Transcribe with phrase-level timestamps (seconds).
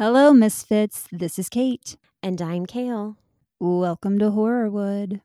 [0.00, 1.06] Hello, Misfits.
[1.12, 1.98] This is Kate.
[2.22, 3.18] And I'm Kale.
[3.58, 5.20] Welcome to Horrorwood.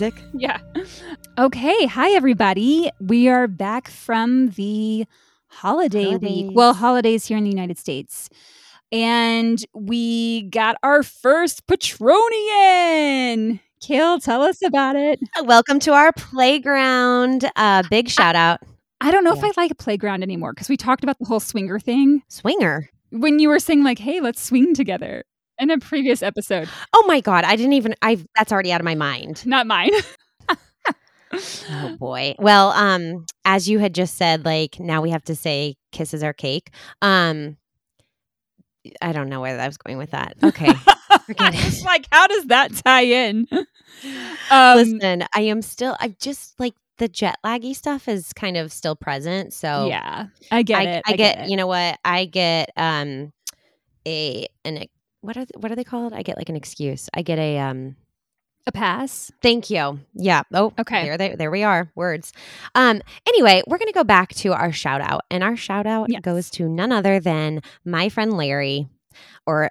[0.00, 0.14] Music?
[0.34, 0.58] yeah.
[1.38, 1.86] Okay.
[1.86, 2.90] Hi, everybody.
[3.00, 5.06] We are back from the
[5.46, 6.50] holiday week.
[6.52, 8.28] Well, holidays here in the United States.
[8.90, 13.60] And we got our first Patronian.
[13.80, 15.20] Kale, tell us about it.
[15.44, 17.48] Welcome to our playground.
[17.56, 18.60] Uh, big shout out.
[19.00, 19.50] I don't know if Yeah.
[19.56, 22.88] I like a playground anymore because we talked about the whole swinger thing Swinger.
[23.10, 25.24] when you were saying, like, hey, let's swing together
[25.58, 26.68] in a previous episode.
[26.92, 27.44] Oh my God.
[27.44, 29.44] I didn't even, I that's already out of my mind.
[29.46, 29.90] Not mine.
[31.70, 32.36] Oh boy.
[32.38, 36.32] Well, um, as you had just said, like now we have to say kisses are
[36.32, 36.70] cake.
[37.02, 37.56] Um,
[39.00, 40.36] I don't know where I was going with that.
[40.42, 40.72] Okay.
[41.26, 43.48] It's like, how does that tie in?
[44.50, 48.72] Um, Listen, I am still, I just like the jet laggy stuff is kind of
[48.72, 49.54] still present.
[49.54, 51.02] So yeah, I get I, it.
[51.06, 51.48] I, get, it.
[51.48, 51.98] you know what?
[52.04, 53.32] I get um
[54.06, 54.84] a an
[55.24, 56.12] what are what are they called?
[56.12, 57.08] I get like an excuse.
[57.14, 57.96] I get a um
[58.66, 59.30] a pass.
[59.42, 60.00] thank you.
[60.14, 60.42] Yeah.
[60.54, 61.04] Oh, Okay.
[61.04, 61.90] There they there we are.
[61.94, 62.32] Words.
[62.74, 66.06] Um anyway, we're going to go back to our shout out and our shout out
[66.10, 66.22] Yes.
[66.22, 68.88] goes to none other than my friend Larry
[69.46, 69.70] or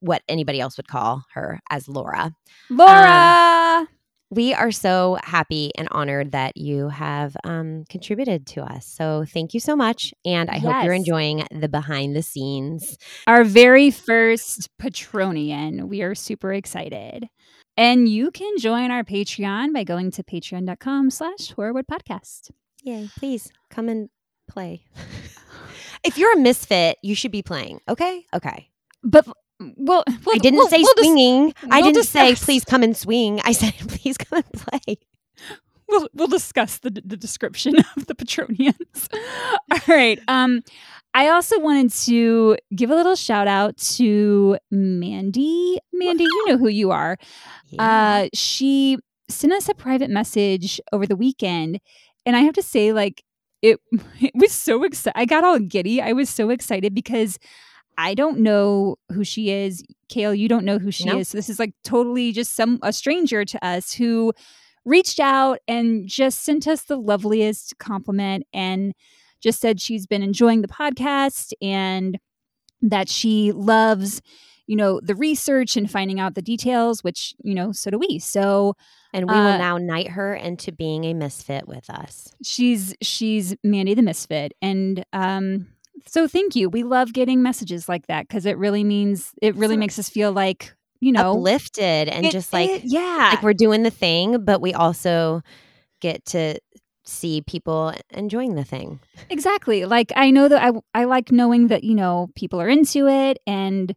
[0.00, 2.32] what anybody else would call her as Laura.
[2.68, 3.86] Laura.
[4.30, 8.84] We are so happy and honored that you have um, contributed to us.
[8.84, 10.12] So thank you so much.
[10.24, 12.98] And I hope you're enjoying the behind the scenes.
[13.28, 15.88] our very first Patronian.
[15.88, 17.28] We are super excited.
[17.76, 22.50] And you can join our Patreon by going to patreon.com slash horrorwood podcast.
[22.82, 23.08] Yay.
[23.18, 24.08] Please come and
[24.48, 24.84] play.
[26.04, 27.80] if you're a misfit, you should be playing.
[27.88, 28.24] Okay.
[28.34, 28.70] Okay.
[29.04, 29.26] But
[29.60, 31.54] well, we'll I didn't we'll- say we'll dis- swinging.
[31.70, 33.40] I didn't say please come and swing.
[33.44, 34.98] I said please come and play.
[35.88, 39.08] we'll, we'll discuss the, the description of the Patronians.
[39.72, 40.18] All right.
[40.28, 40.62] Um,
[41.14, 45.78] I also wanted to give a little shout out to Mandy.
[45.92, 47.16] Mandy, you know who you are.
[47.78, 51.80] Uh, she sent us a private message over the weekend,
[52.26, 53.24] and I have to say, like,
[53.62, 53.80] it,
[54.20, 55.18] it was so excited.
[55.18, 56.02] I got all giddy.
[56.02, 57.38] I was so excited because
[57.98, 59.82] I don't know who she is.
[60.08, 61.18] Kale, you don't know who she No.
[61.18, 61.28] is.
[61.28, 64.32] So this is like totally just some a stranger to us who
[64.84, 68.92] reached out and just sent us the loveliest compliment and
[69.40, 72.18] just said she's been enjoying the podcast and
[72.82, 74.20] that she loves
[74.66, 78.18] you know the research and finding out the details which you know so do we
[78.18, 78.74] so
[79.12, 82.34] and we uh, will now knight her into being a misfit with us.
[82.42, 85.66] she's she's mandy the misfit and um
[86.06, 89.74] so thank you we love getting messages like that because it really means it really
[89.76, 93.42] So- makes us feel like you know Uplifted and it- just like it- yeah like
[93.42, 95.42] we're doing the thing, but we also
[96.00, 96.58] get to
[97.04, 98.98] see people enjoying the thing.
[99.30, 99.84] Exactly.
[99.84, 103.38] Like I know that I I like knowing that you know people are into it
[103.46, 103.94] and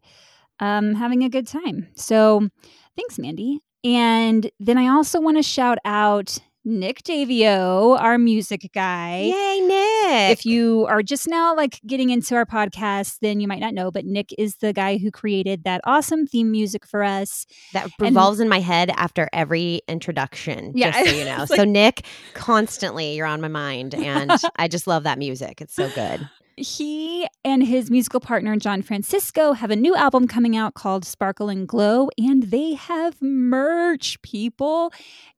[0.60, 1.88] um having a good time.
[1.96, 2.48] So
[2.96, 3.60] thanks Mandy.
[3.82, 9.20] And then I also want to shout out Nick Davio, our music guy.
[9.34, 10.32] Yay, Nick!
[10.32, 13.90] If you are just now like getting into our podcast, then you might not know,
[13.90, 17.46] but Nick is the guy who created that awesome theme music for us.
[17.72, 20.72] that revolves in my head after every introduction.
[20.74, 21.46] Yeah, just so you know.
[21.48, 22.04] like- so Nick,
[22.34, 25.62] constantly you're on my mind, and I just love that music.
[25.62, 26.28] It's so good.
[26.60, 31.48] He and his musical partner John Francisco have a new album coming out called Sparkle
[31.48, 34.92] and Glow, and they have merch, people,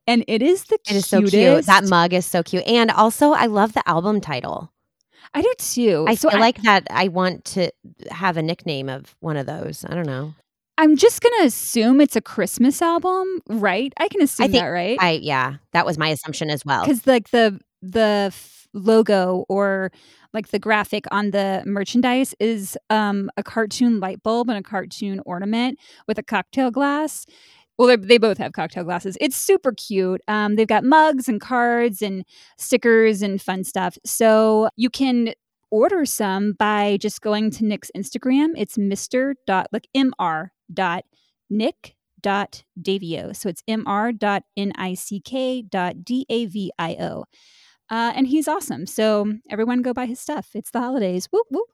[0.06, 1.34] and it is the It is so cutest.
[1.36, 1.66] cute.
[1.66, 4.72] That mug is so cute, and also I love the album title.
[5.34, 6.04] I do too.
[6.08, 6.86] I so feel like that.
[6.90, 7.70] I want to
[8.10, 9.84] have a nickname of one of those.
[9.88, 10.34] I don't know.
[10.76, 13.92] I'm just gonna assume it's a Christmas album, right?
[13.98, 14.98] I can assume think that, right?
[15.00, 16.84] I yeah, that was my assumption as well.
[16.84, 18.34] Because like the the
[18.74, 19.92] logo or
[20.32, 25.20] like the graphic on the merchandise is um a cartoon light bulb and a cartoon
[25.26, 27.26] ornament with a cocktail glass.
[27.78, 29.16] Well, they both have cocktail glasses.
[29.20, 30.20] It's super cute.
[30.28, 32.24] Um, they've got mugs and cards and
[32.58, 33.96] stickers and fun stuff.
[34.04, 35.32] So you can
[35.70, 38.50] order some by just going to Nick's Instagram.
[38.56, 39.34] It's Mr.
[39.46, 40.50] dot like Mr.
[40.72, 41.04] dot
[41.50, 43.34] Nick dot Davio.
[43.34, 44.18] So it's Mr.
[44.18, 47.24] dot N I C K dot D A V I O.
[47.92, 48.86] Uh, and he's awesome.
[48.86, 50.48] So everyone go buy his stuff.
[50.54, 51.28] It's the holidays.
[51.30, 51.68] Whoop whoop.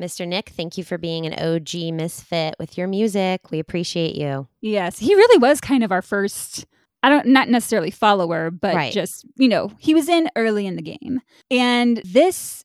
[0.00, 0.26] Mr.
[0.26, 3.50] Nick, thank you for being an OG misfit with your music.
[3.50, 4.48] We appreciate you.
[4.60, 6.64] Yes, he really was kind of our first.
[7.02, 8.92] I don't not necessarily follower, but Right.
[8.92, 12.62] just you know he was in early in the game, and this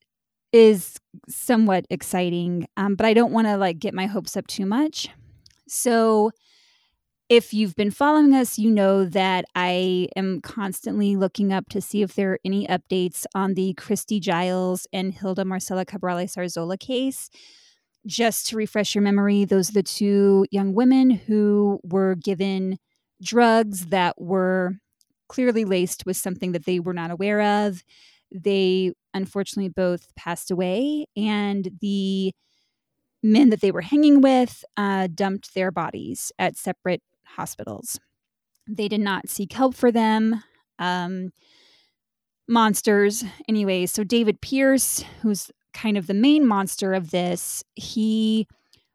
[0.52, 0.96] is
[1.28, 2.66] somewhat exciting.
[2.76, 5.08] Um, but I don't want to like get my hopes up too much.
[5.68, 6.30] So,
[7.30, 12.02] if you've been following us, you know that I am constantly looking up to see
[12.02, 17.30] if there are any updates on the Christy Giles and Hilda Marcela Cabrales Arzola case.
[18.04, 22.78] Just to refresh your memory, those are the two young women who were given
[23.22, 24.72] drugs that were
[25.28, 27.84] clearly laced with something that they were not aware of.
[28.32, 32.32] They unfortunately both passed away, and the
[33.22, 37.02] men that they were hanging with uh, dumped their bodies at separate
[37.36, 37.98] hospitals.
[38.68, 40.42] They did not seek help for them.
[40.78, 41.32] Um,
[42.48, 43.86] monsters, anyway.
[43.86, 48.46] So, David Pearce, who's kind of the main monster of this, he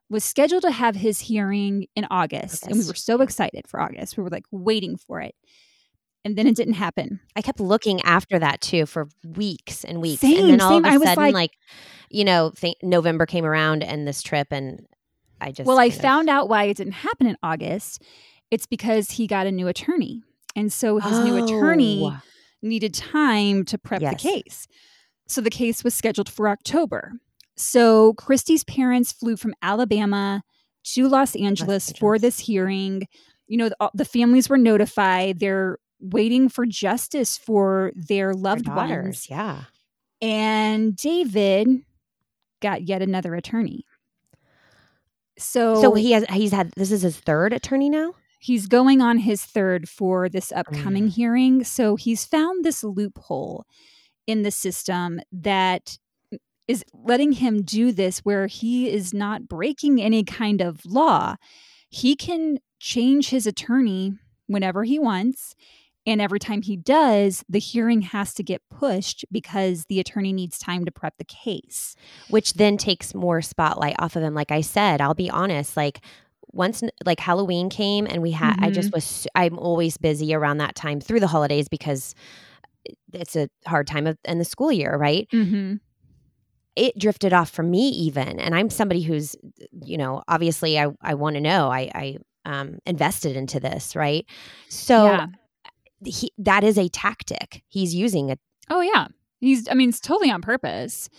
[0.09, 4.17] was scheduled to have his hearing in August, and we were so excited for August.
[4.17, 5.35] We were like waiting for it.
[6.23, 7.19] And then it didn't happen.
[7.35, 10.21] I kept looking after that too for weeks and weeks.
[10.21, 10.85] Same, and then all same.
[10.85, 11.51] of a sudden, like- like,
[12.09, 14.85] you know, th- November came around and this trip, and
[15.45, 15.67] I just.
[15.67, 18.01] Well, I of- found out why it didn't happen in August.
[18.51, 20.21] It's because he got a new attorney.
[20.55, 22.19] And so his new attorney Oh.
[22.61, 24.13] needed time to prep Yes.
[24.21, 24.67] the case.
[25.27, 27.13] So the case was scheduled for October.
[27.57, 30.43] So Christy's parents flew from Alabama
[30.93, 32.21] to Los Angeles for Angeles.
[32.21, 33.07] this hearing.
[33.47, 35.39] You know, the, the families were notified.
[35.39, 39.27] They're waiting for justice for their Their loved daughters, ones.
[39.29, 39.63] Yeah.
[40.21, 41.67] And David
[42.61, 43.85] got yet another attorney.
[45.37, 46.25] So, So he has.
[46.31, 46.71] He's had.
[46.75, 48.13] This is his third attorney now.
[48.39, 51.13] he's going on his third for this upcoming Mm.
[51.13, 51.63] hearing.
[51.63, 53.65] So he's found this loophole
[54.27, 55.97] in the system that
[56.67, 61.35] is letting him do this where he is not breaking any kind of law.
[61.89, 64.13] He can change his attorney
[64.47, 65.55] whenever he wants.
[66.05, 70.59] And every time he does, the hearing has to get pushed because the attorney needs
[70.59, 71.95] time to prep the case.
[72.29, 74.33] which then takes more spotlight off of him.
[74.33, 76.01] Like I said, I'll be honest, like
[76.51, 80.75] once like Halloween came and we had, I just was, I'm always busy around that
[80.75, 82.15] time through the holidays because
[83.13, 85.27] it's a hard time of, in the school year, right?
[85.33, 85.75] Mm-hmm.
[86.75, 88.39] It drifted off from me even.
[88.39, 89.35] And I'm somebody who's,
[89.81, 94.25] you know, obviously I, I want to know, I, I, um, invested into this, right?
[94.69, 95.25] So yeah.
[96.07, 98.31] He, that is a tactic he's using.
[98.31, 98.37] A,
[98.69, 99.07] Oh yeah.
[99.39, 101.09] He's I mean it's totally on purpose.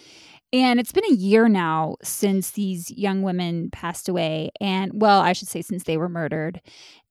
[0.53, 5.33] And it's been a year now since these young women passed away and well, I
[5.33, 6.61] should say since they were murdered.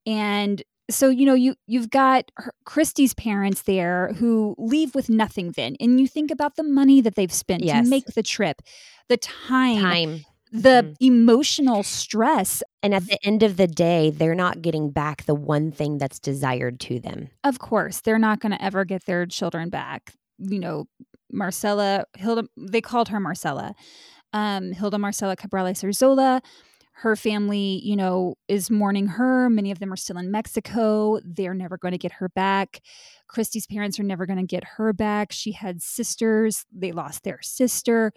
[0.06, 5.52] And so you know you you've got her, Christy's parents there who leave with nothing
[5.56, 7.84] then and you think about the money that they've spent Yes.
[7.86, 8.62] to make the trip,
[9.10, 10.26] the time, time.
[10.52, 10.96] The Mhm.
[11.00, 12.64] emotional stress.
[12.84, 16.20] And at the end of the day, they're not getting back the one thing that's
[16.20, 17.30] desired to them.
[17.44, 20.14] Of course, they're not going to ever get their children back.
[20.38, 20.86] You know,
[21.32, 23.74] Marcela Hilda they called her Marcela.
[24.34, 26.42] Um, Hilda Marcela Cabrales Arzola.
[27.00, 29.50] Her family, you know, is mourning her.
[29.50, 31.20] Many of them are still in Mexico.
[31.26, 32.80] They're never going to get her back.
[33.28, 35.34] Christy's parents are never going to get her back.
[35.34, 36.66] She had sisters.
[36.72, 38.14] They lost their sister.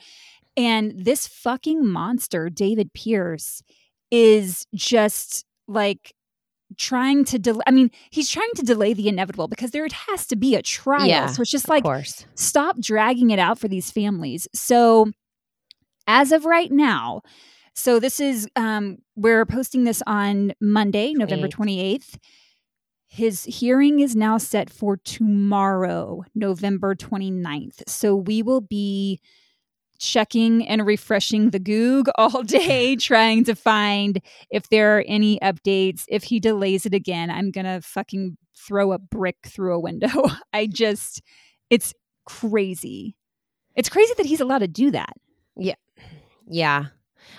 [0.58, 3.62] And this fucking monster, David Pearce,
[4.10, 6.12] is just like
[6.76, 7.62] trying to delay.
[7.68, 11.06] I mean, he's trying to delay the inevitable because there has to be a trial.
[11.06, 12.26] Yeah, so it's just like, course.
[12.34, 14.48] stop dragging it out for these families.
[14.52, 15.12] So,
[16.08, 17.22] as of right now,
[17.74, 22.18] so this is um we're posting this on Monday, November 28th.
[23.06, 27.84] His hearing is now set for tomorrow, November 29th.
[27.86, 29.20] So we will be
[29.98, 36.04] checking and refreshing the Goog all day, trying to find if there are any updates.
[36.08, 40.24] If he delays it again, I'm gonna fucking throw a brick through a window.
[40.52, 41.22] I just,
[41.70, 41.94] it's
[42.26, 43.16] crazy.
[43.74, 45.12] It's crazy that he's allowed to do that.
[45.56, 45.76] Yeah.
[46.46, 46.86] Yeah.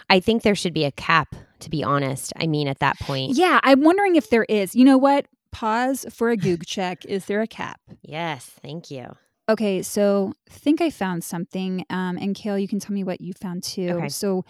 [0.10, 2.34] I think there should be a cap, to be honest.
[2.38, 3.36] I mean, at that point.
[3.36, 4.76] Yeah, I'm wondering if there is.
[4.76, 5.28] You know what?
[5.52, 7.06] Pause for a Goog check.
[7.06, 7.80] Is there a cap?
[8.02, 8.46] Yes.
[8.62, 9.16] Thank you.
[9.50, 11.84] Okay, so I think I found something.
[11.90, 13.90] Um, and Kale, you can tell me what you found too.
[13.90, 14.10] Okay.
[14.10, 14.46] So,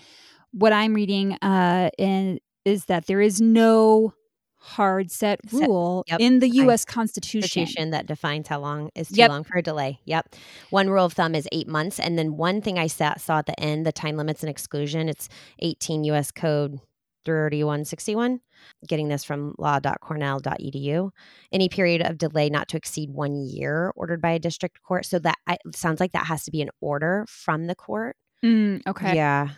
[0.52, 4.14] what I'm reading uh, in, is that there is no
[4.58, 6.84] hard set rule yep, in the U.S.
[6.84, 7.62] Constitution.
[7.62, 9.30] Constitution that defines how long is too Yep.
[9.30, 10.00] long for a delay.
[10.06, 10.36] Yep.
[10.70, 12.00] One rule of thumb is eight months.
[12.00, 15.08] And then one thing I sa- saw at the end, the time limits and exclusion,
[15.08, 15.30] it's
[15.60, 16.32] 18 U.S.
[16.32, 16.80] Code
[17.26, 18.42] 3161.
[18.88, 21.12] Getting this from law.cornell.edu.
[21.52, 25.06] Any period of delay not to exceed one year ordered by a district court.
[25.06, 28.16] So that I, sounds like that has to be an order from the court.
[28.44, 29.16] Mm, okay.
[29.16, 29.50] Yeah.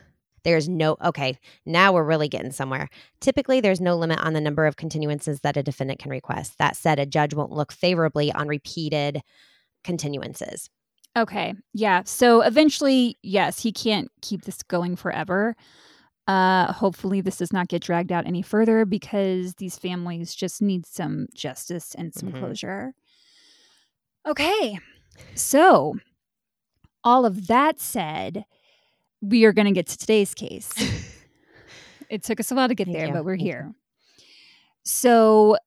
[0.43, 2.89] There's no, okay, now we're really getting somewhere.
[3.19, 6.57] Typically, there's no limit on the number of continuances that a defendant can request.
[6.57, 9.21] That said, a judge won't look favorably on repeated
[9.83, 10.69] continuances.
[11.17, 11.53] Okay.
[11.73, 12.03] Yeah.
[12.05, 15.55] So eventually, yes, he can't keep this going forever.
[16.27, 20.85] Uh, hopefully, this does not get dragged out any further because these families just need
[20.85, 22.39] some justice and some Mhm.
[22.39, 22.93] closure.
[24.25, 24.79] Okay.
[25.35, 25.95] So,
[27.03, 28.45] all of that said,
[29.21, 30.71] we are going to get to today's case.
[32.09, 33.13] it took us a while to get Thank there, you.
[33.13, 33.51] but we're Thank you.
[33.53, 33.73] here.
[34.83, 35.57] So,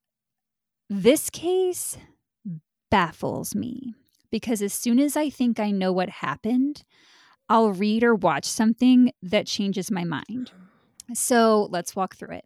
[0.89, 1.99] this case
[2.91, 3.95] baffles me
[4.31, 6.85] because as soon as I think I know what happened,
[7.55, 10.51] I'll read or watch something that changes my mind.
[11.13, 12.45] So let's walk through it.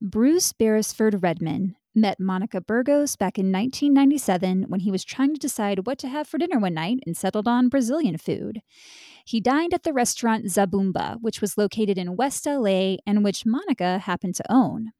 [0.00, 5.86] Bruce Beresford Redman met Monica Burgos back in 1997 when he was trying to decide
[5.86, 8.60] what to have for dinner one night and settled on Brazilian food.
[9.26, 13.98] He dined at the restaurant Zabumba, which was located in West LA and which Monica
[13.98, 14.92] happened to own.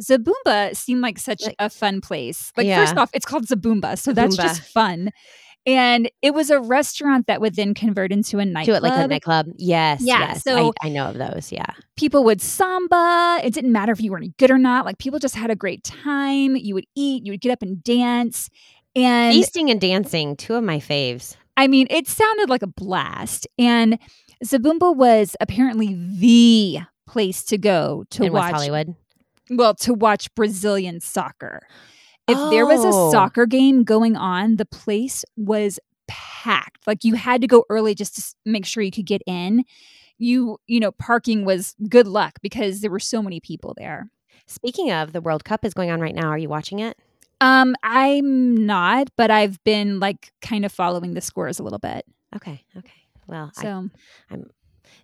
[0.00, 2.52] Zabumba seemed like such Like- a fun place.
[2.56, 2.84] Like, Yeah.
[2.84, 5.10] first off, it's called Zabumba, so that's just fun.
[5.64, 8.76] And it was a restaurant that would then convert into a Do nightclub.
[8.78, 9.46] it like a nightclub.
[9.56, 10.02] Yes.
[10.02, 10.42] Yeah, Yes.
[10.42, 11.52] so- I, I know of those.
[11.52, 11.66] Yeah.
[11.96, 13.38] people would samba.
[13.44, 14.84] It didn't matter if you were any good or not.
[14.84, 16.56] Like people just had a great time.
[16.56, 18.50] You would eat, you would get up and dance.
[18.96, 21.36] And Feasting and dancing, two of my faves.
[21.56, 23.46] I mean, it sounded like a blast.
[23.58, 23.98] And
[24.44, 28.94] Zabumba was apparently the place to go to in watch West Hollywood.
[29.50, 31.60] well, to watch Brazilian soccer.
[32.28, 33.10] If there was a Oh.
[33.10, 36.86] soccer game going on, the place was packed.
[36.86, 39.64] Like you had to go early just to make sure you could get in.
[40.18, 44.08] You, you know, parking was good luck because there were so many people there.
[44.46, 46.28] Speaking of, the World Cup is going on right now.
[46.28, 46.96] Are you watching it?
[47.40, 52.04] Um, I'm not, but I've been like kind of following the scores a little bit.
[52.36, 52.64] Okay.
[52.76, 52.92] Okay.
[53.26, 53.88] Well, so
[54.30, 54.50] I'm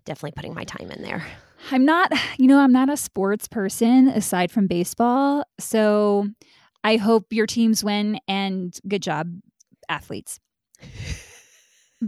[0.04, 1.24] definitely putting my time in there.
[1.72, 5.44] I'm not, you know, I'm not a sports person aside from baseball.
[5.58, 6.28] So
[6.84, 9.32] I hope your teams win and good job,
[9.88, 10.38] athletes.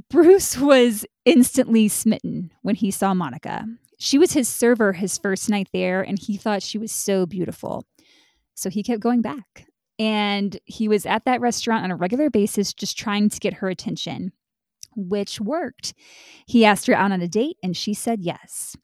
[0.08, 3.66] Bruce was instantly smitten when he saw Monica.
[3.98, 7.84] She was his server his first night there, and he thought she was so beautiful.
[8.54, 9.66] So he kept going back.
[9.98, 13.68] And he was at that restaurant on a regular basis, just trying to get her
[13.68, 14.32] attention,
[14.96, 15.92] which worked.
[16.46, 18.76] He asked her out on a date, and she said yes.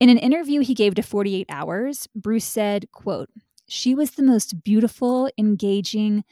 [0.00, 3.28] In an interview he gave to 48 Hours, Bruce said, quote,
[3.68, 6.24] She was the most beautiful, engaging,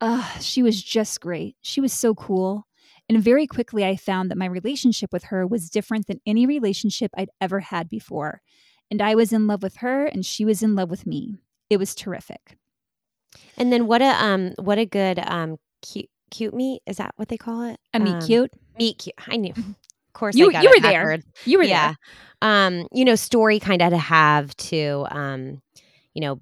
[0.00, 1.56] uh, she was just great.
[1.62, 2.66] She was so cool.
[3.08, 7.10] And very quickly I found that my relationship with her was different than any relationship
[7.16, 8.40] I'd ever had before.
[8.90, 11.36] And I was in love with her and she was in love with me.
[11.70, 12.56] It was terrific.
[13.56, 17.28] And then what a um what a good um cute cute meat is that what
[17.28, 17.78] they call it?
[17.94, 18.52] A meet Um, cute.
[18.78, 19.14] Meet cute.
[19.26, 19.52] I knew.
[19.56, 21.18] Of course, You- I got you were there.
[21.44, 21.96] You were there.
[22.42, 25.62] Um, you know, story kind of to have to um,
[26.14, 26.40] you know,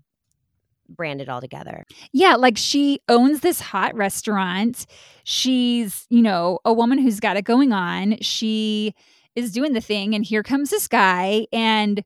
[0.89, 1.85] brand it all together.
[2.13, 4.87] Yeah, like she owns this hot restaurant.
[5.25, 8.19] She's, you know, a woman who's got it going on.
[8.21, 8.95] She
[9.35, 12.05] is doing the thing, and here comes this guy, and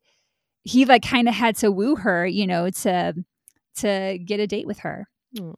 [0.65, 3.15] he like kind of had to woo her, you know, to
[3.77, 5.07] to get a date with her.
[5.37, 5.53] Hmm.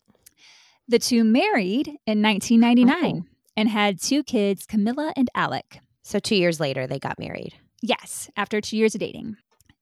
[0.88, 3.28] The two married in 1999 Oh.
[3.56, 5.78] and had two kids, Camilla and Alec.
[6.02, 7.54] So two years later, they got married.
[7.82, 9.36] Yes, after two years of dating.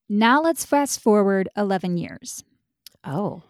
[0.09, 2.45] Now let's fast forward 11 years.
[3.09, 3.43] Oh,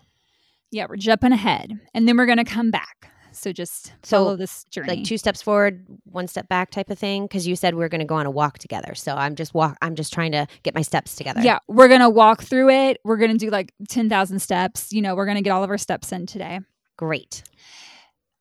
[0.70, 3.10] Yeah, we're jumping ahead, and then we're going to come back.
[3.32, 4.88] So just So, follow this journey.
[4.96, 7.24] like two steps forward, one step back, type of thing.
[7.24, 8.94] Because you said we are going to go on a walk together.
[8.96, 9.76] So I'm just walk.
[9.80, 11.40] I'm just trying to get my steps together.
[11.42, 12.98] Yeah, we're going to walk through it.
[13.04, 14.92] We're going to do like 10,000 steps.
[14.92, 16.60] You know, we're going to get all of our steps in today.
[16.96, 17.44] Great.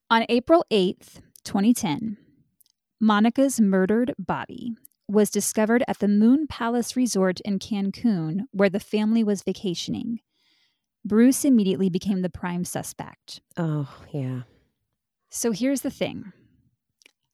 [0.10, 2.18] On April 8th, 2010,
[3.00, 4.72] Monica's murdered body
[5.08, 10.20] was discovered at the Moon Palace Resort in Cancun, where the family was vacationing.
[11.06, 13.42] Bruce immediately became the prime suspect.
[13.56, 14.42] Oh yeah.
[15.30, 16.34] So here's the thing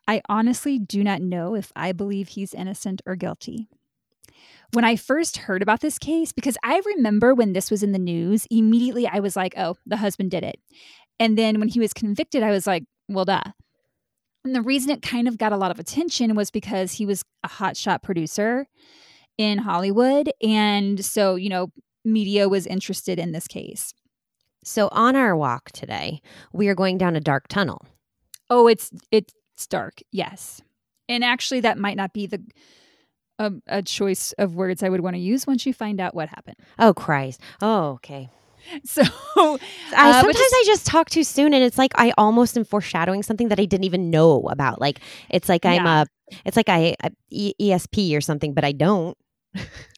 [0.08, 3.68] I honestly do not know if I believe he's innocent or guilty.
[4.74, 8.00] When I first heard about this case, because I remember when this was in the
[8.00, 10.60] news, immediately I was like, oh, the husband did it.
[11.20, 13.44] And then when he was convicted, I was like, well, duh.
[14.44, 17.24] And the reason it kind of got a lot of attention was because he was
[17.44, 18.68] a hotshot producer
[19.38, 20.32] in Hollywood.
[20.42, 21.72] And so, you know,
[22.06, 23.94] media was interested in this case.
[24.64, 26.22] So on our walk today,
[26.54, 27.86] we are going down a dark tunnel.
[28.50, 29.34] Oh, it's it's
[29.68, 29.96] dark.
[30.12, 30.62] Yes,
[31.10, 32.42] and actually, that might not be the
[33.40, 36.30] a, a choice of words I would want to use once you find out what
[36.30, 36.58] happened.
[36.80, 37.42] Oh Christ.
[37.62, 38.30] Oh okay.
[38.86, 43.22] So, Uh, sometimes I just talk too soon, and it's like I almost am foreshadowing
[43.22, 44.80] something that I didn't even know about.
[44.80, 46.04] Like it's like I'm Yeah.
[46.04, 47.10] a It's like I, I
[47.60, 49.18] ESP or something, but I don't.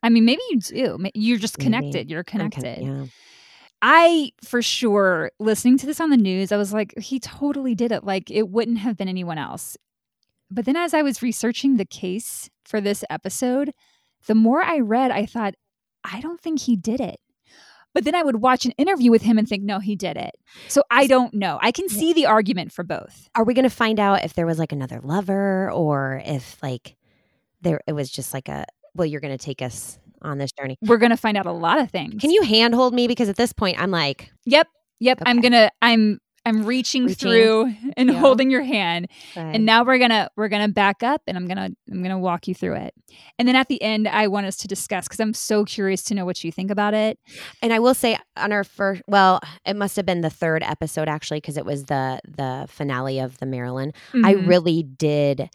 [0.04, 0.98] I mean, maybe you do.
[1.14, 1.66] You're just Maybe.
[1.66, 2.10] connected.
[2.10, 2.84] You're I'm connected.
[2.84, 3.06] yeah.
[3.82, 7.92] I, for sure, listening to this on the news, I was like, he totally did
[7.92, 8.04] it.
[8.04, 9.78] Like, it wouldn't have been anyone else.
[10.50, 13.74] But then as I was researching the case for this episode,
[14.28, 15.56] the more I read, I thought,
[16.04, 17.20] I don't think he did it.
[17.94, 20.36] But then I would watch an interview with him and think, no, he did it.
[20.68, 21.60] So I don't know.
[21.62, 23.30] I can see the argument for both.
[23.36, 26.98] Are we going to find out if there was like another lover or if like
[27.62, 30.78] there it was just like a well, you're going to take us on this journey.
[30.82, 32.20] We're going to find out a lot of things.
[32.22, 34.68] Can you handhold me because at this point I'm like Yep.
[35.02, 35.20] Yep.
[35.26, 37.16] I'm going to, I'm, I'm reaching, Reaching.
[37.16, 38.20] through and Yeah.
[38.20, 39.08] holding your hand.
[39.36, 42.48] and and now we're gonna we're gonna back up and i'm gonna i'm gonna walk
[42.48, 42.94] you through it
[43.40, 46.14] and then at the end i want us to discuss because i'm so curious to
[46.14, 47.18] know what you think about it
[47.64, 51.08] And I will say on our first, well, it must have been the third episode
[51.10, 53.96] actually, because it was the the finale of the Maryland.
[54.14, 54.48] I Mhm.
[54.48, 55.50] really did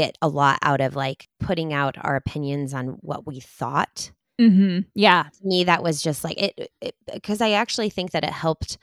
[0.00, 4.12] get a lot out of like putting out our opinions on what we thought.
[4.40, 4.84] Mhm.
[4.94, 6.70] yeah To me, that was just like it,
[7.12, 8.76] because I actually think that it helped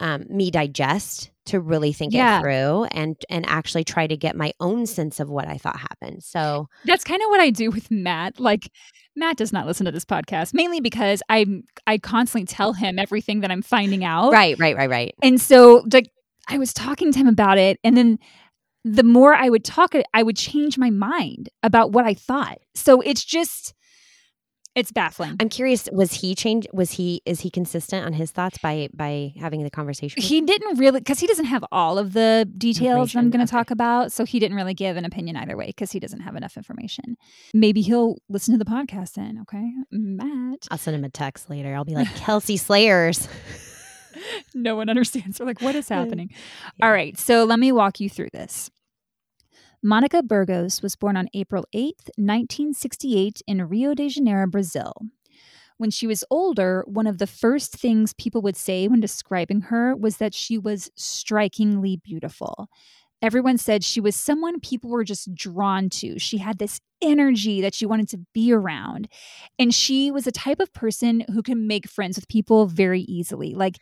[0.00, 2.38] um, me digest to really think Yeah.
[2.38, 5.76] it through and and actually try to get my own sense of what I thought
[5.90, 6.22] happened.
[6.22, 8.70] So that's kind of what i do with matt like
[9.16, 13.40] matt does not listen to this podcast mainly because i'm i constantly tell him everything
[13.40, 15.14] that i'm finding out right, right, right, right.
[15.22, 16.08] and so like
[16.48, 18.18] i was talking to him about it and then
[18.84, 23.00] the more i would talk i would change my mind about what i thought so
[23.00, 23.74] it's just
[24.74, 25.88] it's baffling I'm curious.
[25.92, 26.66] Was he change?
[26.72, 30.22] Was he is he consistent on his thoughts by by having the conversation?
[30.22, 33.58] he didn't really because he doesn't have all of the details I'm going to okay.
[33.58, 36.36] talk about, so he didn't really give an opinion either way because he doesn't have
[36.36, 37.16] enough information.
[37.52, 39.38] Maybe he'll listen to the podcast then.
[39.42, 40.66] Okay, Matt.
[40.70, 41.74] I'll send him a text later.
[41.74, 43.28] I'll be like, Kelsey Slayers.
[44.54, 45.40] no one understands.
[45.40, 46.30] We're like, what is happening?
[46.78, 46.86] Yeah.
[46.86, 48.70] All right, so let me walk you through this.
[49.82, 54.92] Monica Burgos was born on April 8th, 1968, in Rio de Janeiro, Brazil.
[55.76, 59.96] When she was older, one of the first things people would say when describing her
[59.96, 62.68] was that she was strikingly beautiful.
[63.20, 66.20] Everyone said she was someone people were just drawn to.
[66.20, 69.08] She had this energy that she wanted to be around.
[69.58, 73.54] And she was a type of person who can make friends with people very easily.
[73.54, 73.78] Like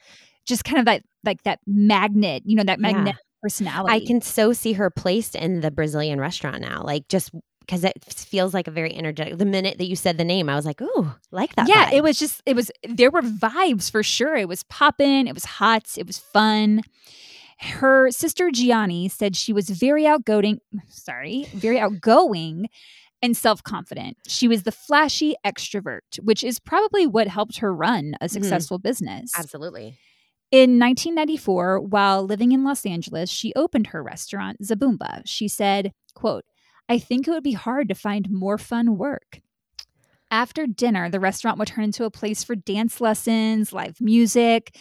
[0.46, 2.92] just kind of that like that magnet, you know, that Yeah.
[2.92, 3.94] magnetic personality.
[3.94, 6.82] I can so see her placed in the Brazilian restaurant now.
[6.82, 9.38] Like just because it feels like a very energetic.
[9.38, 11.68] The minute that you said the name, I was like, ooh, like that.
[11.68, 11.92] yeah, vibe.
[11.94, 14.36] it was just it was there were vibes for sure.
[14.36, 16.82] It was popping, it was hot, it was fun.
[17.60, 22.68] Her sister Gianni said she was very outgoing, sorry, very outgoing
[23.22, 24.16] and self-confident.
[24.26, 28.32] She was the flashy extrovert, which is probably what helped her run a mm-hmm.
[28.32, 29.32] successful business.
[29.38, 29.98] absolutely.
[30.50, 35.22] In 1994, while living in Los Angeles, she opened her restaurant, Zabumba.
[35.24, 36.44] She said, quote,
[36.88, 39.40] I think it would be hard to find more fun work.
[40.32, 44.76] After dinner, the restaurant would turn into a place for dance lessons, live music.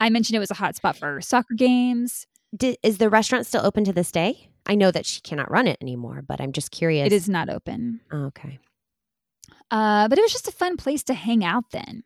[0.00, 2.26] I mentioned it was a hotspot for soccer games.
[2.56, 4.48] Di- is the restaurant still open to this day?
[4.66, 7.06] I know that she cannot run it anymore, but I'm just curious.
[7.06, 8.00] It is not open.
[8.12, 8.58] Oh, okay.
[9.70, 12.04] Uh, but it was just a fun place to hang out then.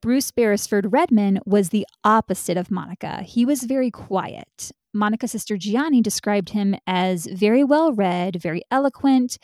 [0.00, 3.22] Bruce Beresford Redman was the opposite of Monica.
[3.22, 4.70] He was very quiet.
[4.92, 9.38] Monica's sister Gianni described him as very well read, very eloquent,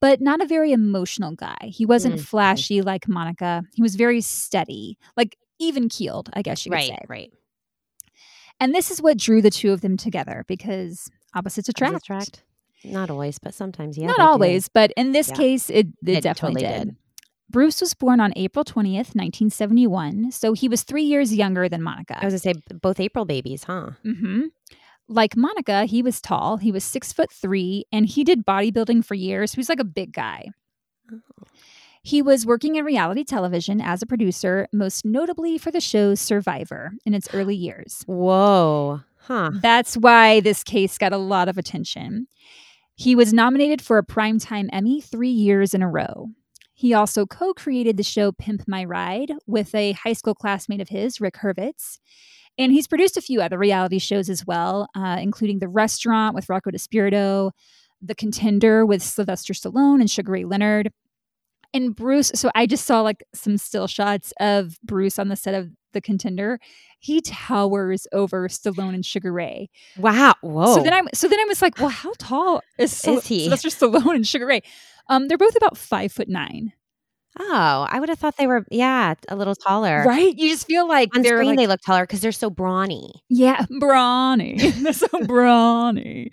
[0.00, 1.56] but not a very emotional guy.
[1.64, 2.24] He wasn't Mm.
[2.24, 3.64] flashy like Monica.
[3.74, 6.98] He was very steady, like even keeled, I guess you could Right, say.
[7.08, 7.32] right.
[8.60, 11.96] And this is what drew the two of them together because opposites attract.
[11.96, 12.44] Attract.
[12.84, 14.08] Not always, but sometimes, yeah.
[14.08, 14.26] Not they do.
[14.28, 15.34] always, but in this Yeah.
[15.36, 16.88] case, it, it, It definitely totally did.
[16.90, 16.96] did.
[17.52, 22.18] Bruce was born on April 20th, 1971, so he was three years younger than Monica.
[22.20, 23.90] I was gonna say both April babies, huh?
[24.02, 24.46] hmm
[25.06, 26.56] Like Monica, he was tall.
[26.56, 29.52] He was six foot three, and he did bodybuilding for years.
[29.52, 30.48] He was like a big guy.
[31.12, 31.18] Oh.
[32.02, 36.92] He was working in reality television as a producer, most notably for the show Survivor
[37.06, 38.02] in its early years.
[38.06, 39.50] Whoa, huh?
[39.60, 42.26] That's why this case got a lot of attention.
[42.96, 46.30] He was nominated for a Primetime Emmy three years in a row.
[46.82, 50.88] He also co created the show Pimp My Ride with a high school classmate of
[50.88, 52.00] his, Rick Hurwitz.
[52.58, 56.48] And he's produced a few other reality shows as well, uh, including The Restaurant with
[56.48, 57.52] Rocco DiSpirito,
[58.00, 60.90] The Contender with Sylvester Stallone and Sugar Ray Leonard.
[61.72, 65.54] And Bruce, so I just saw like some still shots of Bruce on the set
[65.54, 66.58] of The Contender.
[66.98, 69.70] He towers over Stallone and Sugar Ray.
[69.98, 70.34] Wow.
[70.40, 70.74] Whoa.
[70.76, 73.40] So then I so then I was like, well, how tall is, Syl- Is he?
[73.40, 74.62] Sylvester Stallone and Sugar Ray?
[75.08, 76.72] Um, they're both about five foot nine.
[77.38, 80.04] Oh, I would have thought they were, yeah, a little taller.
[80.06, 80.36] Right?
[80.36, 83.10] You just feel like On they're screen, like, they look taller because they're so brawny.
[83.30, 84.56] yeah, brawny.
[84.82, 86.30] They're so brawny.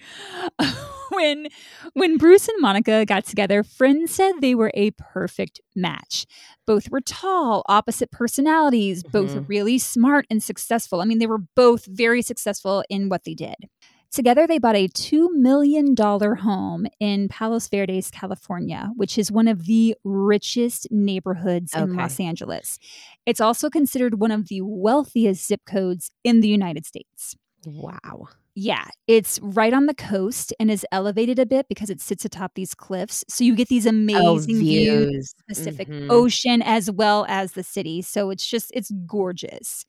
[1.11, 1.47] when
[1.93, 6.25] when Bruce and Monica got together, friends said they were a perfect match.
[6.67, 9.45] Both were tall, opposite personalities, both Mhm.
[9.47, 11.01] really smart and successful.
[11.01, 13.55] I mean, they were both very successful in what they did.
[14.11, 19.65] Together, they bought a $2 million home in Palos Verdes, California, which is one of
[19.67, 21.93] the richest neighborhoods in Okay.
[21.93, 22.79] Los Angeles.
[23.27, 27.35] It's also considered one of the wealthiest zip codes in the United States.
[27.65, 28.29] Wow.
[28.55, 32.53] Yeah, it's right on the coast and is elevated a bit because it sits atop
[32.55, 33.23] these cliffs.
[33.29, 35.33] So you get these amazing views Oh, views.
[35.47, 36.07] Pacific Mhm.
[36.09, 38.01] Ocean as well as the city.
[38.01, 39.85] So it's just it's gorgeous.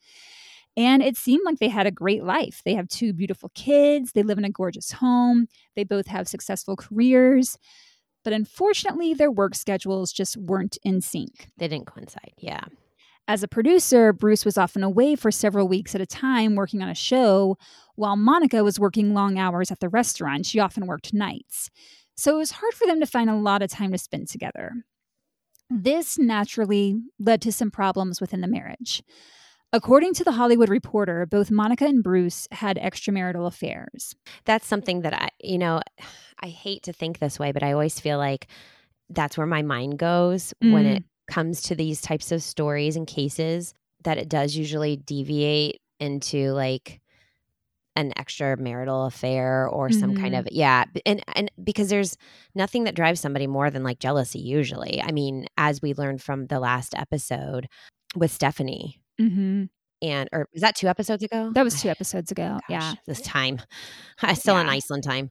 [0.80, 2.62] And it seemed like they had a great life.
[2.64, 6.74] They have two beautiful kids, they live in a gorgeous home, they both have successful
[6.74, 7.58] careers.
[8.24, 11.48] But unfortunately, their work schedules just weren't in sync.
[11.58, 12.32] They didn't coincide.
[12.38, 12.64] Yeah.
[13.28, 16.88] As a producer, Bruce was often away for several weeks at a time working on
[16.88, 17.58] a show,
[17.96, 20.46] while Monica was working long hours at the restaurant.
[20.46, 21.68] She often worked nights.
[22.16, 24.72] So it was hard for them to find a lot of time to spend together.
[25.68, 29.02] This naturally led to some problems within the marriage.
[29.72, 34.16] According to the Hollywood Reporter, both Monica and Bruce had extramarital affairs.
[34.44, 35.80] That's something that I, you know,
[36.40, 38.48] I hate to think this way, but I always feel like
[39.08, 40.96] that's where my mind goes when Mm.
[40.96, 46.50] it comes to these types of stories and cases, that it does usually deviate into
[46.52, 47.00] like
[47.96, 50.38] an extramarital affair or some kind Mhm.
[50.40, 52.16] of yeah and and because there's
[52.54, 56.46] nothing that drives somebody more than like jealousy usually i mean as we learned from
[56.46, 57.68] the last episode
[58.14, 59.64] with stephanie Mm-hmm.
[60.02, 62.58] and or was that two episodes ago That was two episodes ago.
[62.68, 62.94] Gosh, yeah.
[63.06, 63.60] this time.
[64.22, 65.30] I'm still in Iceland time.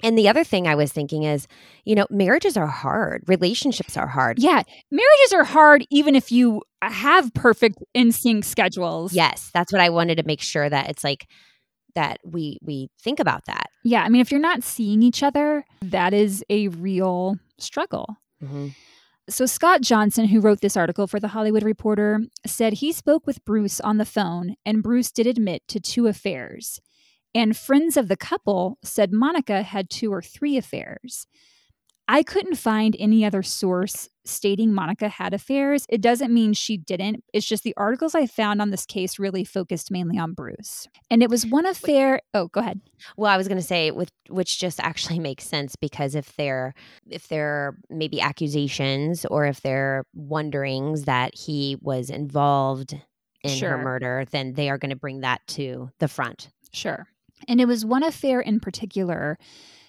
[0.00, 1.48] And the other thing I was thinking is,
[1.84, 4.38] you know, marriages are hard, relationships are hard.
[4.38, 4.62] Yeah.
[4.92, 9.12] Marriages are hard even if you have perfect in sync schedules.
[9.12, 11.26] Yes, that's what I wanted to make sure that it's like
[11.96, 13.66] that we we think about that.
[13.82, 14.02] Yeah.
[14.04, 18.16] I mean, if you're not seeing each other, that is a real struggle.
[19.30, 23.44] So, Scott Johnson, who wrote this article for The Hollywood Reporter, said he spoke with
[23.44, 26.80] Bruce on the phone, and Bruce did admit to two affairs.
[27.34, 31.26] And friends of the couple said Monica had two or three affairs.
[32.10, 35.84] I couldn't find any other source stating Monica had affairs.
[35.90, 37.22] It doesn't mean she didn't.
[37.34, 40.86] It's just the articles I found on this case really focused mainly on Bruce.
[41.10, 42.20] And it was one affair.
[42.32, 42.80] Oh, go ahead.
[43.16, 46.74] Well, I was going to say with which just actually makes sense because if there
[47.10, 52.94] if there are maybe accusations or if there are wonderings that he was involved
[53.42, 53.70] in Sure.
[53.70, 56.48] her murder, then they are going to bring that to the front.
[56.72, 57.06] Sure.
[57.46, 59.38] And it was one affair in particular,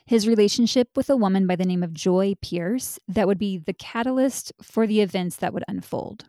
[0.10, 3.74] his relationship with a woman by the name of Joy Pierce, that would be the
[3.74, 6.26] catalyst for the events that would unfold.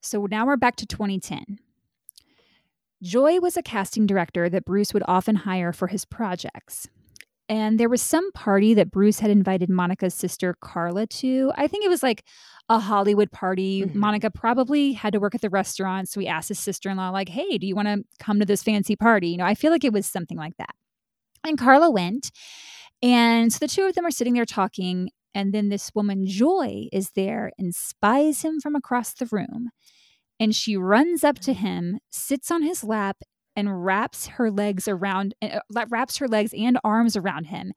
[0.00, 1.58] So now we're back to 2010.
[3.02, 6.88] Joy was a casting director that Bruce would often hire for his projects.
[7.46, 11.52] And there was some party that Bruce had invited Monica's sister Carla to.
[11.56, 12.24] I think it was like
[12.70, 13.84] a Hollywood party.
[13.84, 13.96] Mhm.
[13.96, 16.08] Monica probably had to work at the restaurant.
[16.08, 18.46] So he asked his sister in law, like, hey, do you want to come to
[18.46, 19.28] this fancy party?
[19.28, 20.74] You know, I feel like it was something like that.
[21.46, 22.30] And Carla went.
[23.02, 25.10] And so the two of them are sitting there talking.
[25.34, 29.70] And then this woman, Joy, is there and spies him from across the room.
[30.40, 33.18] And she runs up to him, sits on his lap,
[33.54, 37.72] and wraps her legs around, uh, wraps her legs and arms around him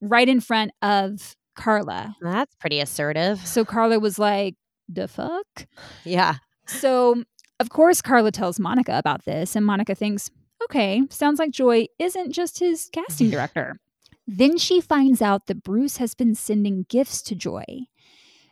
[0.00, 2.16] right in front of Carla.
[2.20, 3.44] That's pretty assertive.
[3.46, 4.54] So Carla was like,
[4.88, 5.66] the fuck?
[6.04, 6.36] Yeah.
[6.66, 7.24] So,
[7.60, 10.30] of course, Carla tells Monica about this, and Monica thinks,
[10.70, 13.80] okay, sounds like Joy isn't just his casting director.
[14.26, 17.64] then she finds out that Bruce has been sending gifts to Joy.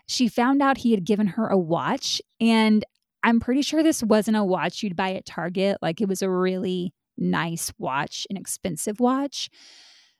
[0.06, 2.84] She found out he had given her a watch, and
[3.22, 5.78] I'm pretty sure this wasn't a watch you'd buy at Target.
[5.82, 9.50] Like, it was a really nice watch, an expensive watch.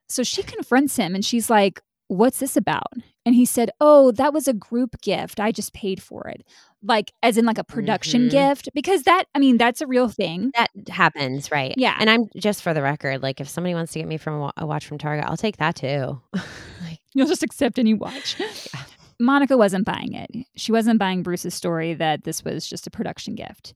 [0.09, 2.92] So she confronts him and she's like, What's this about?
[3.25, 5.40] And he said, Oh, that was a group gift.
[5.40, 6.45] I just paid for it.
[6.83, 8.31] Like, as in like a production Mhm.
[8.31, 10.53] gift, because that, I mean, that's a real thing.
[10.55, 11.75] That happens, right?
[11.77, 11.97] Yeah.
[11.99, 14.66] And I'm just for the record, like if somebody wants to get me from a
[14.66, 16.21] watch from Target, I'll take that too.
[16.33, 18.37] like, You'll just accept any watch.
[19.19, 20.31] Monica wasn't buying it.
[20.57, 23.75] She wasn't buying Bruce's story that this was just a production gift.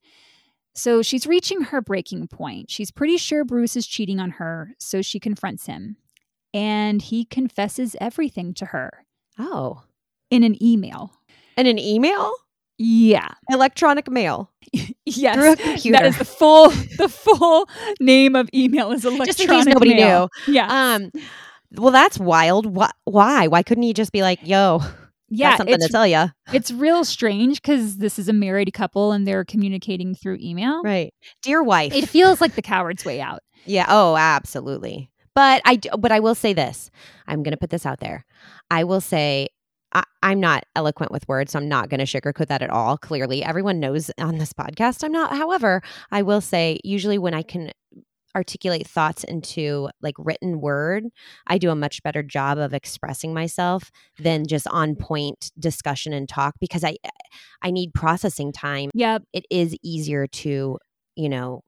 [0.75, 2.71] So she's reaching her breaking point.
[2.71, 5.97] She's pretty sure Bruce is cheating on her, so she confronts him.
[6.52, 9.04] And he confesses everything to her
[9.38, 9.82] oh,
[10.30, 11.12] in an email.
[11.56, 12.32] In an email,
[12.78, 13.28] Yeah.
[13.50, 14.50] electronic mail
[15.04, 15.34] Yes.
[15.36, 15.98] through a computer.
[15.98, 17.68] That is the full the full
[18.00, 20.28] name of email is electronic Just in case nobody mail.
[20.48, 20.66] Yeah.
[20.94, 21.10] um,
[21.76, 22.66] well, that's wild.
[22.66, 22.90] Why?
[23.04, 23.46] Why?
[23.46, 24.80] Why couldn't he just be like, "Yo,
[25.28, 26.26] yeah, something to tell you.
[26.52, 30.82] it's real strange because this is a married couple and they're communicating through email.
[30.82, 31.14] Right.
[31.42, 31.94] Dear wife.
[31.94, 33.40] It feels like the coward's way out.
[33.66, 33.86] Yeah.
[33.88, 35.10] Oh, absolutely.
[35.35, 36.90] But I, but I will say this.
[37.27, 38.25] I'm going to put this out there.
[38.71, 39.49] I will say
[39.93, 42.97] I, I'm not eloquent with words, so I'm not going to sugarcoat that at all.
[42.97, 45.37] Clearly, everyone knows on this podcast I'm not.
[45.37, 47.73] However, I will say usually when I can
[48.37, 51.05] articulate thoughts into like written word,
[51.47, 56.29] I do a much better job of expressing myself than just on point discussion and
[56.29, 56.97] talk because I
[57.62, 58.90] I need processing time.
[58.95, 59.25] Yep.
[59.33, 60.79] It is easier to,
[61.16, 61.62] you know,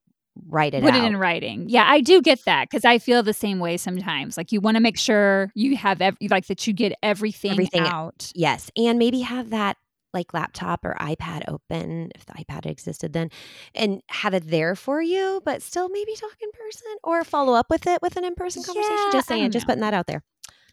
[0.48, 1.04] write it Put out.
[1.04, 1.68] it in writing.
[1.68, 4.36] Yeah, I do get that because I feel the same way sometimes.
[4.36, 7.82] Like you want to make sure you have ev- like that you get everything, Everything
[7.82, 8.32] out.
[8.34, 8.70] Yes.
[8.76, 9.76] And maybe have that
[10.14, 13.30] like laptop or iPad open if the iPad existed then
[13.74, 17.66] and have it there for you, but still maybe talk in person or follow up
[17.70, 18.96] with it with an in person conversation.
[19.06, 20.22] Yeah, just saying, just putting that out there.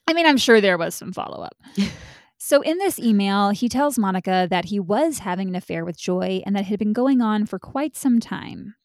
[0.08, 1.56] I mean, I'm sure there was some follow up.
[2.38, 6.42] so, in this email, he tells Monica that he was having an affair with Joy
[6.46, 8.76] and that it had been going on for quite some time.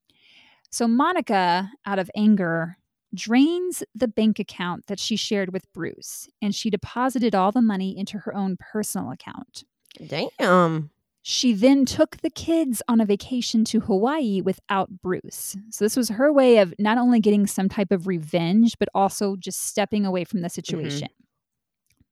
[0.74, 2.78] So, Monica, out of anger,
[3.14, 7.96] drains the bank account that she shared with Bruce and she deposited all the money
[7.96, 9.62] into her own personal account.
[10.04, 10.90] Damn.
[11.22, 15.56] She then took the kids on a vacation to Hawaii without Bruce.
[15.70, 19.36] So, this was her way of not only getting some type of revenge, but also
[19.36, 20.54] just stepping away from the mm-hmm.
[20.54, 21.08] situation.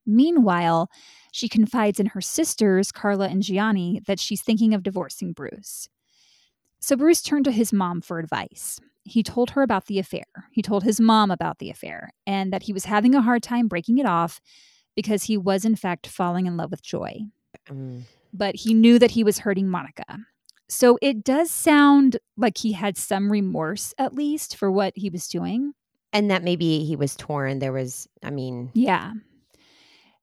[0.05, 0.89] Meanwhile,
[1.33, 5.89] she confides in her sisters, Carla and Gianni, that she's thinking of divorcing Bruce.
[6.83, 8.77] So, Bruce turned to his mom for advice.
[9.05, 10.25] He told her about the affair.
[10.51, 13.69] He told his mom about the affair and that he was having a hard time
[13.69, 14.41] breaking it off
[14.93, 17.21] because he was, in fact, falling in love with Joy
[17.69, 18.01] Mm.
[18.33, 20.19] but he knew that he was hurting Monica.
[20.67, 25.29] So it does sound like he had some remorse, at least, for what he was
[25.29, 25.73] doing.
[26.11, 27.59] And that maybe he was torn.
[27.59, 29.13] There was, I mean, Yeah.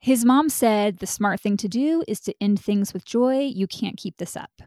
[0.00, 3.40] His mom said the smart thing to do is to end things with joy.
[3.40, 4.62] You can't keep this up.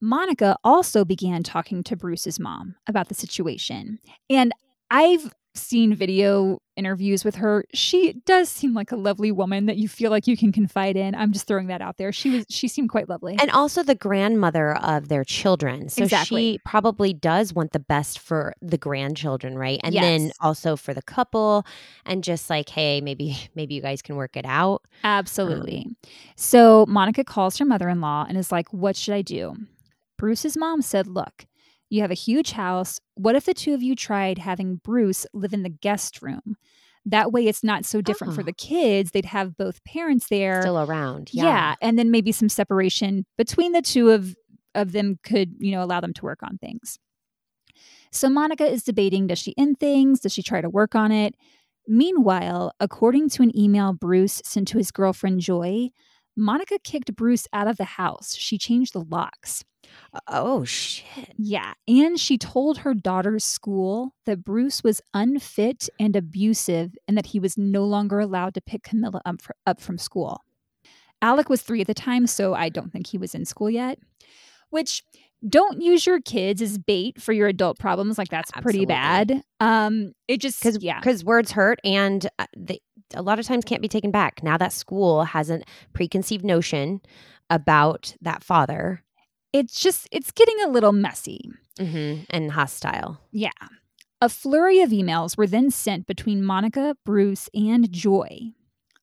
[0.00, 3.98] Monica also began talking to Bruce's mom about the situation.
[4.30, 4.52] And
[4.90, 7.64] I've seen video interviews with her.
[7.72, 11.14] She does seem like a lovely woman that you feel like you can confide in.
[11.14, 12.12] I'm just throwing that out there.
[12.12, 13.36] She was she seemed quite lovely.
[13.40, 15.88] and also the grandmother of their children.
[15.88, 16.52] So Exactly.
[16.52, 19.80] she probably does want the best for the grandchildren, right?
[19.82, 21.64] And then also for the couple
[22.04, 24.82] and just like, hey, maybe maybe you guys can work it out.
[25.04, 25.84] Absolutely.
[25.86, 25.96] Um,
[26.36, 29.56] so Monica calls her mother in law and is like, What should I do?
[30.18, 31.46] Bruce's mom said, Look,
[31.90, 32.98] you have a huge house.
[33.14, 36.56] What if the two of you tried having Bruce live in the guest room?
[37.04, 38.44] That way it's not so different for Oh.
[38.44, 39.12] the kids.
[39.12, 40.60] They'd have both parents there.
[40.62, 41.30] Still around.
[41.32, 41.44] yeah.
[41.44, 41.74] Yeah.
[41.80, 44.34] And then maybe some separation between the two of
[44.74, 46.98] of them could, you know, allow them to work on things.
[48.12, 50.20] So Monica is debating does she end things?
[50.20, 51.34] Does she try to work on it?
[51.88, 55.90] Meanwhile, according to an email Bruce sent to his girlfriend Joy,
[56.36, 58.36] Monica kicked Bruce out of the house.
[58.36, 59.64] She changed the locks.
[60.28, 61.32] Oh shit.
[61.38, 61.72] Yeah.
[61.88, 67.40] And she told her daughter's school that Bruce was unfit and abusive and that he
[67.40, 70.42] was no longer allowed to pick Camilla up, fr- up from school.
[71.22, 73.98] Alec was three at the time, so I don't think he was in school yet.
[74.70, 75.02] Which
[75.48, 78.18] don't use your kids as bait for your adult problems.
[78.18, 78.86] Like that's pretty Absolutely.
[78.86, 79.42] bad.
[79.60, 82.80] Um, it just because yeah, because words hurt and uh, they
[83.14, 87.00] a lot of times can't be taken back now that school has a preconceived notion
[87.48, 89.04] about that father
[89.52, 91.50] it's just it's getting a little messy.
[91.78, 92.22] mm-hmm.
[92.30, 93.50] and hostile Yeah.
[94.20, 98.52] A flurry of emails were then sent between Monica, Bruce, and Joy.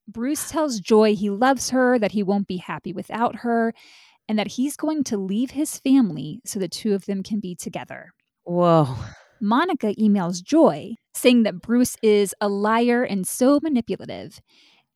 [0.08, 3.72] Bruce tells Joy he loves her, that he won't be happy without her,
[4.28, 7.54] and that he's going to leave his family so the two of them can be
[7.54, 8.12] together.
[8.44, 8.96] whoa
[9.40, 14.40] Monica emails Joy saying that Bruce is a liar and so manipulative,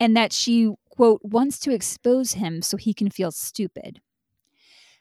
[0.00, 4.00] and that she, quote, wants to expose him so he can feel stupid.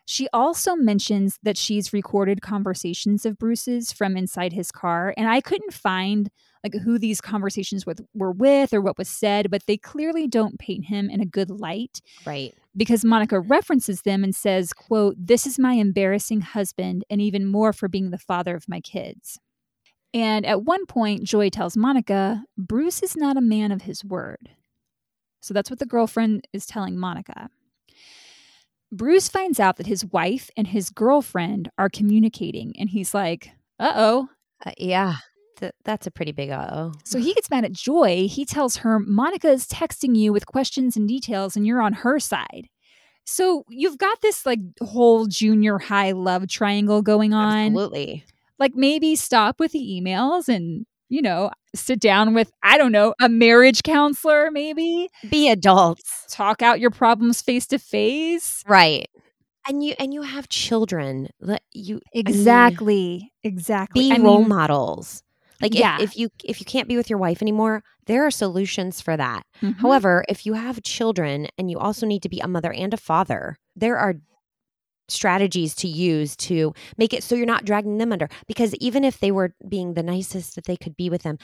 [0.05, 5.41] She also mentions that she's recorded conversations of Bruce's from inside his car, and I
[5.41, 6.29] couldn't find
[6.73, 10.59] like who these conversations with were with or what was said, but they clearly don't
[10.59, 15.47] paint him in a good light right because Monica references them and says, quote, this
[15.47, 19.39] is my embarrassing husband and even more for being the father of my kids.
[20.13, 24.49] And at one point, Joy tells Monica, Bruce is not a man of his word.
[25.41, 27.49] So that's what the girlfriend is telling Monica.
[28.91, 33.91] Bruce finds out that his wife and his girlfriend are communicating, and he's like, uh
[33.95, 34.29] oh.
[34.65, 35.17] uh, yeah
[35.57, 38.27] Th- that's a pretty big uh-oh So he gets mad at Joy.
[38.29, 42.19] He tells her, Monica is texting you with questions and details, and you're on her
[42.19, 42.69] side.
[43.25, 47.67] So you've got this like whole junior high love triangle going on.
[47.67, 48.23] absolutely
[48.57, 53.13] Like maybe stop with the emails and you know, sit down with, I don't know,
[53.21, 55.09] a marriage counselor, maybe.
[55.29, 56.25] Be adults.
[56.29, 58.63] Talk out your problems face to face.
[58.67, 59.09] Right.
[59.67, 61.27] And you and you have children.
[61.73, 64.09] You exactly, I mean, exactly.
[64.09, 65.23] Be I role mean, models.
[65.61, 65.97] Like yeah.
[65.97, 69.17] if, if, you if you can't be with your wife anymore, there are solutions for
[69.17, 69.45] that.
[69.61, 69.81] Mm-hmm.
[69.81, 72.97] However, if you have children and you also need to be a mother and a
[72.97, 74.15] father, there are
[75.09, 78.29] strategies to use to make it so you're not dragging them under.
[78.47, 81.37] Because even if they were being the nicest that they could be with them,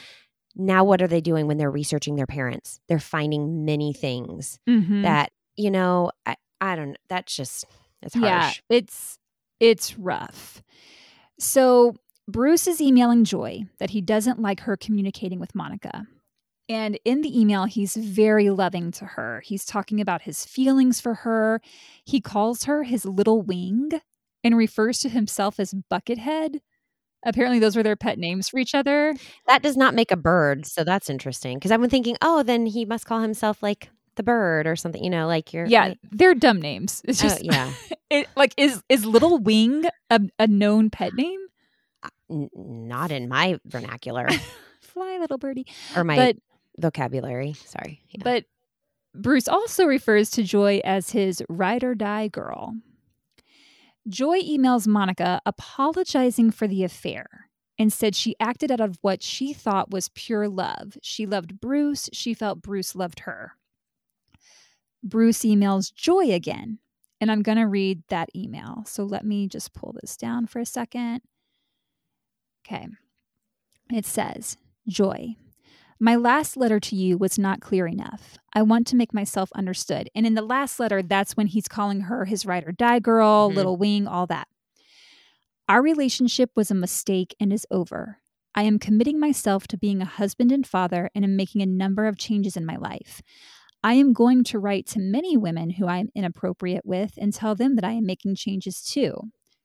[0.55, 2.79] now what are they doing when they're researching their parents?
[2.87, 5.01] They're finding many things mm-hmm.
[5.03, 7.65] that, you know, I, I don't that's just
[8.01, 8.23] it's harsh.
[8.23, 9.17] Yeah, it's
[9.59, 10.61] it's rough.
[11.39, 11.95] So
[12.27, 16.07] Bruce is emailing Joy that he doesn't like her communicating with Monica.
[16.69, 19.41] And in the email, he's very loving to her.
[19.45, 21.59] He's talking about his feelings for her.
[22.05, 23.91] He calls her his little wing
[24.43, 26.59] and refers to himself as Buckethead.
[27.25, 29.13] Apparently, those were their pet names for each other.
[29.47, 30.65] That does not make a bird.
[30.65, 31.57] So that's interesting.
[31.57, 35.03] Because I've been thinking, oh, then he must call himself like the bird or something,
[35.03, 35.65] you know, like you're.
[35.65, 37.01] Yeah, like, they're dumb names.
[37.05, 37.73] It's oh, just, oh, yeah.
[38.09, 41.42] It, like, is, is Little Wing a, a known pet name?
[42.29, 44.27] N- not in my vernacular.
[44.81, 45.67] Fly, little birdie.
[45.95, 46.37] Or my but,
[46.77, 47.53] vocabulary.
[47.65, 48.01] Sorry.
[48.09, 48.21] Yeah.
[48.23, 48.45] But
[49.15, 52.75] Bruce also refers to Joy as his ride or die girl.
[54.07, 59.53] Joy emails Monica apologizing for the affair and said she acted out of what she
[59.53, 60.97] thought was pure love.
[61.01, 62.09] She loved Bruce.
[62.11, 63.53] She felt Bruce loved her.
[65.03, 66.79] Bruce emails Joy again,
[67.19, 68.83] and I'm going to read that email.
[68.85, 71.21] So let me just pull this down for a second.
[72.65, 72.87] Okay.
[73.91, 75.35] It says, Joy,
[75.99, 78.37] my last letter to you was not clear enough.
[78.53, 80.09] I want to make myself understood.
[80.15, 83.47] And in the last letter, that's when he's calling her his ride or die girl,
[83.47, 83.55] mm-hmm.
[83.55, 84.47] little wing, all that.
[85.69, 88.19] Our relationship was a mistake and is over.
[88.55, 92.05] I am committing myself to being a husband and father and am making a number
[92.05, 93.21] of changes in my life.
[93.83, 97.55] I am going to write to many women who I am inappropriate with and tell
[97.55, 99.15] them that I am making changes too.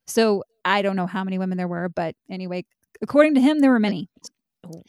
[0.07, 2.65] So I don't know how many women there were, but anyway,
[3.01, 4.09] According to him, there were many.
[4.67, 4.83] Oh.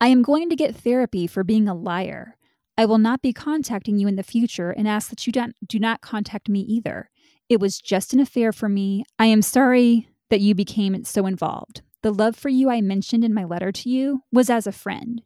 [0.00, 2.36] I am going to get therapy for being a liar.
[2.76, 5.78] I will not be contacting you in the future and ask that you don't, do
[5.78, 7.10] not contact me either.
[7.48, 9.04] It was just an affair for me.
[9.18, 11.82] I am sorry that you became so involved.
[12.02, 15.22] The love for you I mentioned in my letter to you was as a friend.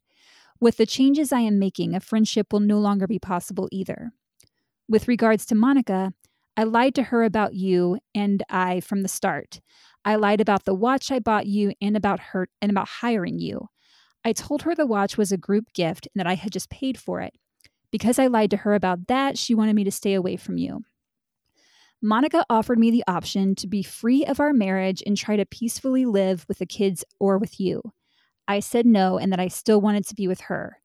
[0.61, 4.13] With the changes I am making, a friendship will no longer be possible either.
[4.89, 6.13] With regards to Monica,
[6.57, 9.61] I lied to her about you and I from the start.
[10.09, 13.69] I lied about the watch I bought you and about her and about hiring you.
[14.25, 16.99] I told her the watch was a group gift and that I had just paid
[16.99, 17.35] for it.
[17.91, 20.81] Because I lied to her about that, she wanted me to stay away from you.
[22.01, 26.07] Monica offered me the option to be free of our marriage and try to peacefully
[26.07, 27.83] live with the kids or with you.
[28.49, 30.79] I said no and that I still wanted to be with her.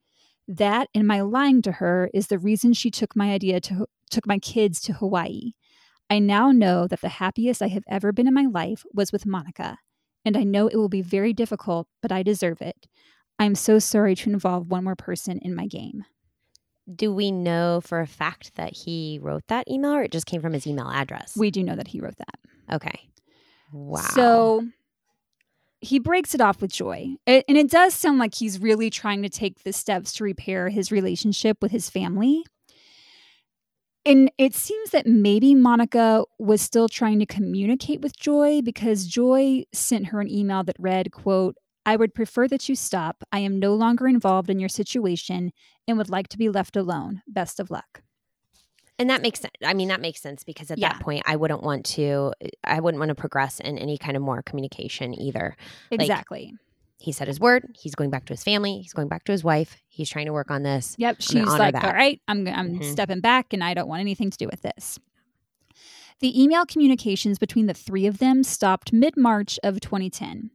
[0.49, 4.27] That and my lying to her is the reason she took my idea to took
[4.27, 5.53] my kids to Hawaii.
[6.09, 9.25] I now know that the happiest I have ever been in my life was with
[9.25, 9.77] Monica,
[10.25, 12.87] and I know it will be very difficult, but I deserve it.
[13.39, 16.05] I'm so sorry to involve one more person in my game.
[16.93, 20.41] Do we know for a fact that he wrote that email or it just came
[20.41, 21.35] from his email address?
[21.35, 22.75] We do know that he wrote that.
[22.75, 23.09] Okay.
[23.71, 24.01] Wow.
[24.01, 24.67] So
[25.81, 27.15] he breaks it off with Joy.
[27.25, 30.69] It, and it does sound like he's really trying to take the steps to repair
[30.69, 32.43] his relationship with his family.
[34.05, 39.63] And it seems that maybe Monica was still trying to communicate with Joy because Joy
[39.73, 43.23] sent her an email that read, quote, I would prefer that you stop.
[43.31, 45.51] I am no longer involved in your situation
[45.87, 47.21] and would like to be left alone.
[47.27, 48.01] Best of luck.
[48.99, 49.53] And that makes sense.
[49.63, 50.93] I mean, that makes sense because at yeah.
[50.93, 52.33] that point, I wouldn't want to.
[52.63, 55.57] I wouldn't want to progress in any kind of more communication either.
[55.91, 56.51] Exactly.
[56.51, 56.59] Like,
[57.03, 57.65] he said his word.
[57.77, 58.79] He's going back to his family.
[58.81, 59.81] He's going back to his wife.
[59.89, 60.95] He's trying to work on this.
[60.97, 61.17] Yep.
[61.19, 61.83] She's like, that.
[61.83, 62.91] all right, I'm, I'm mm-hmm.
[62.91, 64.99] stepping back and I don't want anything to do with this.
[66.21, 70.51] The email communications between the three of them stopped mid March of 2010.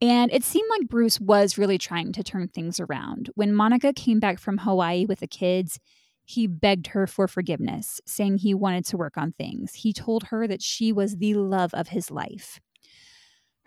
[0.00, 3.30] And it seemed like Bruce was really trying to turn things around.
[3.34, 5.80] When Monica came back from Hawaii with the kids,
[6.24, 9.74] he begged her for forgiveness, saying he wanted to work on things.
[9.74, 12.60] He told her that she was the love of his life.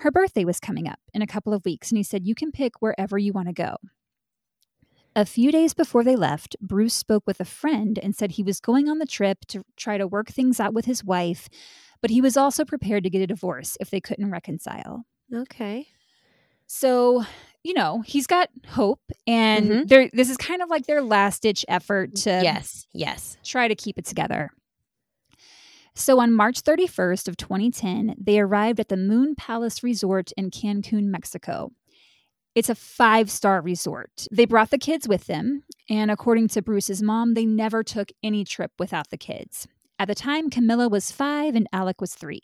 [0.02, 2.52] Her birthday was coming up in a couple of weeks, and he said, You can
[2.52, 3.76] pick wherever you want to go.
[5.16, 8.60] A few days before they left, Bruce spoke with a friend and said he was
[8.60, 11.50] going on the trip to try to work things out with his wife,
[12.02, 15.06] but he was also prepared to get a divorce if they couldn't reconcile.
[15.32, 15.86] Okay.
[16.66, 17.24] So,
[17.64, 20.18] you know, he's got hope and mm-hmm.
[20.18, 23.38] this is kind of like their last ditch effort to Yes, yes.
[23.44, 24.50] try to keep it together.
[25.94, 31.06] So on March 31st of 2010, they arrived at the Moon Palace Resort in Cancun,
[31.06, 31.72] Mexico.
[32.56, 34.28] It's a five star resort.
[34.32, 38.44] They brought the kids with them, and according to Bruce's mom, they never took any
[38.44, 39.68] trip without the kids.
[40.00, 42.42] At the time, Camilla was five and Alec was three.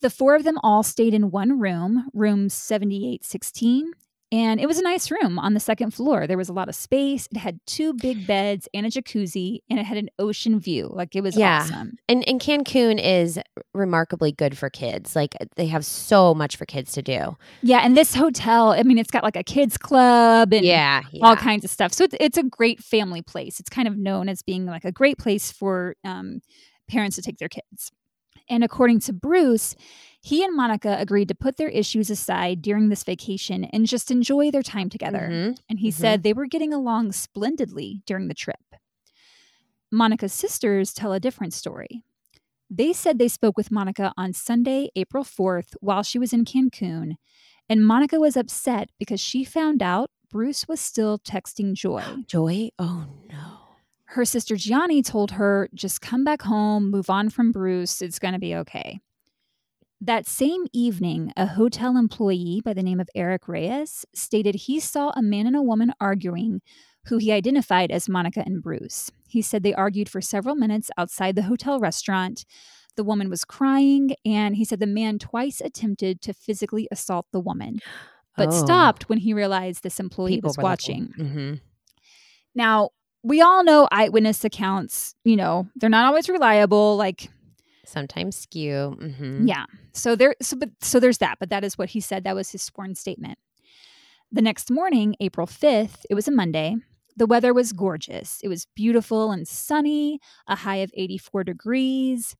[0.00, 3.92] The four of them all stayed in one room, room 7816,
[4.32, 6.26] and it was a nice room on the second floor.
[6.26, 7.28] There was a lot of space.
[7.30, 10.88] It had two big beds and a jacuzzi, and it had an ocean view.
[10.92, 11.60] Like it was Yeah.
[11.62, 11.96] awesome.
[12.08, 13.38] And and Cancun is
[13.72, 15.14] remarkably good for kids.
[15.14, 17.36] Like they have so much for kids to do.
[17.62, 21.36] Yeah, and this hotel, I mean, it's got like a kids club and yeah, all
[21.36, 21.92] kinds of stuff.
[21.92, 23.60] So it's, it's a great family place.
[23.60, 26.40] It's kind of known as being like a great place for um,
[26.88, 27.92] parents to take their kids.
[28.48, 29.74] And according to Bruce,
[30.28, 34.50] he and Monica agreed to put their issues aside during this vacation and just enjoy
[34.50, 35.28] their time together.
[35.30, 35.58] Mhm.
[35.68, 35.92] And he Mhm.
[36.02, 38.64] said they were getting along splendidly during the trip.
[39.92, 42.02] Monica's sisters tell a different story.
[42.68, 47.16] They said they spoke with Monica on Sunday, April 4th, while she was in Cancun,
[47.68, 52.02] and Monica was upset because she found out Bruce was still texting Joy.
[52.26, 52.70] Joy.
[52.80, 53.58] Oh no.
[54.10, 58.34] Her sister Gianni told her, just come back home, move on from Bruce, it's going
[58.34, 59.00] to be okay.
[60.00, 65.10] That same evening, a hotel employee by the name of Eric Reyes stated he saw
[65.16, 66.60] a man and a woman arguing,
[67.06, 69.10] who he identified as Monica and Bruce.
[69.28, 72.44] He said they argued for several minutes outside the hotel restaurant.
[72.96, 77.40] The woman was crying, and he said the man twice attempted to physically assault the
[77.40, 77.78] woman,
[78.36, 78.64] but Oh.
[78.64, 81.14] stopped when he realized this employee was were like, watching.
[81.18, 81.60] mhm.
[82.54, 82.90] Now,
[83.22, 86.96] we all know eyewitness accounts, you know, they're not always reliable.
[86.96, 87.28] Like,
[87.86, 88.96] Sometimes skew.
[88.98, 89.66] hmm yeah.
[89.92, 92.24] So there so but so there's that, but that is what he said.
[92.24, 93.38] That was his sworn statement.
[94.32, 96.76] The next morning, April 5th, it was a Monday.
[97.16, 98.40] The weather was gorgeous.
[98.42, 100.18] It was beautiful and sunny,
[100.48, 102.34] a high of 84 degrees.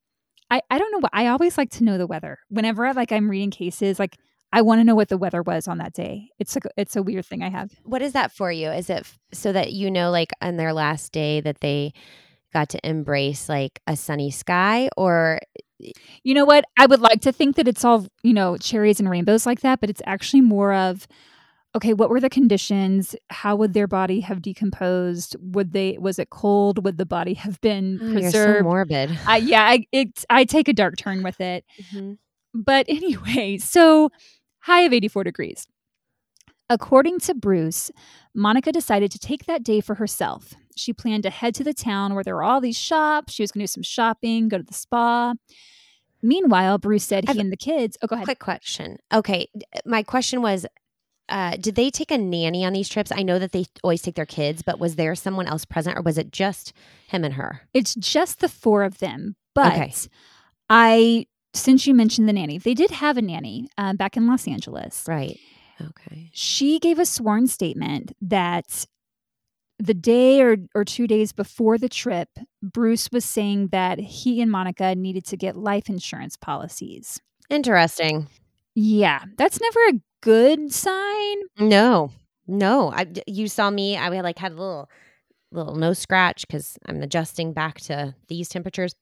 [0.50, 2.38] I, I don't know what I always like to know the weather.
[2.48, 4.16] Whenever I like I'm reading cases, like
[4.52, 6.28] I want to know what the weather was on that day.
[6.38, 7.72] It's a it's a weird thing I have.
[7.84, 8.68] What is that for you?
[8.70, 11.92] Is it f- so that you know, like on their last day, that they
[12.58, 15.40] got to embrace like a sunny sky, or
[16.24, 16.64] You know what?
[16.78, 19.80] I would like to think that it's all, you know, cherries and rainbows like that,
[19.80, 21.06] but it's actually more of
[21.76, 23.14] okay, what were the conditions?
[23.28, 25.36] How would their body have decomposed?
[25.54, 26.82] Would they was it cold?
[26.84, 28.64] Would the body have been Oh, you're so preserved?
[28.64, 29.10] morbid.
[29.26, 31.64] I, yeah, I it I take a dark turn with it.
[31.92, 32.16] Mhm.
[32.54, 34.08] But anyway, so
[34.60, 35.66] high of 84 degrees.
[36.68, 37.90] According to Bruce,
[38.34, 40.54] Monica decided to take that day for herself.
[40.74, 43.32] She planned to head to the town where there were all these shops.
[43.32, 45.34] She was going to do some shopping, go to the spa.
[46.22, 47.96] Meanwhile, Bruce said he I've- and the kids.
[48.02, 48.26] Oh, go ahead.
[48.26, 48.98] Quick question.
[49.12, 49.48] Okay,
[49.84, 50.66] my question was.
[51.28, 53.10] Uh, did they take a nanny on these trips?
[53.10, 56.02] I know that they always take their kids, but was there someone else present, or
[56.02, 56.72] was it just
[57.08, 57.62] him and her?
[57.74, 59.34] It's just the four of them.
[59.52, 59.92] But Okay.
[60.70, 64.46] I, since you mentioned the nanny, they did have a nanny uh, back in Los
[64.46, 65.04] Angeles.
[65.08, 65.36] Right.
[65.80, 66.30] Okay.
[66.32, 68.86] she gave a sworn statement that
[69.78, 72.28] the day or, or two days before the trip,
[72.62, 77.20] Bruce was saying that he and Monica needed to get life insurance policies.
[77.50, 78.28] Interesting.
[78.74, 81.36] Yeah, that's never a good sign.
[81.58, 82.10] No,
[82.46, 82.90] no.
[82.90, 83.96] I, you saw me.
[83.96, 84.90] I like had a little
[85.52, 88.94] little no scratch because I'm adjusting back to these temperatures.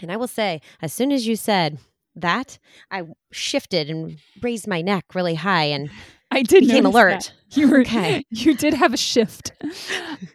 [0.00, 1.78] And I will say, as soon as you said
[2.16, 2.58] that,
[2.90, 5.90] I shifted and raised my neck really high and
[6.32, 7.32] I did became alert.
[7.50, 7.56] that.
[7.58, 8.24] You were Okay.
[8.30, 9.50] You did have a shift.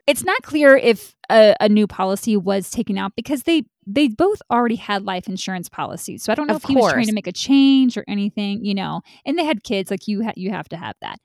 [0.07, 4.41] it's not clear if a, a new policy was taken out because they they both
[4.51, 6.23] already had life insurance policies.
[6.23, 8.65] So I don't know Of if he was trying to make a change or anything,
[8.65, 9.01] you know.
[9.25, 11.19] And they had kids, like you ha- you have to have that.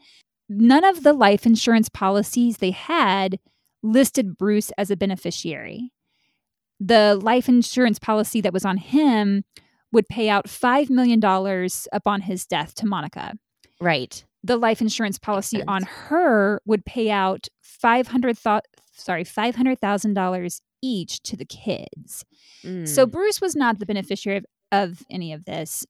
[0.48, 3.38] None of the life insurance policies they had
[3.82, 5.90] listed Bruce as a beneficiary.
[6.78, 9.44] The life insurance policy that was on him
[9.92, 11.20] would pay out $5 million
[11.92, 13.34] upon his death to Monica
[13.80, 14.24] Right.
[14.44, 18.60] the life insurance policy on her would pay out five hundred thou-
[18.92, 22.24] sorry five hundred thousand dollars each to the kids.
[22.62, 22.68] So
[23.06, 23.10] Mm.
[23.10, 25.86] Bruce was not the beneficiary of, of any of this.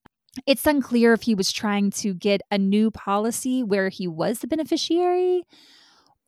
[0.46, 4.46] It's unclear if he was trying to get a new policy where he was the
[4.46, 5.42] beneficiary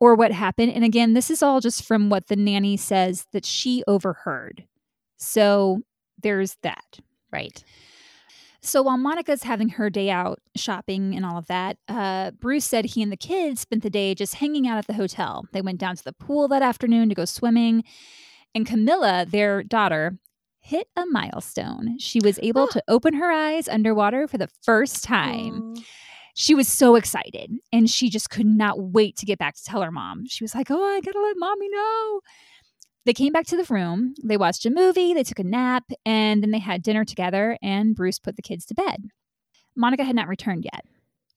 [0.01, 0.73] or what happened.
[0.73, 4.65] And again, this is all just from what the nanny says that she overheard.
[5.17, 5.81] So
[6.21, 6.99] there's that.
[7.33, 7.63] Right.
[8.65, 12.85] So while Monica's having her day out shopping and all of that, uh, Bruce said
[12.85, 15.45] he and the kids spent the day just hanging out at the hotel.
[15.51, 17.83] They went down to the pool that afternoon to go swimming.
[18.55, 20.17] And Camilla, their daughter,
[20.59, 21.99] hit a milestone.
[21.99, 25.73] She was able to open her eyes underwater for the first time.
[26.33, 29.81] She was so excited and she just could not wait to get back to tell
[29.81, 30.25] her mom.
[30.25, 32.21] She was like, Oh, I gotta let mommy know.
[33.05, 34.15] They came back to the room.
[34.23, 37.57] They watched a movie, they took a nap, and then they had dinner together.
[37.61, 39.09] And Bruce put the kids to bed.
[39.75, 40.85] Monica had not returned yet.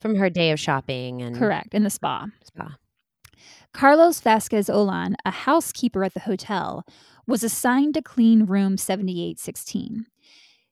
[0.00, 2.26] From her day of shopping and Correct, in the spa.
[2.44, 2.76] spa.
[3.72, 6.84] Carlos Vasquez Olan, a housekeeper at the hotel,
[7.26, 10.06] was assigned to clean room 7816.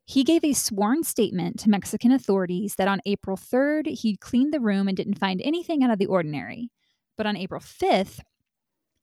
[0.07, 4.61] He gave a sworn statement to Mexican authorities that on April 3rd, he'd cleaned the
[4.61, 6.71] room and didn't find anything out of the ordinary.
[7.17, 8.21] But on April 5th,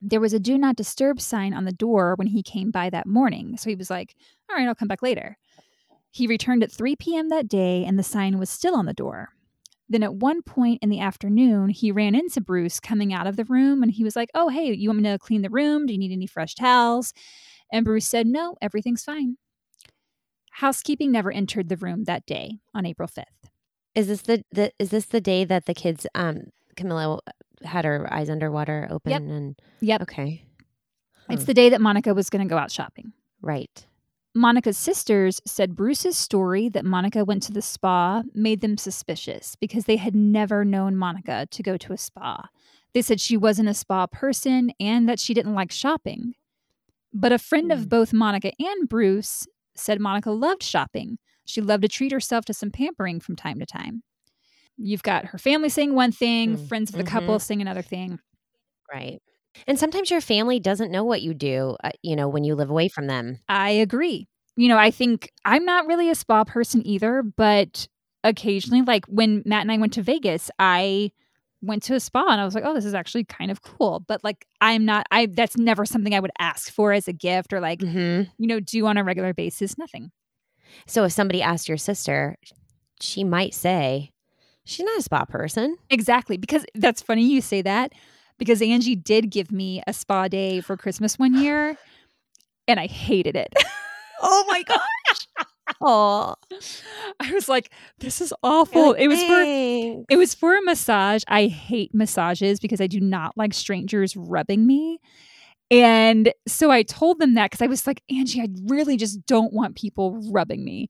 [0.01, 3.05] there was a do not disturb sign on the door when he came by that
[3.05, 3.55] morning.
[3.57, 4.15] So he was like,
[4.49, 5.37] all right, I'll come back later.
[6.09, 7.29] He returned at 3 p.m.
[7.29, 9.29] that day and the sign was still on the door.
[9.87, 13.45] Then at one point in the afternoon, he ran into Bruce coming out of the
[13.45, 15.85] room and he was like, Oh, hey, you want me to clean the room?
[15.85, 17.13] Do you need any fresh towels?
[17.71, 19.37] And Bruce said, No, everything's fine.
[20.53, 23.23] Housekeeping never entered the room that day on April 5th.
[23.93, 26.43] Is this the, the is this the day that the kids um
[26.77, 27.19] Camilla
[27.63, 29.21] had her eyes underwater open Yep.
[29.21, 30.01] and Yep.
[30.03, 30.45] okay.
[31.29, 33.13] It's the day that Monica was going to go out shopping.
[33.41, 33.85] Right.
[34.33, 39.85] Monica's sisters said Bruce's story that Monica went to the spa made them suspicious because
[39.85, 42.49] they had never known Monica to go to a spa.
[42.93, 46.33] They said she wasn't a spa person and that she didn't like shopping.
[47.13, 47.77] But a friend Hmm.
[47.77, 51.17] of both Monica and Bruce said Monica loved shopping.
[51.45, 54.03] She loved to treat herself to some pampering from time to time.
[54.77, 58.19] You've got her family saying one thing, Mm, friends of the couple saying another thing.
[58.91, 59.21] Right.
[59.67, 62.69] And sometimes your family doesn't know what you do, uh, you know, when you live
[62.69, 63.39] away from them.
[63.47, 64.27] I agree.
[64.55, 67.87] You know, I think I'm not really a spa person either, but
[68.23, 71.11] occasionally, like when Matt and I went to Vegas, I
[71.61, 74.03] went to a spa and I was like, oh, this is actually kind of cool.
[74.07, 77.53] But like, I'm not, I, that's never something I would ask for as a gift
[77.53, 79.77] or like, hmm you know, do on a regular basis.
[79.77, 80.11] Nothing.
[80.87, 82.35] So if somebody asked your sister,
[82.99, 84.11] she might say,
[84.65, 85.77] she's not a spa person.
[85.89, 86.37] Exactly.
[86.37, 87.93] Because that's funny you say that
[88.37, 91.77] because Angie did give me a spa day for Christmas one year
[92.67, 93.53] and I hated it.
[94.23, 95.27] Oh my gosh.
[95.81, 96.35] oh,
[97.19, 98.93] I was like, this is awful.
[98.93, 101.23] it was for for It was for a massage.
[101.27, 104.99] I hate massages because I do not like strangers rubbing me.
[105.71, 109.53] And so I told them that because I was like, Angie, I really just don't
[109.53, 110.89] want people rubbing me.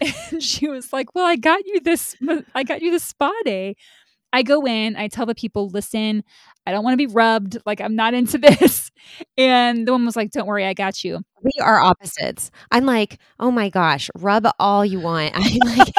[0.30, 2.16] And she was like, Well, I got you this,
[2.54, 3.76] I got you this spa day.
[4.32, 6.22] I go in, I tell the people, listen,
[6.64, 7.58] I don't want to be rubbed.
[7.66, 8.90] Like, I'm not into this.
[9.36, 11.20] And the woman was like, Don't worry, I got you.
[11.42, 12.50] we are opposites.
[12.70, 15.32] I'm like, oh my gosh, rub all you want.
[15.36, 15.94] I'm like,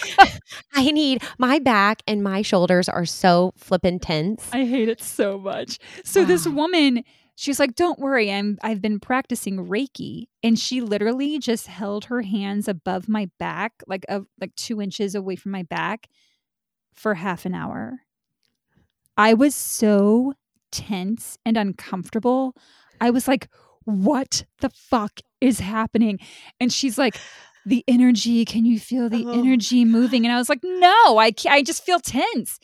[0.74, 4.48] I need my back and my shoulders are so flippin' tense.
[4.54, 5.80] I hate it so much.
[6.04, 7.04] So this woman,
[7.36, 12.22] she's like, "Don't worry, I'm I've been practicing Reiki," and she literally just held her
[12.22, 16.08] hands above my back, like a, like two inches away from my back,
[16.94, 18.02] for half an hour.
[19.18, 20.34] I was so
[20.72, 22.56] tense and uncomfortable.
[23.02, 23.48] I was like,
[23.86, 26.20] "What the fuck is happening?"
[26.60, 27.18] And she's like.
[27.66, 29.32] The energy, can you feel the Oh.
[29.40, 30.26] energy moving?
[30.26, 32.60] And I was like, no, I can't, I just feel tense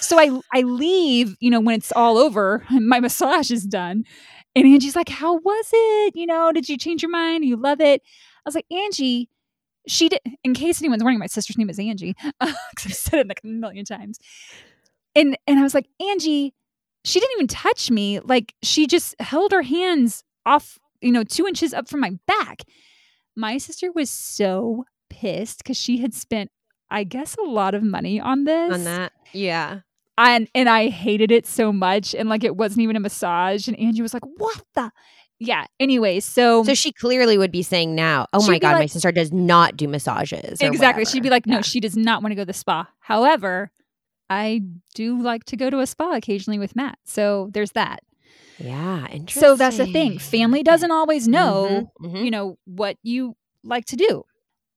[0.00, 4.04] so I I leave, you know, when it's all over, my massage is done.
[4.54, 6.16] And Angie's like, "How was it?
[6.16, 7.44] You know, did you change your mind?
[7.44, 9.28] You love it?" I was like, "Angie,
[9.86, 13.28] she did." In case anyone's wondering, my sister's name is Angie because I've said it
[13.28, 14.18] like a million times.
[15.14, 16.54] And and I was like, Angie,
[17.04, 18.20] she didn't even touch me.
[18.20, 22.62] Like she just held her hands off, you know, two inches up from my back.
[23.36, 26.50] My sister was so pissed because she had spent,
[26.90, 29.12] I guess, a lot of money on this On that.
[29.32, 29.80] Yeah.
[30.18, 33.68] and and I hated it so much, and like it wasn't even a massage.
[33.68, 34.90] And Angie was like, "What the?"
[35.38, 35.66] Yeah.
[35.78, 39.30] Anyway, so, So she clearly would be saying now, oh my God, my sister does
[39.32, 40.62] not do massages.
[40.62, 41.60] exactly, she'd be like, "No, Yeah.
[41.60, 43.70] she does not want to go to the spa." However,
[44.30, 44.62] I
[44.94, 48.00] do like to go to a spa occasionally with Matt, so there's that.
[48.58, 49.06] Yeah.
[49.10, 49.40] Interesting.
[49.40, 50.18] So that's the thing.
[50.18, 52.24] Family doesn't always know, Mhm, mhm.
[52.24, 54.24] you know, what you like to do.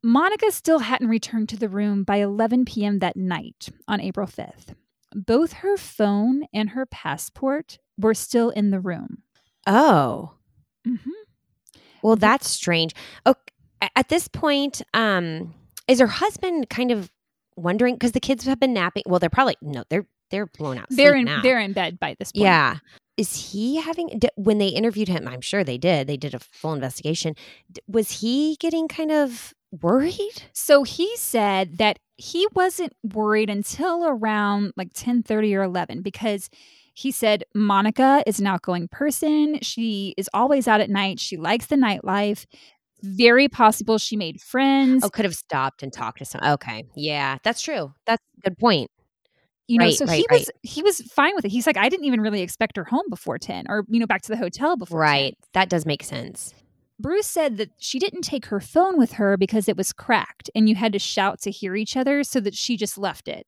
[0.03, 2.99] Monica still hadn't returned to the room by 11 p.m.
[2.99, 4.73] that night on April 5th.
[5.13, 9.23] Both her phone and her passport were still in the room.
[9.67, 10.33] Oh.
[10.85, 10.95] hmm
[12.01, 12.93] Well, that's strange.
[13.27, 13.39] Okay,
[13.95, 15.53] at this point, um,
[15.87, 17.11] is her husband kind of
[17.57, 19.03] wondering because the kids have been napping?
[19.05, 20.85] Well, they're probably no, they're they're blown out.
[20.89, 21.41] They're in now.
[21.41, 22.43] they're in bed by this point.
[22.43, 22.77] yeah.
[23.19, 25.27] Is he having when they interviewed him?
[25.27, 26.07] I'm sure they did.
[26.07, 27.35] They did a full investigation.
[27.85, 30.43] Was he getting kind of worried?
[30.53, 36.49] So he said that he wasn't worried until around like 10:30 or 11 because
[36.93, 39.59] he said Monica is an outgoing person.
[39.61, 41.19] She is always out at night.
[41.19, 42.45] She likes the nightlife.
[43.01, 45.03] Very possible she made friends.
[45.03, 46.41] Oh, could have stopped and talked to some.
[46.41, 47.93] Okay, yeah, that's true.
[48.05, 48.91] That's a good point.
[49.69, 51.49] You know, right, so right, he was he was fine with it.
[51.51, 54.21] He's like, I didn't even really expect her home before 10 or you know, back
[54.23, 55.09] to the hotel before 10.
[55.11, 56.53] Right, that does make sense.
[56.99, 60.67] Bruce said that she didn't take her phone with her because it was cracked and
[60.67, 63.45] you had to shout to hear each other so that she just left it.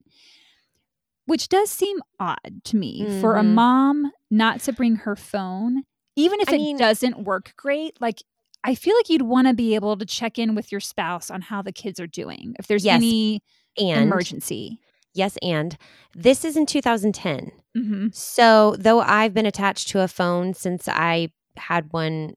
[1.26, 3.54] which does seem odd to me for a Mhm.
[3.54, 5.84] mom not to bring her phone,
[6.16, 8.02] even if I it mean- doesn't work great.
[8.02, 8.24] Like,
[8.64, 11.42] I feel like you'd want to be able to check in with your spouse on
[11.42, 13.42] how the kids are doing if there's Yes, any
[13.78, 14.82] And emergency.
[15.14, 15.78] Yes, and
[16.16, 17.52] this is in 2010.
[17.76, 22.34] hmm So, though I've been attached to a phone since I had one,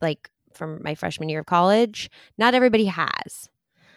[0.00, 3.48] like from my freshman year of college, not everybody has.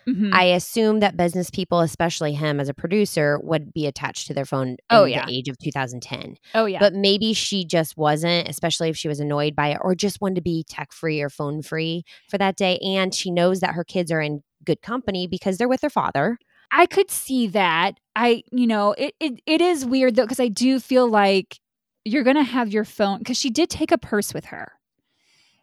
[0.05, 4.33] hmm I assume that business people, especially him as a producer, would be attached to
[4.33, 5.25] their phone in Oh, yeah.
[5.25, 6.35] the age of 2010.
[6.55, 9.95] oh yeah, But maybe she just wasn't, especially if she was annoyed by it or
[9.95, 12.77] just wanted to be tech free or phone free for that day.
[12.79, 16.37] And she knows that her kids are in good company because they're with their father.
[16.71, 17.99] I could see that.
[18.15, 21.59] I, you know, it it, it is weird though because I do feel like
[22.05, 24.73] you're gonna have your phone because she did take a purse with her,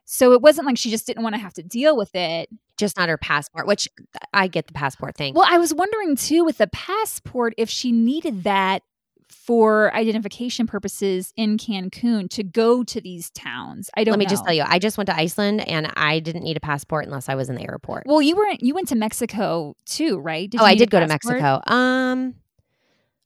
[0.05, 2.49] so it wasn't like she just didn't want to have to deal with it.
[2.77, 5.35] Just not her passport, which uh, I get the passport thing.
[5.35, 8.83] Well, I was wondering too with the passport if she needed that
[9.29, 13.91] for identification purposes in Cancun to go to these towns.
[13.95, 14.13] I don't.
[14.13, 14.31] Let me know.
[14.31, 17.29] just tell you, I just went to Iceland and I didn't need a passport unless
[17.29, 18.05] I was in the airport.
[18.07, 20.49] Well, you were you went to Mexico too, right?
[20.57, 21.07] oh, you I did go to?
[21.07, 21.61] Mexico.
[21.67, 22.35] Um,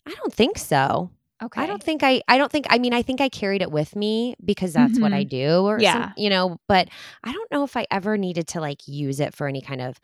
[0.07, 1.11] I don't think so.
[1.42, 2.20] Okay, I don't think I.
[2.28, 2.66] I don't think.
[2.68, 5.80] I mean, I think I carried it with me because that's what I do, or
[5.80, 5.92] Yeah.
[5.92, 6.59] some, you know.
[6.68, 6.88] But
[7.24, 9.98] I don't know if I ever needed to like use it for any kind of,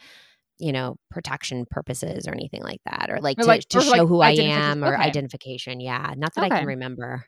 [0.58, 3.90] you know, protection purposes or anything like that, or like Or to, like- to show
[3.90, 5.02] like who I am or Okay.
[5.02, 5.80] identification.
[5.80, 7.26] Yeah, not that I can remember.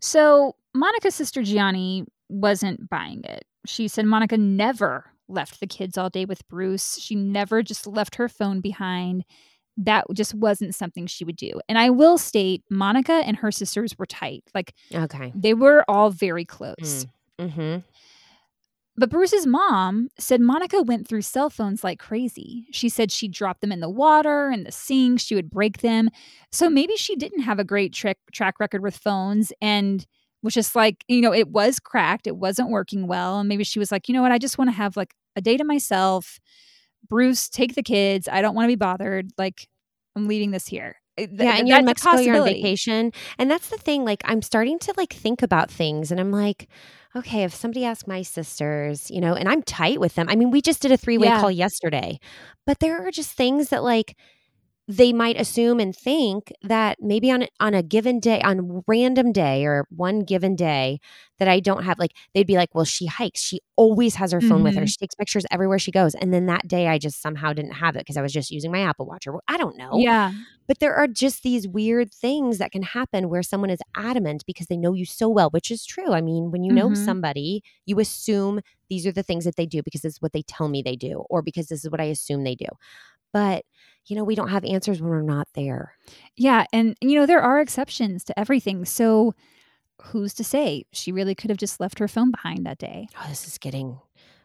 [0.00, 3.44] So Monica's sister Gianni wasn't buying it.
[3.66, 6.98] She said Monica never left the kids all day with Bruce.
[7.00, 9.24] She never just left her phone behind.
[9.76, 11.52] That just wasn't something she would do.
[11.68, 14.44] And I will state, Monica and her sisters were tight.
[14.54, 15.32] Like Okay.
[15.34, 17.06] they were all very close.
[17.40, 17.78] Mm-hmm.
[18.96, 22.66] But Bruce's mom said Monica went through cell phones like crazy.
[22.70, 26.10] She said she dropped them in the water and the sink, she would break them.
[26.52, 30.06] So maybe she didn't have a great track track record with phones and
[30.42, 33.78] was just like, you know, it was cracked, it wasn't working well, and maybe she
[33.78, 36.38] was like, you know what, I just want to have like a day to myself.
[37.08, 38.28] Bruce, take the kids.
[38.30, 39.30] I don't want to be bothered.
[39.36, 39.68] Like
[40.14, 40.96] I'm leaving this here.
[41.18, 44.04] Uh, th- yeah, and you're in Mexico, you're on vacation, and that's the thing.
[44.04, 46.68] Like, I'm starting to like think about things, and I'm like,
[47.16, 50.28] okay, if somebody asked my sisters, you know, and I'm tight with them.
[50.28, 51.40] I mean, we just did a three way Yeah.
[51.40, 52.18] call yesterday,
[52.66, 54.16] but there are just things that like
[54.86, 59.32] they might assume and think that maybe on a- on a given day, on random
[59.32, 61.00] day or one given day
[61.38, 61.98] that I don't have.
[61.98, 63.40] Like, they'd be like, well, she hikes.
[63.40, 64.82] She always has her phone with her.
[64.82, 64.88] Mhm.
[64.88, 67.96] She takes pictures everywhere she goes, and then that day I just somehow didn't have
[67.96, 69.96] it because I was just using my Apple Watch or I don't know.
[69.96, 70.32] Yeah.
[70.68, 74.66] But there are just these weird things that can happen where someone is adamant because
[74.66, 76.12] they know you so well, which is true.
[76.12, 76.96] I mean, when you know Mhm.
[76.96, 78.60] somebody, you assume
[78.90, 80.96] these are the things that they do because this is what they tell me they
[80.96, 82.66] do, or because this is what I assume they do.
[83.32, 83.64] But,
[84.06, 85.94] you know, we don't have answers when we're not there.
[86.36, 88.84] Yeah, and you know there are exceptions to everything.
[88.84, 89.34] So
[90.02, 93.08] who's to say she really could have just left her phone behind that day?
[93.18, 93.98] Oh, this is getting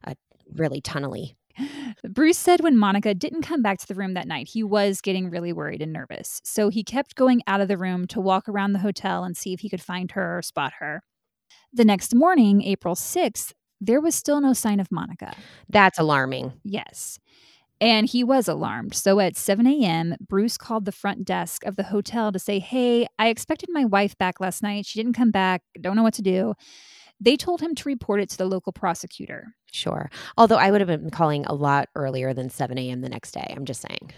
[0.05, 0.13] uh,
[0.53, 1.35] really tunnely.
[2.09, 5.29] Bruce said when Monica didn't come back to the room that night, he was getting
[5.29, 6.41] really worried and nervous.
[6.43, 9.53] So he kept going out of the room to walk around the hotel and see
[9.53, 11.03] if he could find her or spot her.
[11.73, 15.35] The next morning, April 6th, there was still no sign of Monica.
[15.69, 16.53] That's alarming.
[16.63, 17.19] Yes.
[17.81, 18.93] And he was alarmed.
[18.93, 23.07] So at 7 a.m., Bruce called the front desk of the hotel to say, Hey,
[23.17, 24.85] I expected my wife back last night.
[24.85, 25.61] She didn't come back.
[25.79, 26.55] Don't know what to do.
[27.21, 29.55] They told him to report it to the local prosecutor.
[29.71, 30.09] Sure.
[30.37, 33.01] Although I would have been calling a lot earlier than 7 a.m.
[33.01, 33.53] the next day.
[33.55, 34.11] I'm just saying.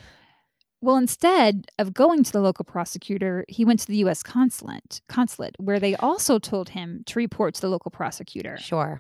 [0.82, 4.24] Well, instead of going to the local prosecutor, he went to the U.S.
[4.24, 8.58] consulate, consulate, where they also told him to report to the local prosecutor.
[8.58, 9.00] Sure.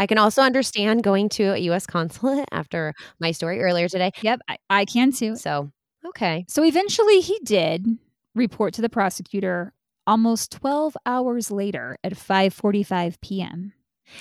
[0.00, 1.86] I can also understand going to a U.S.
[1.86, 4.10] consulate after my story earlier today.
[4.22, 5.36] Yep, I, I can too.
[5.36, 5.70] So,
[6.06, 6.46] okay.
[6.48, 7.86] So eventually he did
[8.34, 9.74] report to the prosecutor
[10.06, 13.74] almost 12 hours later at 5:45 p.m.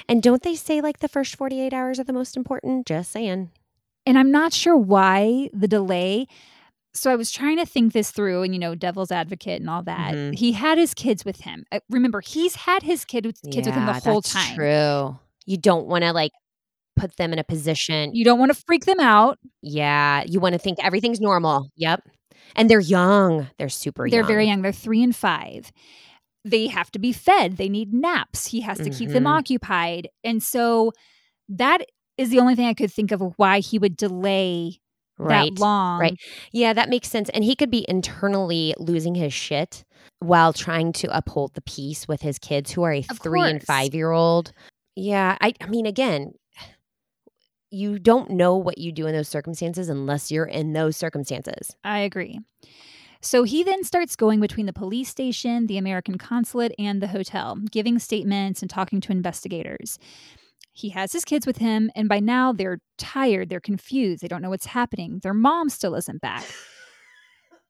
[0.08, 2.86] And don't they say like the first 48 hours are the most important?
[2.86, 3.50] Just saying.
[4.06, 6.28] And I'm not sure why the delay.
[6.94, 9.84] So I was trying to think this through and you know devil's advocate and all
[9.84, 10.14] that.
[10.14, 10.36] Mhm.
[10.36, 11.66] He had his kids with him.
[11.72, 14.56] Uh, Remember, he's had his kid with, kids with him the whole that's time.
[14.56, 15.20] True.
[15.50, 16.32] You don't want to like
[16.96, 18.14] put them in a position.
[18.14, 19.38] You don't want to freak them out.
[19.62, 20.24] yeah.
[20.28, 21.70] You want to think everything's normal.
[21.76, 22.02] Yep.
[22.56, 23.50] And they're young.
[23.58, 24.28] They're super They're young.
[24.28, 24.62] very young.
[24.62, 25.72] They're 3 and 5.
[26.46, 27.58] They have to be fed.
[27.58, 28.48] They need naps.
[28.48, 29.38] He has to keep them Mhm.
[29.38, 30.08] occupied.
[30.24, 30.92] And so
[31.50, 31.82] that
[32.18, 34.80] is the only thing I could think of why he would delay
[35.18, 35.54] Right.
[35.56, 36.00] that long.
[36.00, 36.16] right.
[36.52, 37.30] Yeah, that makes sense.
[37.30, 39.84] And he could be internally losing his shit
[40.20, 43.62] while trying to uphold the peace with his kids who are a Of three and
[43.64, 44.54] five year old.
[45.00, 45.38] Yeah.
[45.40, 46.34] I, I mean, again,
[47.72, 51.76] you don't know what you do in those circumstances unless you're in those circumstances.
[51.84, 52.40] I agree.
[53.22, 57.58] So he then starts going between the police station, the American consulate, and the hotel,
[57.72, 60.00] giving statements and talking to investigators.
[60.72, 64.42] He has his kids with him, and by now they're tired, they're confused, they don't
[64.42, 65.20] know what's happening.
[65.24, 66.46] Their mom still isn't back.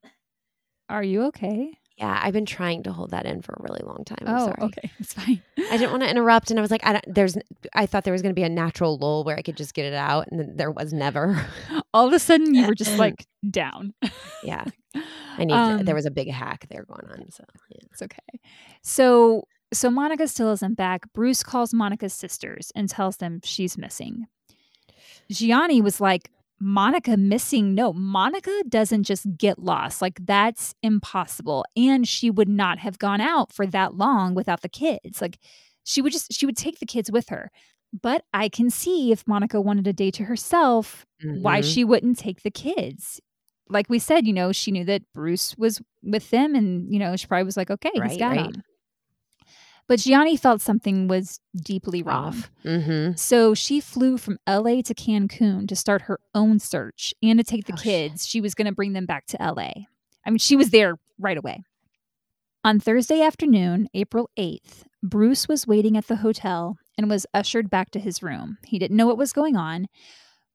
[0.89, 1.73] Are you okay?
[1.99, 4.19] Yeah, I've been trying to hold that in for a really long time.
[4.25, 4.61] I'm oh, sorry.
[4.61, 5.41] okay, it's fine.
[5.69, 7.37] I didn't want to interrupt, and I was like, I don't, "There's."
[7.73, 9.85] I thought there was going to be a natural lull where I could just get
[9.85, 11.45] it out, and then there was never.
[11.93, 13.93] All of a sudden, you were just like down.
[14.41, 14.63] Yeah,
[15.37, 15.53] I need.
[15.53, 17.81] Um, there was a big hack there going on, so yeah.
[17.91, 18.39] It's okay.
[18.81, 19.43] So
[19.73, 21.11] so Monica still isn't back.
[21.11, 24.27] Bruce calls Monica's sisters and tells them she's missing.
[25.29, 27.73] Gianni was like, Monica missing?
[27.75, 30.01] No, Monica doesn't just get lost.
[30.01, 31.65] Like that's impossible.
[31.75, 35.21] And she would not have gone out for that long without the kids.
[35.21, 35.37] Like
[35.83, 37.49] she would just she would take the kids with her.
[38.01, 41.73] But I can see if Monica wanted a day to herself, why Mhm.
[41.73, 43.19] she wouldn't take the kids.
[43.67, 47.15] Like we said, you know, she knew that Bruce was with them and, you know,
[47.15, 48.45] she probably was like, okay, he's got right.
[48.55, 48.63] him.
[49.89, 52.43] But Gianni felt something was deeply wrong.
[52.63, 53.15] Mm-hmm.
[53.15, 57.65] So she flew from LA to Cancun to start her own search and to take
[57.65, 57.83] the Oh, shit.
[58.11, 58.27] kids.
[58.27, 59.71] She was going to bring them back to LA.
[60.25, 61.63] I mean, she was there right away.
[62.63, 67.89] On Thursday afternoon, April 8th, Bruce was waiting at the hotel and was ushered back
[67.91, 68.57] to his room.
[68.65, 69.87] He didn't know what was going on.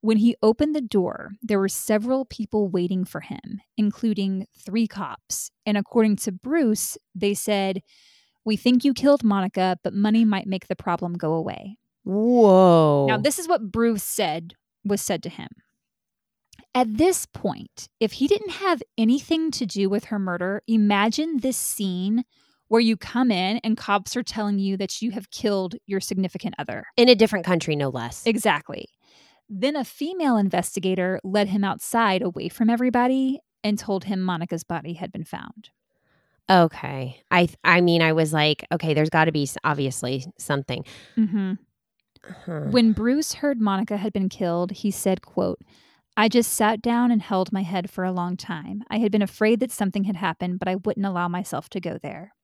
[0.00, 5.50] When he opened the door, there were several people waiting for him, including three cops.
[5.66, 7.80] And according to Bruce, they said,
[8.44, 11.78] We think you killed Monica, but money might make the problem go away.
[12.04, 13.06] Whoa.
[13.08, 15.48] Now, this is what Bruce said was said to him.
[16.74, 21.56] At this point, if he didn't have anything to do with her murder, imagine this
[21.56, 22.24] scene
[22.68, 26.54] where you come in and cops are telling you that you have killed your significant
[26.58, 26.84] other.
[26.96, 28.26] in a different country, no less.
[28.26, 28.88] Exactly.
[29.48, 34.94] Then a female investigator led him outside away from everybody and told him Monica's body
[34.94, 35.70] had been found.
[36.50, 37.22] Okay.
[37.30, 40.84] I I mean, I was like, okay, there's got to be obviously something.
[41.16, 41.52] Mm-hmm.
[42.46, 42.60] Huh.
[42.70, 45.60] When Bruce heard Monica had been killed, he said, quote,
[46.16, 48.82] I just sat down and held my head for a long time.
[48.88, 51.98] I had been afraid that something had happened, but I wouldn't allow myself to go
[52.02, 52.34] there.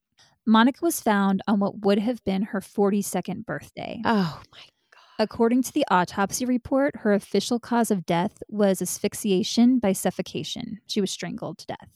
[0.46, 4.01] Monica was found on what would have been her 42nd birthday.
[4.05, 4.59] Oh my.
[4.92, 5.22] God.
[5.22, 10.80] According to the autopsy report, her official cause of death was asphyxiation by suffocation.
[10.86, 11.88] She was strangled to death.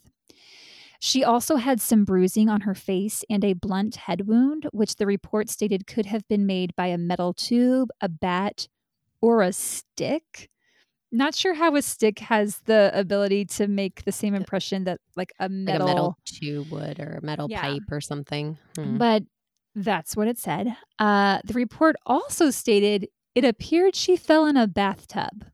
[1.05, 5.05] She also had some bruising on her face and a blunt head wound, which the
[5.05, 8.68] report stated could have been made by a metal tube, a bat,
[9.20, 10.48] or a stick.
[11.12, 15.34] Not sure how a stick has the ability to make the same impression that like
[15.38, 17.61] a Like metal, a metal tube would or a metal Yeah.
[17.61, 18.57] pipe or something.
[18.74, 18.96] Hmm.
[18.96, 19.24] but
[19.74, 20.74] that's what it said.
[20.98, 25.44] Uh, the report also stated it appeared she fell in a bathtub.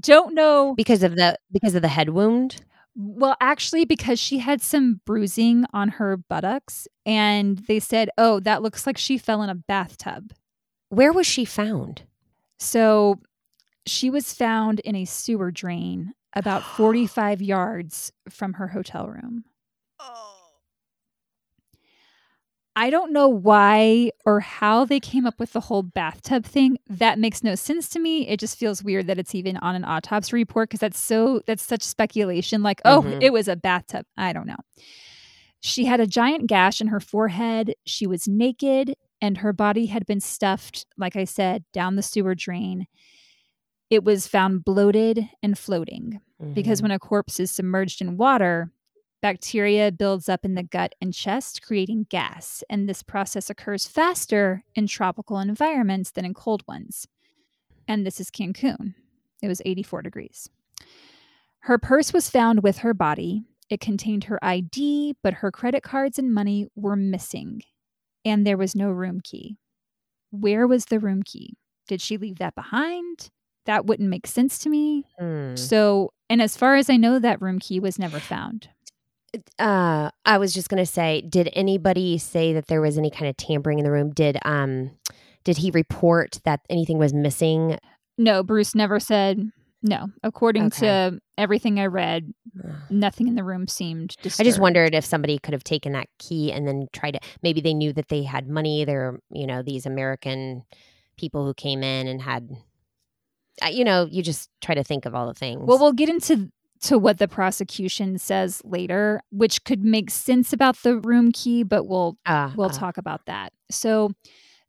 [0.00, 0.72] Don't know.
[0.74, 2.62] because of the because of the head wound.
[2.96, 8.62] Well, actually, because she had some bruising on her buttocks, and they said, oh, that
[8.62, 10.32] looks like she fell in a bathtub.
[10.90, 12.02] Where was she found?
[12.58, 13.20] So
[13.84, 19.44] she was found in a sewer drain about 45 yards from her hotel room.
[19.98, 20.33] Oh.
[22.76, 26.76] I don't know why or how they came up with the whole bathtub thing.
[26.88, 28.26] That makes no sense to me.
[28.26, 31.62] It just feels weird that it's even on an autopsy report because that's so that's
[31.62, 32.62] such speculation.
[32.62, 33.22] Like, oh, Mhm.
[33.22, 34.06] it was a bathtub.
[34.16, 34.56] I don't know.
[35.60, 37.74] She had a giant gash in her forehead.
[37.86, 42.34] She was naked, and her body had been stuffed, like I said, down the sewer
[42.34, 42.86] drain.
[43.88, 46.20] It was found bloated and floating
[46.54, 46.82] because Mhm.
[46.82, 48.72] when a corpse is submerged in water,
[49.24, 52.62] bacteria builds up in the gut and chest, creating gas.
[52.68, 57.08] And this process occurs faster in tropical environments than in cold ones.
[57.88, 58.92] And this is Cancun.
[59.40, 60.50] It was 84 degrees.
[61.60, 63.44] Her purse was found with her body.
[63.70, 67.62] It contained her ID, but her credit cards and money were missing.
[68.26, 69.56] And there was no room key.
[70.32, 71.56] Where was the room key?
[71.88, 73.30] Did she leave that behind?
[73.64, 75.06] That wouldn't make sense to me.
[75.18, 75.56] Hmm.
[75.56, 78.68] So, and as far as I know, that room key was never found.
[79.58, 83.36] Uh, I was just gonna say, did anybody say that there was any kind of
[83.36, 84.10] tampering in the room?
[84.12, 84.92] Did um,
[85.44, 87.78] did he report that anything was missing?
[88.18, 89.50] No, Bruce never said
[89.82, 90.06] no.
[90.22, 90.86] According Okay.
[90.86, 92.32] to everything I read,
[92.90, 94.46] nothing in the room seemed disturbed.
[94.46, 97.20] I just wondered if somebody could have taken that key and then tried to.
[97.42, 98.84] Maybe they knew that they had money.
[98.84, 100.64] They're you know these American
[101.16, 102.50] people who came in and had.
[103.70, 105.62] You know, you just try to think of all the things.
[105.64, 106.50] Well, we'll get into
[106.82, 111.84] to what the prosecution says later, which could make sense about the room key, but
[111.84, 113.52] we'll uh, we'll uh, talk about that.
[113.70, 114.10] So,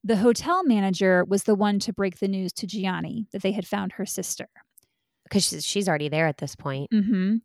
[0.04, 3.68] the hotel manager was the one to break the news to Gianni that they had
[3.68, 4.48] found her sister.
[5.24, 6.90] because she's, she's already there at this point.
[6.92, 7.38] hmm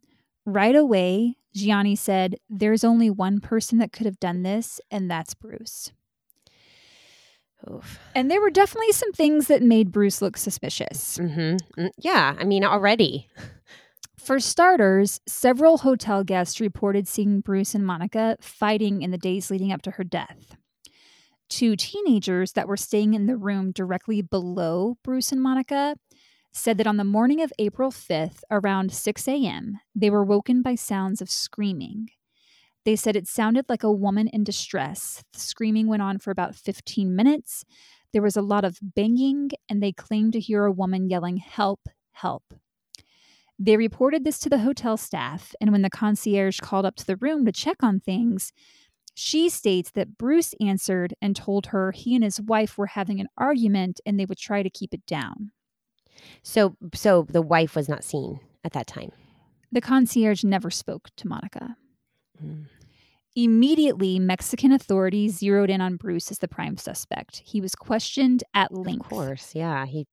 [0.45, 5.33] Right away, Gianni said, There's only one person that could have done this, and that's
[5.33, 5.91] Bruce.
[7.69, 7.99] Oof.
[8.15, 11.19] And there were definitely some things that made Bruce look suspicious.
[11.19, 11.87] Mm-hmm.
[11.97, 13.27] Yeah, I mean, already.
[14.23, 19.71] For starters, several hotel guests reported seeing Bruce and Monica fighting in the days leading
[19.71, 20.55] up to her death.
[21.49, 25.95] Two teenagers that were staying in the room directly below Bruce and Monica
[26.53, 30.75] said that on the morning of April 5th, around 6 a.m., they were woken by
[30.75, 32.09] sounds of screaming.
[32.85, 35.23] They said it sounded like a woman in distress.
[35.33, 37.65] The screaming went on for about 15 minutes.
[38.13, 41.89] There was a lot of banging, and they claimed to hear a woman yelling, Help,
[42.11, 42.53] help.
[43.63, 47.15] They reported this to the hotel staff, and when the concierge called up to the
[47.17, 48.51] room to check on things,
[49.13, 53.27] she states that Bruce answered and told her he and his wife were having an
[53.37, 55.51] argument and they would try to keep it down.
[56.41, 59.11] So, so the wife was not seen at that time.
[59.71, 61.75] The concierge never spoke to Monica.
[62.43, 62.65] Mm.
[63.35, 67.43] Immediately, Mexican authorities zeroed in on Bruce as the prime suspect.
[67.45, 69.05] He was questioned at length.
[69.05, 69.85] Of course, yeah.
[69.85, 70.07] He.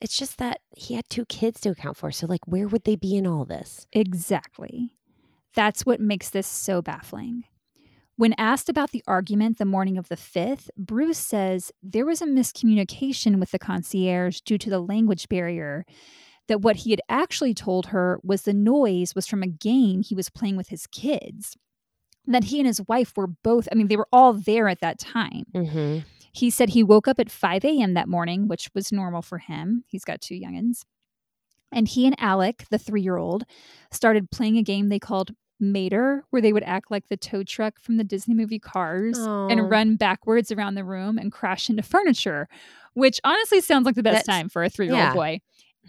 [0.00, 2.12] It's just that he had two kids to account for.
[2.12, 3.86] So, like, where would they be in all this?
[3.92, 4.94] Exactly.
[5.54, 7.44] That's what makes this so baffling.
[8.16, 12.26] When asked about the argument the morning of the 5th, Bruce says there was a
[12.26, 15.84] miscommunication with the concierge due to the language barrier.
[16.48, 20.14] That what he had actually told her was the noise was from a game he
[20.14, 21.56] was playing with his kids.
[22.26, 24.98] That he and his wife were both, I mean, they were all there at that
[24.98, 25.44] time.
[25.54, 25.98] Mm-hmm.
[26.32, 27.94] He said he woke up at 5 a.m.
[27.94, 29.84] that morning, which was normal for him.
[29.86, 30.82] He's got two youngins.
[31.72, 33.44] And he and Alec, the three year old,
[33.90, 37.78] started playing a game they called Mater, where they would act like the tow truck
[37.80, 39.48] from the Disney movie Cars Aw.
[39.48, 42.48] and run backwards around the room and crash into furniture,
[42.94, 45.14] which honestly sounds like the best That's- time for a three year old yeah.
[45.14, 45.40] boy.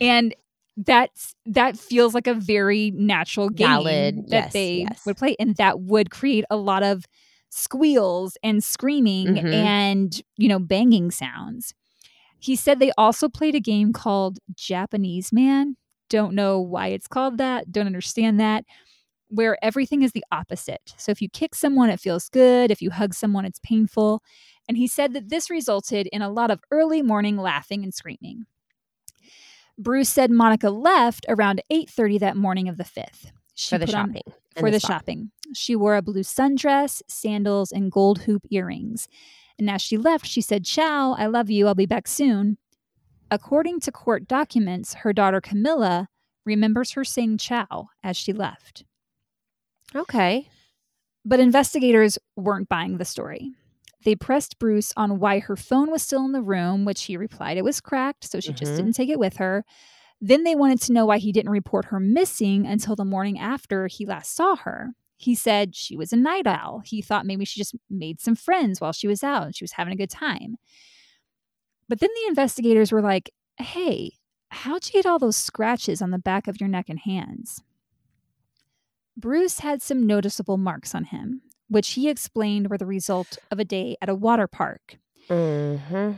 [0.02, 0.34] And
[0.78, 5.06] that's that feels like a very natural game Valid, that yes, they yes.
[5.06, 7.06] would play, and that would create a lot of
[7.50, 9.54] squeals and screaming Mhm.
[9.54, 11.74] and you know banging sounds.
[12.40, 15.76] He said they also played a game called Japanese Man.
[16.10, 17.72] Don't know why it's called that.
[17.72, 18.66] Don't understand that.
[19.28, 20.94] Where everything is the opposite.
[20.98, 22.72] So if you kick someone, it feels good.
[22.72, 24.24] If you hug someone, it's painful.
[24.68, 28.46] And he said that this resulted in a lot of early morning laughing and screaming.
[29.78, 33.32] Bruce said Monica left around 8:30 that morning of the 5th.
[33.56, 34.24] She For the on- shopping.
[34.26, 34.88] and for the spa.
[34.94, 35.32] shopping.
[35.54, 39.08] She wore a blue sundress, sandals, and gold hoop earrings.
[39.58, 42.58] And as she left, she said, Ciao, I love you, I'll be back soon.
[43.32, 46.08] According to court documents, her daughter Camilla
[46.46, 48.84] remembers her saying ciao as she left.
[49.96, 50.48] Okay.
[51.26, 53.52] But investigators weren't buying the story.
[54.06, 57.58] They pressed Bruce on why her phone was still in the room, which he replied
[57.58, 58.78] it was cracked, so she just Mhm.
[58.78, 59.66] didn't take it with her.
[60.22, 63.88] Then they wanted to know why he didn't report her missing until the morning after
[63.88, 64.92] he last saw her.
[65.16, 66.82] He said she was a night owl.
[66.86, 69.74] He thought maybe she just made some friends while she was out and she was
[69.74, 70.56] having a good time.
[71.88, 74.14] But then the investigators were like, hey,
[74.50, 77.62] how'd you get all those scratches on the back of your neck and hands?
[79.18, 83.66] Bruce had some noticeable marks on him, which he explained were the result of a
[83.66, 84.98] day at a water park.
[85.30, 86.12] Mm-hmm.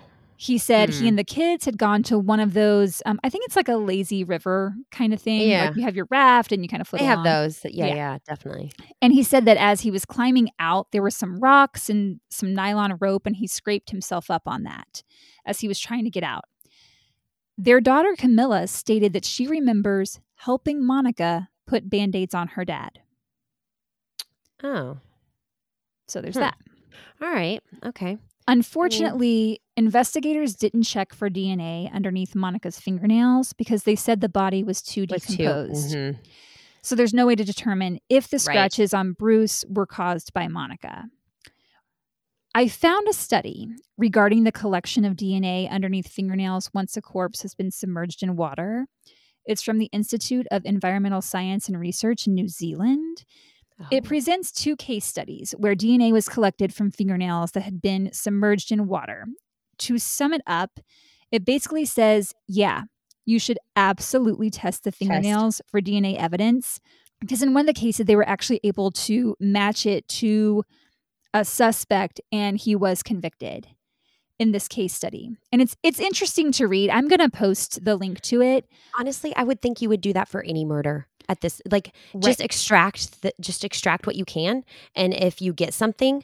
[0.44, 0.96] He said Hmm.
[1.04, 3.68] he and the kids had gone to one of those, um, I think it's like
[3.70, 5.48] a lazy river kind of thing.
[5.48, 5.66] Yeah.
[5.68, 7.64] Like you have your raft and you kind of float They have those.
[7.64, 7.94] Yeah, Yeah.
[7.96, 8.72] yeah, definitely.
[9.04, 12.56] And he said that as he was climbing out, there were some rocks and some
[12.56, 15.04] nylon rope, and he scraped himself up on that
[15.46, 16.46] as he was trying to get out.
[17.56, 22.98] Their daughter Camilla stated that she remembers helping Monica put band aids on her dad.
[24.64, 24.98] Oh,
[26.08, 26.42] So there's Hmm.
[26.42, 26.58] that.
[27.22, 27.62] all right.
[27.86, 28.18] Okay.
[28.52, 34.82] Unfortunately, investigators didn't check for DNA underneath Monica's fingernails because they said the body was
[34.82, 35.96] too Was decomposed.
[35.96, 36.18] Mhm.
[36.82, 38.42] So there's no way to determine if the Right.
[38.42, 41.06] scratches on Bruce were caused by Monica.
[42.54, 47.56] I found a study regarding the collection of DNA underneath fingernails once a corpse has
[47.56, 48.88] been submerged in water.
[49.46, 53.24] It's from the Institute of Environmental Science and Research in New Zealand.
[53.90, 54.08] It Oh.
[54.08, 58.88] presents two case studies where DNA was collected from fingernails that had been submerged in
[58.88, 59.26] water.
[59.80, 60.80] To sum it up,
[61.32, 62.84] it basically says, yeah,
[63.26, 66.80] you should absolutely test the fingernails for DNA evidence.
[67.20, 70.64] Because in one of the cases, they were actually able to match it to
[71.34, 73.68] a suspect and he was convicted
[74.40, 75.30] in this case study.
[75.52, 76.90] And it's it's interesting to read.
[76.90, 78.66] I'm going to post the link to it.
[79.00, 81.62] Honestly, I would think you would do that for any murder at this.
[81.72, 84.64] Like, just extract the, just extract what you can,
[84.96, 86.24] and if you get something,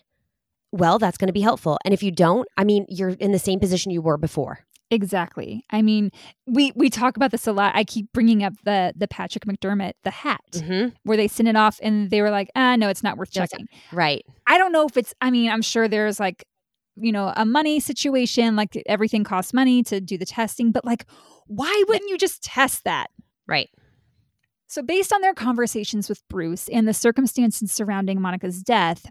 [0.72, 1.80] well, that's going to be helpful.
[1.86, 4.60] And if you don't, I mean, you're in the same position you were before.
[4.90, 5.66] Exactly.
[5.70, 6.12] I mean,
[6.46, 7.76] we we talk about this a lot.
[7.76, 10.90] I keep bringing up the the Patrick McDermott the hat Mm-hmm.
[11.04, 13.68] where they sent it off and they were like, "Ah, no, it's not worth checking."
[13.92, 14.26] Right.
[14.48, 16.46] I don't know if it's I mean, I'm sure there's like
[17.00, 21.06] you know, a money situation, like everything costs money to do the testing, but like
[21.48, 23.08] why wouldn't you just test that?
[23.46, 23.70] Right.
[24.68, 29.06] So, based on their conversations with Bruce and the circumstances surrounding Monica's death,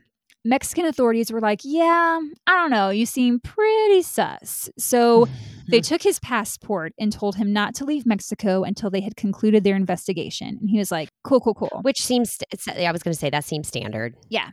[0.45, 4.69] Mexican authorities were like, Yeah, I don't know, you seem pretty sus.
[4.79, 5.27] So,
[5.69, 9.65] they took his passport and told him not to leave Mexico until they had concluded
[9.65, 10.59] their investigation.
[10.61, 11.81] And he was like, Cool, cool, cool.
[11.83, 14.15] Which seems, it's, I was going to say that seems standard.
[14.29, 14.51] Yeah.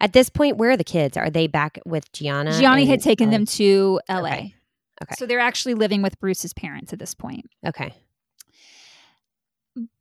[0.00, 1.16] At this point, where are the kids?
[1.16, 2.52] Are they back with Gianna?
[2.58, 4.18] Gianni had taken oh, them to LA.
[4.18, 4.54] Okay.
[5.02, 5.14] Okay.
[5.18, 7.46] So, they're actually living with Bruce's parents at this point.
[7.66, 7.94] Okay.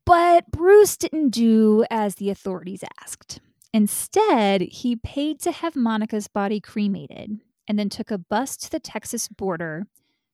[0.06, 3.40] But Bruce didn't do as the authorities asked.
[3.74, 8.80] Instead, he paid to have Monica's body cremated and then took a bus to the
[8.80, 9.88] Texas border,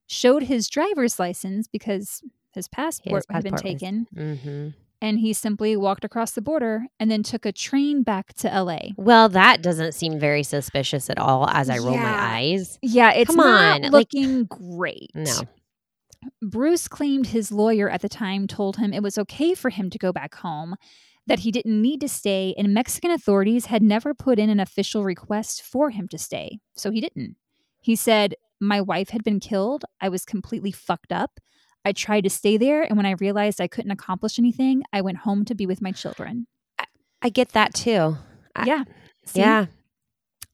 [0.08, 2.22] showed his driver's license because
[2.54, 4.68] his passport had been passport was- taken, Mm-hmm.
[5.02, 8.90] and he simply walked across the border and then took a train back to LA.
[8.98, 12.04] Well, that doesn't seem very suspicious at all as I roll Yeah.
[12.04, 12.78] my eyes.
[12.82, 15.10] Yeah, it's Come not on, like- looking great.
[15.16, 15.32] No.
[16.42, 19.98] Bruce claimed his lawyer at the time told him it was okay for him to
[19.98, 20.76] go back home,
[21.28, 25.04] that he didn't need to stay, and Mexican authorities had never put in an official
[25.04, 26.60] request for him to stay.
[26.76, 27.36] So he didn't.
[27.80, 29.86] He said, My wife had been killed.
[30.00, 31.40] I was completely fucked up.
[31.84, 35.18] I tried to stay there, and when I realized I couldn't accomplish anything, I went
[35.20, 36.48] home to be with my children.
[37.22, 38.18] I get that too.
[38.56, 38.84] I- yeah.
[39.26, 39.40] See?
[39.40, 39.68] Yeah.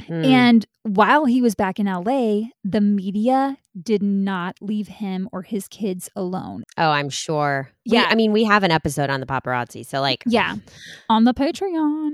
[0.03, 0.25] Mm.
[0.25, 5.67] And while he was back in LA, the media did not leave him or his
[5.67, 6.63] kids alone.
[6.77, 7.71] oh, I'm sure.
[7.85, 8.07] We- Yeah.
[8.09, 9.85] I mean, we have an episode on the paparazzi.
[9.85, 10.55] So, like, Yeah,
[11.09, 12.13] on the Patreon.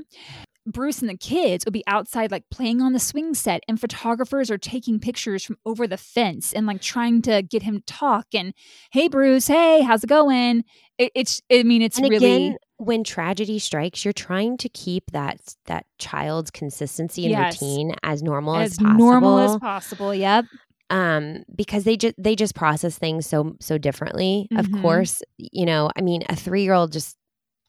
[0.66, 4.50] Bruce and the kids would be outside, like playing on the swing set, and photographers
[4.50, 8.28] are taking pictures from over the fence and like trying to get him to talk.
[8.34, 8.54] And
[8.94, 10.64] hey, Bruce, hey, how's it going?
[10.98, 15.04] It, it's, I mean, it's and really, again, when tragedy strikes, you're trying to keep
[15.12, 17.62] that that child's consistency and Yes.
[17.62, 18.98] routine as normal as, as possible.
[18.98, 20.16] normal as possible.
[20.16, 20.46] Yep.
[20.90, 24.82] Um because they just they just process things so so differently of Mhm.
[24.82, 27.18] course you know i mean a three-year-old just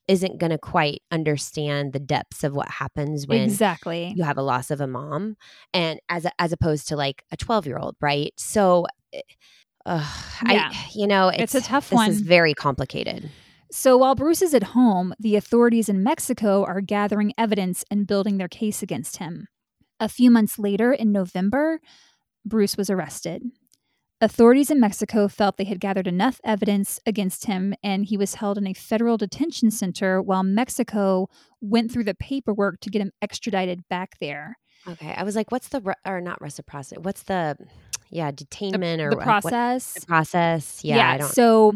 [0.07, 4.13] isn't going to quite understand the depths of what happens when exactly.
[4.17, 5.37] you have a loss of a mom
[5.73, 8.87] and as as opposed to like a 12-year-old right so
[9.87, 10.07] uh,
[10.43, 10.69] Yeah.
[10.71, 12.11] i you know It's it's, a tough this one.
[12.11, 13.31] is very complicated
[13.73, 18.39] So while Bruce is at home, the authorities in Mexico are gathering evidence and building
[18.39, 19.49] their case against him.
[19.99, 21.81] A few months later, in November,
[22.45, 23.43] Bruce was arrested.
[24.21, 28.57] Authorities in Mexico felt they had gathered enough evidence against him, and he was held
[28.57, 31.29] in a federal detention center while Mexico
[31.61, 34.57] went through the paperwork to get him extradited back there.
[34.89, 37.57] okay i was like what's the re- or not reciprocity what's the
[38.11, 39.95] yeah detainment or the what- what- process.
[39.95, 41.73] the process yeah, i don't So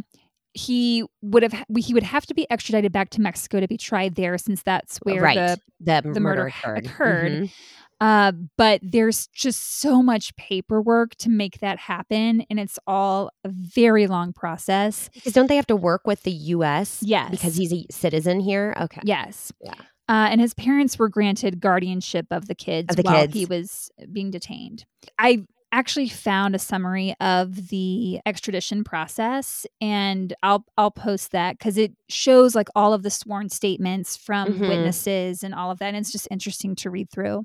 [0.55, 4.15] he would have he would have to be extradited back to Mexico to be tried
[4.17, 7.33] there, since that's where right the the, the murder, murder occurred, occurred.
[7.33, 7.53] Mhm.
[8.01, 13.49] Uh, but there's just so much paperwork to make that happen, and it's all a
[13.49, 15.11] very long process.
[15.13, 17.03] Because don't they have to work with the U.S.
[17.03, 17.31] Yes.
[17.31, 18.75] because he's a citizen here?
[18.81, 19.01] Okay.
[19.05, 19.53] Yes.
[19.61, 19.75] Yeah.
[20.09, 23.35] Uh, and his parents were granted guardianship of the kids Of the while kids.
[23.35, 24.87] he was being detained.
[25.19, 31.77] I actually found a summary of the extradition process, and I'll I'll post that because
[31.77, 34.61] it shows like all of the sworn statements from Mhm.
[34.69, 35.89] witnesses and all of that.
[35.89, 37.45] And it's just interesting to read through.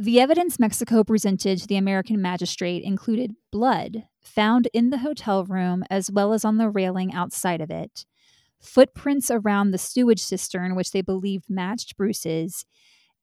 [0.00, 5.82] The evidence Mexico presented to the American magistrate included blood found in the hotel room
[5.90, 8.04] as well as on the railing outside of it,
[8.60, 12.64] footprints around the sewage cistern, which they believed matched Bruce's,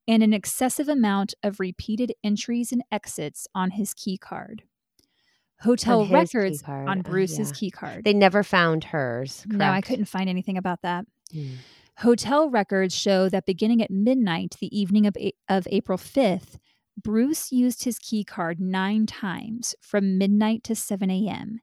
[0.08, 4.64] and an excessive amount of repeated entries and exits on his key card.
[5.62, 6.90] Hotel On records card.
[6.90, 7.56] on Oh, Bruce's yeah.
[7.56, 8.04] key card.
[8.04, 9.46] They never found hers.
[9.48, 11.06] no, I couldn't find anything about that.
[11.34, 11.54] Mm.
[12.00, 15.16] Hotel records show that beginning at midnight the evening of,
[15.48, 16.58] of April 5th,
[17.02, 21.62] Bruce used his key card nine times from midnight to 7 a.m.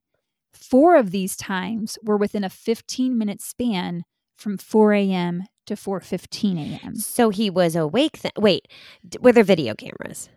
[0.52, 4.04] Four of these times were within a 15 minute span
[4.36, 5.44] from 4 a.m.
[5.66, 6.96] to 4:15 a.m.
[6.96, 8.20] So he was awake.
[8.20, 8.68] Th- Wait,
[9.06, 10.28] d- were there video cameras?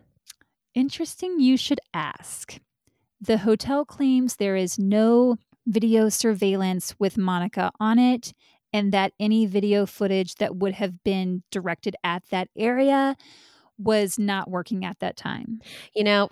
[0.74, 2.58] Interesting you should ask.
[3.20, 5.36] The hotel claims there is no
[5.66, 8.32] video surveillance with Monica on it,
[8.76, 13.16] and that any video footage that would have been directed at that area
[13.78, 15.62] was not working at that time.
[15.94, 16.28] You know,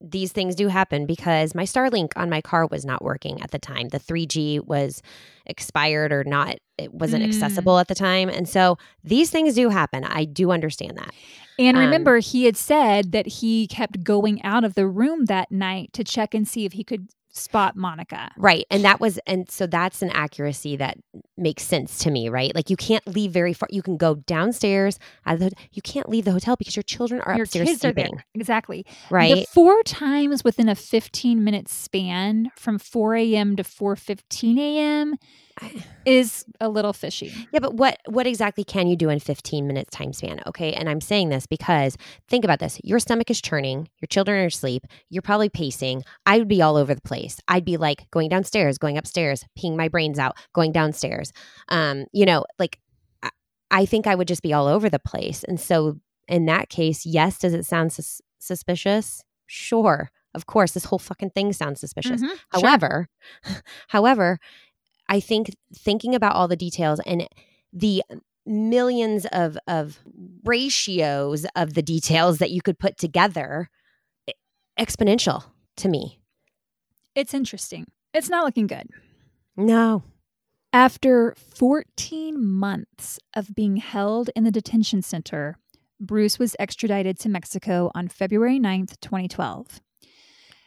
[0.00, 3.58] these things do happen because my Starlink on my car was not working at the
[3.58, 3.88] time.
[3.88, 5.02] The 3G was
[5.46, 7.26] expired or not, it wasn't Mm.
[7.26, 8.28] accessible at the time.
[8.28, 10.04] And so these things do happen.
[10.04, 11.12] I do understand that.
[11.58, 15.50] And Um, remember, he had said that he kept going out of the room that
[15.50, 18.30] night to check and see if he could spot Monica.
[18.36, 18.66] Right.
[18.70, 20.98] And that was, and so that's an accuracy that
[21.36, 22.54] makes sense to me, right?
[22.54, 23.68] Like you can't leave very far.
[23.70, 27.20] You can go downstairs, out of the, you can't leave the hotel because your children
[27.22, 28.24] are Your upstairs kids are sleeping, there.
[28.34, 28.84] Exactly.
[29.08, 29.48] The right?
[29.48, 33.56] four times within a 15 minute span from 4 a.m.
[33.56, 35.14] to 4:15 a.m.
[36.04, 37.32] is a little fishy.
[37.52, 40.40] Yeah, but what what exactly can you do in 15 minutes time span?
[40.46, 40.72] Okay.
[40.72, 41.96] And I'm saying this because
[42.28, 42.80] think about this.
[42.82, 46.04] Your stomach is churning, your children are asleep, you're probably pacing.
[46.26, 47.40] I would be all over the place.
[47.48, 51.32] I'd be like going downstairs, going upstairs, peeing my brains out, going downstairs.
[51.68, 52.78] Um, you know, like
[53.22, 53.30] I,
[53.70, 55.44] I think I would just be all over the place.
[55.44, 59.22] And so in that case, yes, does it sound sus- suspicious?
[59.46, 60.10] Sure.
[60.34, 62.22] Of course, this whole fucking thing sounds suspicious.
[62.22, 62.36] Mhm, sure.
[62.50, 63.08] However,
[63.88, 64.38] however,
[65.12, 67.28] I think thinking about all the details and
[67.70, 68.02] the
[68.46, 69.98] millions of of
[70.42, 73.68] ratios of the details that you could put together
[74.80, 75.44] exponential
[75.76, 76.18] to me.
[77.14, 77.84] it's interesting.
[78.14, 78.88] It's not looking good.
[79.54, 80.02] No.
[80.72, 85.58] After 14 months of being held in the detention center,
[86.00, 89.80] Bruce was extradited to Mexico on February 9th, 2012.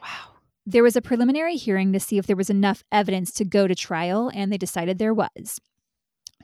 [0.02, 0.35] Wow.
[0.66, 3.76] There was a preliminary hearing to see if there was enough evidence to go to
[3.76, 5.60] trial, and they decided there was.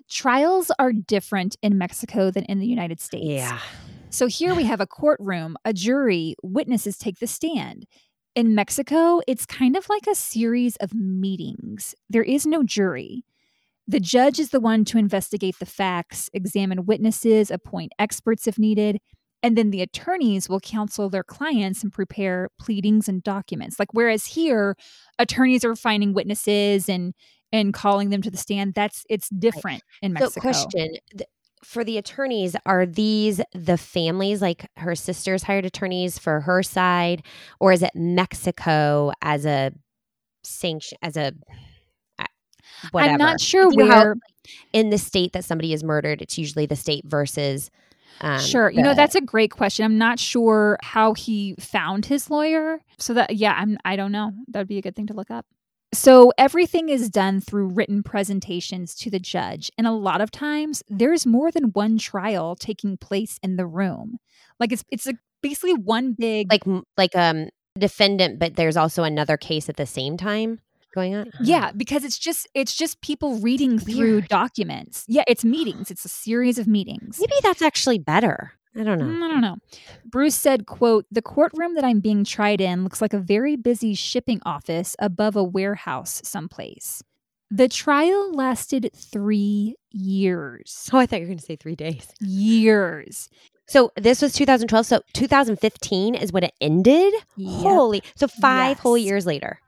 [0.10, 3.26] Trials are different in Mexico than in the United States.
[3.26, 3.60] Yeah.
[4.10, 7.86] So here we have a courtroom, a jury, witnesses take the stand.
[8.36, 11.96] In Mexico, it's kind of like a series of meetings.
[12.10, 13.24] There is no jury.
[13.88, 19.00] The judge is the one to investigate the facts, examine witnesses, appoint experts if needed,
[19.44, 23.80] and then the attorneys will counsel their clients and prepare pleadings and documents.
[23.80, 24.76] Like whereas here,
[25.18, 27.14] attorneys are finding witnesses and
[27.52, 28.74] and calling them to the stand.
[28.76, 30.34] That's it's different in Mexico.
[30.34, 30.98] So question
[31.64, 37.24] for the attorneys are these the families like her sisters hired attorneys for her side
[37.60, 39.72] or is it Mexico as a
[40.44, 41.32] sanction as a
[42.18, 42.26] uh,
[42.92, 44.16] whatever I'm not sure where
[44.74, 47.70] in the state that somebody is murdered it's usually the state versus
[48.20, 48.70] um, sure.
[48.70, 49.86] You know, that's a great question.
[49.86, 52.82] I'm not sure how he found his lawyer.
[52.98, 54.34] So that yeah, I'm I don't know.
[54.48, 55.46] That'd be a good thing to look up.
[55.94, 59.72] So everything is done through written presentations to the judge.
[59.78, 64.18] And a lot of times there's more than one trial taking place in the room.
[64.60, 66.64] Like it's it's a, basically one big like
[66.98, 67.50] like um
[67.80, 70.60] defendant but there's also another case at the same time
[70.94, 74.28] going on Yeah, because it's just it's just people reading through Weird.
[74.28, 75.06] documents.
[75.08, 75.90] Yeah, it's meetings.
[75.92, 77.18] It's a series of meetings.
[77.20, 79.58] maybe that's actually better i don't know Mm, I don't know.
[80.06, 83.94] Bruce said, quote, the courtroom that I'm being tried in looks like a very busy
[83.96, 87.04] shipping office above a warehouse someplace.
[87.50, 90.90] The trial lasted three years.
[90.94, 93.30] oh i thought you were going to say three days Years.
[93.68, 94.86] So this was 2012.
[94.86, 97.14] So 2015 is when it ended.
[97.38, 97.62] Yep.
[97.62, 98.04] Holy!
[98.16, 99.60] So five whole years later.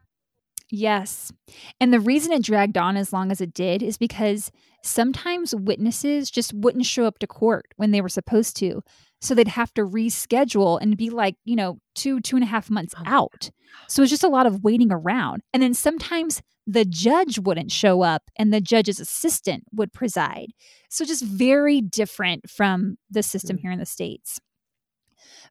[0.75, 1.31] Yes.
[1.79, 4.51] And the reason it dragged on as long as it did is because
[4.83, 8.81] sometimes witnesses just wouldn't show up to court when they were supposed to.
[9.21, 12.71] So they'd have to reschedule and be like, you know, two, two and a half
[12.71, 13.51] months Oh out.
[13.87, 15.43] So it's just a lot of waiting around.
[15.53, 20.47] And then sometimes the judge wouldn't show up and the judge's assistant would preside.
[20.89, 23.59] So just very different from the system Mm.
[23.59, 24.39] here in the States.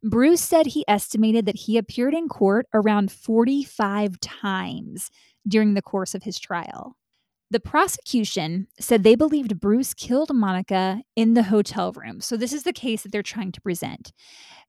[0.02, 5.10] Bruce said he estimated that he appeared in court around 45 times
[5.46, 6.96] during the course of his trial.
[7.52, 12.20] The prosecution said they believed Bruce killed Monica in the hotel room.
[12.20, 14.12] So, this is the case that they're trying to present.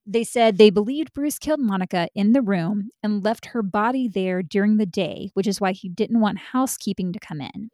[0.06, 4.44] They said they believed Bruce killed Monica in the room and left her body there
[4.44, 7.70] during the day, which is why he didn't want housekeeping to come in.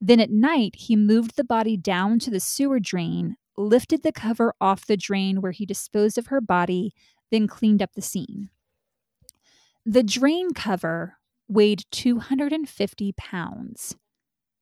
[0.00, 4.54] Then at night, he moved the body down to the sewer drain, lifted the cover
[4.60, 6.92] off the drain where he disposed of her body,
[7.30, 8.50] then cleaned up the scene.
[9.84, 11.16] The drain cover
[11.48, 13.96] weighed 250 pounds.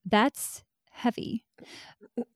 [0.05, 1.45] That's heavy.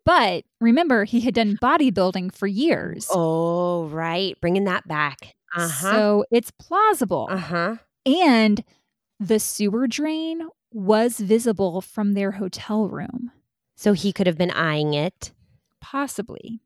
[0.05, 3.06] But remember, he had done bodybuilding for years.
[3.10, 4.39] Oh, right.
[4.40, 5.35] Bringing that back.
[5.55, 5.93] Uh huh.
[5.93, 7.28] So it's plausible.
[7.30, 7.76] uh huh.
[8.06, 8.64] And
[9.20, 13.30] the sewer drain was visible from their hotel room.
[13.76, 15.32] So he could have been eyeing it.
[15.80, 16.60] Possibly.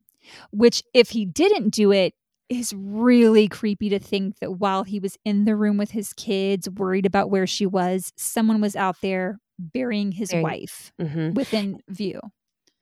[0.50, 2.14] Which, if he didn't do it,
[2.48, 6.68] is really creepy to think that while he was in the room with his kids,
[6.68, 11.80] worried about where she was, someone was out there burying his Burying- wife hmm within
[11.88, 12.20] view.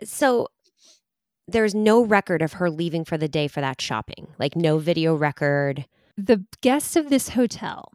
[0.03, 0.49] So
[1.47, 4.29] there's no record of her leaving for the day for that shopping.
[4.39, 5.87] Like no video record.
[6.17, 7.93] The guests of this hotel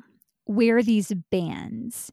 [0.48, 2.12] wear these bands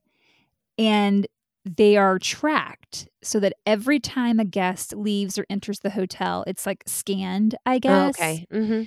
[0.78, 1.26] and
[1.64, 6.66] they are tracked so that every time a guest leaves or enters the hotel, it's
[6.66, 8.18] like scanned, I Oh, guess.
[8.18, 8.46] okay.
[8.50, 8.82] hmm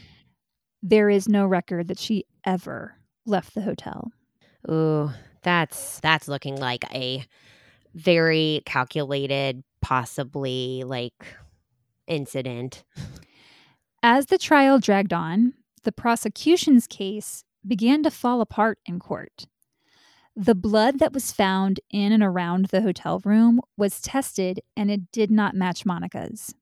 [0.84, 2.96] There is no record that she ever
[3.26, 4.12] left the hotel.
[4.70, 5.10] Ooh,
[5.44, 7.24] that's that's looking like a
[7.94, 11.14] very calculated, possibly like
[12.08, 12.84] incident.
[14.04, 15.54] As the trial dragged on,
[15.84, 19.48] the prosecution's case began to fall apart in court.
[20.36, 25.12] The blood that was found in and around the hotel room was tested and it
[25.12, 26.53] did not match Monica's.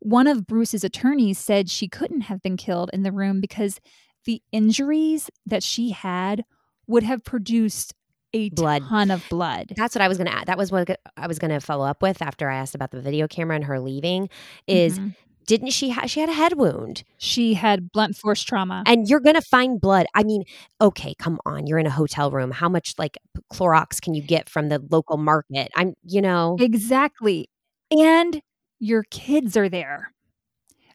[0.00, 3.80] One of Bruce's attorneys said she couldn't have been killed in the room because
[4.24, 6.44] the injuries that she had
[6.88, 7.94] would have produced
[8.34, 8.82] a Blood.
[8.88, 9.72] ton of blood.
[9.76, 10.46] That's what I was gonna add.
[10.46, 13.28] That was what I was gonna follow up with after I asked about the video
[13.28, 14.30] camera and her leaving.
[14.66, 15.14] Is Mhm.
[15.46, 18.82] Didn't she have she had a head wound she had blunt force trauma.
[18.86, 20.42] and you're gonna find blood i mean
[20.80, 23.18] okay come on you're in a hotel room how much like
[23.52, 27.48] clorox can you get from the local market i'm you know Exactly.
[27.90, 28.40] And
[28.80, 30.12] your kids are there.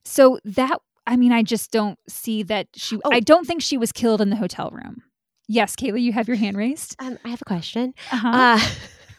[0.03, 3.11] So that I mean, I just don't see that she Oh.
[3.11, 5.03] I don't think she was killed in the hotel room.
[5.47, 6.95] Yes, Kayla, you have your hand raised.
[6.99, 8.57] um, i have a question Uh-huh.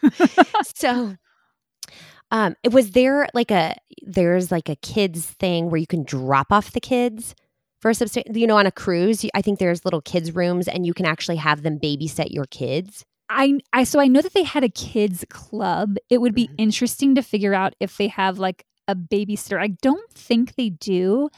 [0.02, 1.14] uh, so
[2.30, 6.72] um was there like a there's like a kids thing where you can drop off
[6.72, 7.34] the kids
[7.80, 10.86] for a substan- you know on a cruise i think there's little kids rooms and
[10.86, 14.42] you can actually have them babysit your kids I I so I know that they
[14.42, 15.96] had a kids club.
[16.08, 16.54] It would be Mhm.
[16.56, 19.60] interesting to figure out if they have like a babysitter.
[19.60, 21.28] I don't think they do.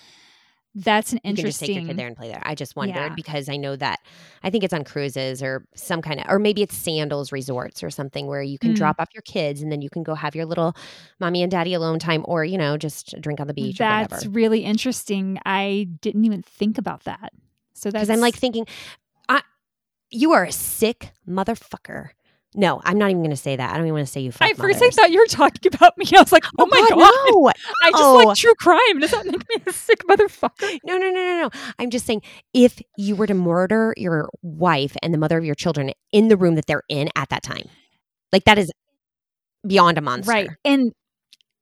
[0.74, 2.94] That's an you can just take your kid there and play there i just wondered
[2.94, 3.14] Yeah.
[3.16, 3.98] because i know that
[4.44, 7.90] i think it's on cruises or some kind of or maybe it's sandals resorts or
[7.90, 8.76] something where you can Mm.
[8.76, 10.76] drop off your kids and then you can go have your little
[11.18, 14.26] mommy and daddy alone time or you know just drink on the beach or That's
[14.26, 15.38] really interesting.
[15.44, 17.32] I didn't even think about that.
[17.72, 18.66] So that's because i'm like thinking
[19.28, 19.42] I,
[20.10, 22.10] you are a sick motherfucker
[22.54, 24.32] no i'm not even going to say that i don't even want to say you
[24.32, 26.06] fuck At first, I thought you were talking about me.
[26.16, 27.48] I was like, "Oh, oh my god, no
[27.84, 28.22] I just Oh.
[28.26, 28.98] like true crime.
[29.00, 32.22] Does that make me a sick motherfucker?" no no no no no i'm just saying
[32.52, 36.36] if you were to murder your wife and the mother of your children in the
[36.36, 37.68] room that they're in at that time
[38.32, 38.70] like that is
[39.66, 40.50] beyond a monster Right.
[40.64, 40.92] And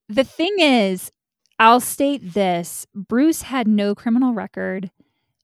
[0.09, 1.11] the thing is,
[1.59, 4.91] I'll state this: Bruce had no criminal record.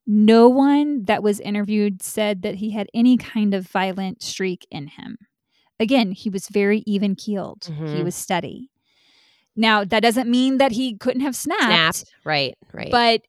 [0.07, 4.87] No one that was interviewed said that he had any kind of violent streak in
[4.87, 5.17] him.
[5.85, 7.63] Again, he was very even keeled.
[7.67, 8.05] He Mhm.
[8.09, 8.71] was steady.
[9.57, 11.65] Now, that doesn't mean that he couldn't have snapped.
[11.99, 13.21] snapped right right but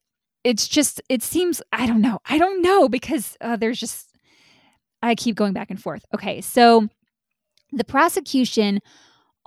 [0.50, 4.02] it's just it seems i don't know i don't know because uh, there's just
[5.02, 6.88] i keep going back and forth okay so
[7.80, 8.80] the prosecution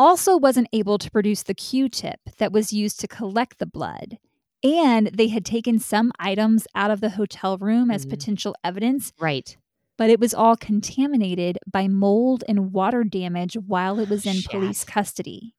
[0.07, 4.19] also wasn't able to produce the q-tip that was used to collect the blood
[4.63, 8.11] and they had taken some items out of the hotel room as Mhm.
[8.11, 9.57] potential evidence right
[9.99, 14.51] but it was all contaminated by mold and water damage while it was in Shit.
[14.51, 15.55] police custody.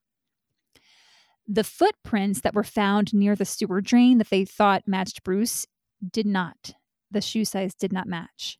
[1.48, 5.68] The footprints that were found near the sewer drain that they thought matched Bruce
[6.12, 6.74] did not.
[7.12, 8.58] The shoe size did not match.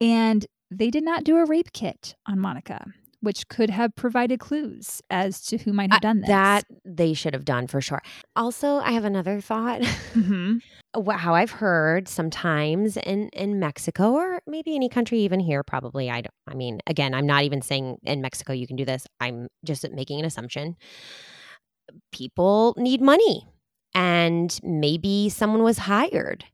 [0.00, 2.86] And they did not do a rape kit on Monica,
[3.22, 6.28] which could have provided clues as to who might have done this.
[6.28, 8.02] that they should have done for sure.
[8.36, 9.80] Also i have another thought.
[10.14, 10.60] Mhm.
[11.10, 16.20] How i've heard sometimes in in mexico or maybe any country even here probably i
[16.20, 19.06] don't i mean again i'm not even saying in mexico you can do this.
[19.18, 20.76] I'm just making an assumption.
[22.12, 23.46] People need money
[23.94, 26.44] and maybe someone was hired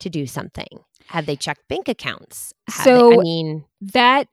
[0.00, 0.80] to do something.
[1.08, 2.52] Have they checked bank accounts?
[2.68, 4.26] Have they- i mean that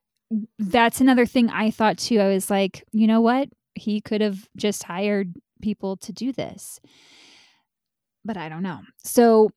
[0.57, 2.19] that's another thing I thought too.
[2.19, 3.49] I was like, you know what?
[3.75, 6.79] He could have just hired people to do this.
[8.23, 8.79] But I don't know.
[9.03, 9.49] So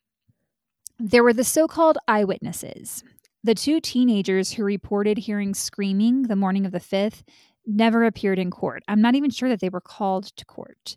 [0.98, 3.04] there were the so-called eyewitnesses.
[3.42, 7.22] The two teenagers who reported hearing screaming the morning of the 5th
[7.66, 8.82] never appeared in court.
[8.88, 10.96] I'm not even sure that they were called to court.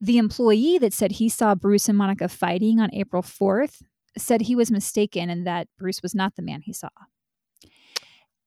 [0.00, 3.82] The employee that said he saw Bruce and Monica fighting on April 4th
[4.16, 6.88] said he was mistaken and that Bruce was not the man he saw.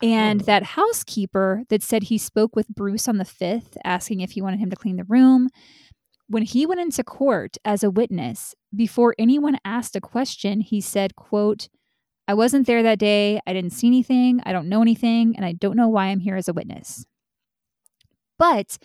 [0.01, 4.41] And that housekeeper that said he spoke with Bruce on the 5th, asking if he
[4.41, 5.49] wanted him to clean the room,
[6.27, 11.15] when he went into court as a witness, before anyone asked a question, he said,
[11.15, 11.67] quote,
[12.27, 13.41] I wasn't there that day.
[13.45, 14.41] I didn't see anything.
[14.45, 15.35] I don't know anything.
[15.35, 17.05] And I don't know why I'm here as a witness.
[18.39, 18.77] But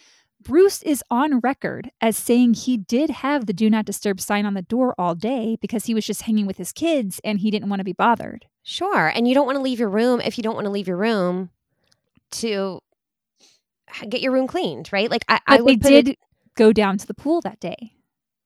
[0.42, 4.54] Bruce is on record as saying he did have the do not disturb sign on
[4.54, 7.68] the door all day because he was just hanging with his kids and he didn't
[7.68, 8.46] want to be bothered.
[8.68, 9.06] Sure.
[9.06, 10.96] And you don't want to leave your room if you don't want to leave your
[10.96, 11.50] room
[12.32, 12.80] to
[14.08, 15.08] get your room cleaned, right?
[15.08, 16.16] Like I, But I would put it- did
[16.56, 17.92] go down to the pool that day.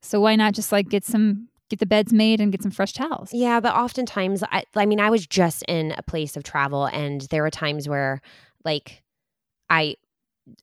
[0.03, 2.93] So why not just like get some get the beds made and get some fresh
[2.93, 3.33] towels.
[3.33, 7.21] Yeah, but oftentimes, I, I mean, I was just in a place of travel, and
[7.31, 8.21] there were times where,
[8.65, 9.03] like,
[9.71, 9.95] I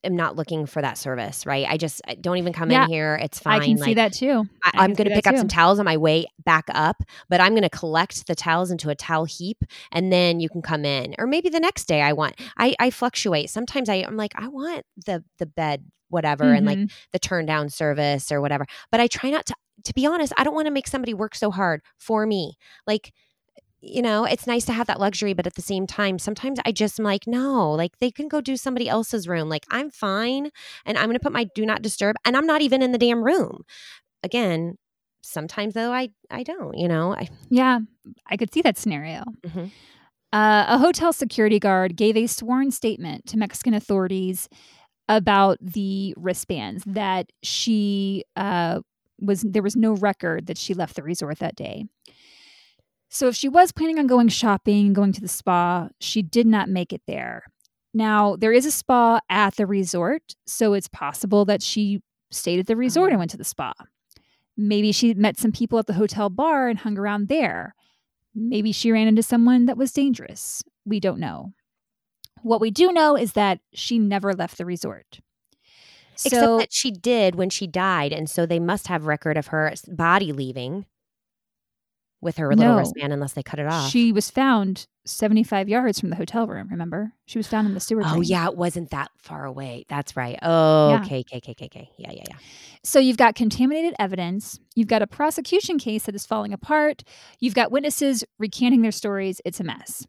[0.04, 1.66] am not looking for that service, right?
[1.68, 2.84] I just I don't even come Yeah.
[2.84, 3.18] in here.
[3.22, 3.60] It's fine.
[3.60, 4.44] I can like, see that too.
[4.64, 5.38] I, I'm going to pick up too.
[5.38, 8.90] some towels on my way back up, but I'm going to collect the towels into
[8.90, 9.58] a towel heap,
[9.92, 11.14] and then you can come in.
[11.18, 12.34] Or maybe the next day I want.
[12.56, 13.50] I, I fluctuate.
[13.50, 16.90] Sometimes I, I'm like I want the the bed whatever and like Mhm.
[17.12, 18.64] the turn down service or whatever.
[18.90, 19.54] But I try not to.
[19.84, 22.56] To be honest, I don't want to make somebody work so hard for me.
[22.84, 23.12] Like
[23.80, 26.72] you know, it's nice to have that luxury, but at the same time, sometimes I
[26.72, 29.48] just am like, no, like they can go do somebody else's room.
[29.48, 30.50] Like I'm fine
[30.84, 32.98] and I'm going to put my do not disturb and I'm not even in the
[32.98, 33.62] damn room.
[34.24, 34.76] Again,
[35.22, 37.14] sometimes though I I don't, you know.
[37.14, 37.78] I yeah,
[38.26, 39.22] I could see that scenario.
[39.46, 39.70] Mhm.
[40.30, 44.48] Uh, a hotel security guard gave a sworn statement to Mexican authorities
[45.08, 48.80] about the wristbands that she uh,
[49.20, 49.40] was.
[49.42, 51.86] There was no record that she left the resort that day.
[53.08, 56.68] So if she was planning on going shopping, going to the spa, she did not
[56.68, 57.44] make it there.
[57.94, 62.66] Now there is a spa at the resort, so it's possible that she stayed at
[62.66, 63.12] the resort uh-huh.
[63.12, 63.72] and went to the spa.
[64.56, 67.74] Maybe she met some people at the hotel bar and hung around there.
[68.34, 70.62] Maybe she ran into someone that was dangerous.
[70.84, 71.52] We don't know.
[72.42, 75.20] What we do know is that she never left the resort.
[76.12, 79.48] except So that she did when she died and so they must have record of
[79.48, 80.84] her body leaving
[82.20, 82.78] with her little No.
[82.78, 83.90] wristband unless they cut it off.
[83.90, 87.12] she was found 75 yards from the hotel room, remember?
[87.26, 88.24] She was found in the sewer Oh drain.
[88.24, 89.84] yeah, it wasn't that far away.
[89.88, 90.38] That's right.
[90.42, 91.00] Oh, Yeah.
[91.04, 91.90] okay, okay, okay, okay.
[91.96, 92.36] Yeah, yeah, yeah.
[92.82, 97.04] So you've got contaminated evidence, you've got a prosecution case that is falling apart,
[97.40, 99.40] you've got witnesses recanting their stories.
[99.44, 100.06] It's a mess.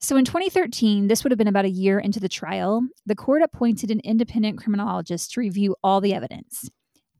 [0.00, 3.42] So in 2013, this would have been about a year into the trial, the court
[3.42, 6.68] appointed an independent criminologist to review all the evidence.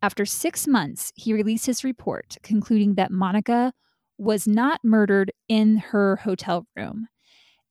[0.02, 3.72] After six months, he released his report concluding that Monica
[4.18, 7.08] was not murdered in her hotel room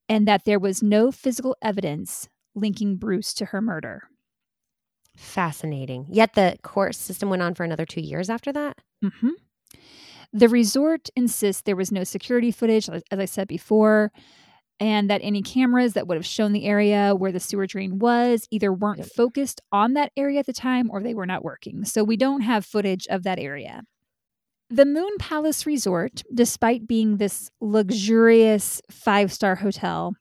[0.09, 4.03] and that there was no physical evidence linking Bruce to her murder.
[5.15, 6.05] Fascinating.
[6.09, 8.77] Yet the court system went on for another two years after that.
[9.01, 9.29] hmm
[10.33, 14.11] The resort insists there was no security footage, as I said before,
[14.79, 18.47] and that any cameras that would have shown the area where the sewer drain was
[18.51, 21.85] either weren't focused on that area at the time or they were not working.
[21.85, 23.83] So we don't have footage of that area.
[24.73, 30.15] The Moon Palace Resort, despite being this luxurious five star hotel,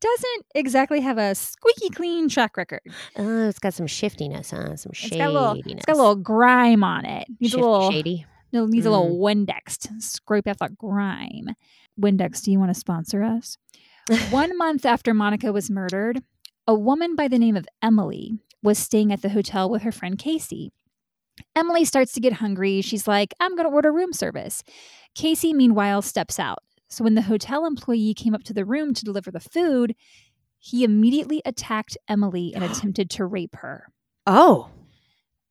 [0.00, 2.80] doesn't exactly have a squeaky clean track record.
[3.16, 4.76] Oh, it's got some shiftiness, huh?
[4.76, 5.18] Some It's shadiness.
[5.18, 7.28] got a little, it's got a little grime on it.
[7.38, 8.26] Needs Shifty, a little, shady.
[8.50, 9.46] no, it needs a little mm.
[9.46, 11.48] Windex scrape off that grime.
[12.00, 13.58] Windex, do you want to sponsor us?
[14.30, 16.22] One month after Monica was murdered,
[16.66, 20.18] a woman by the name of Emily was staying at the hotel with her friend
[20.18, 20.72] Casey.
[21.56, 22.80] Emily starts to get hungry.
[22.82, 24.62] She's like, I'm going to order room service.
[25.14, 26.60] Casey, meanwhile, steps out.
[26.88, 29.94] So when the hotel employee came up to the room to deliver the food,
[30.58, 33.86] he immediately attacked Emily and attempted to rape her.
[34.26, 34.70] Oh,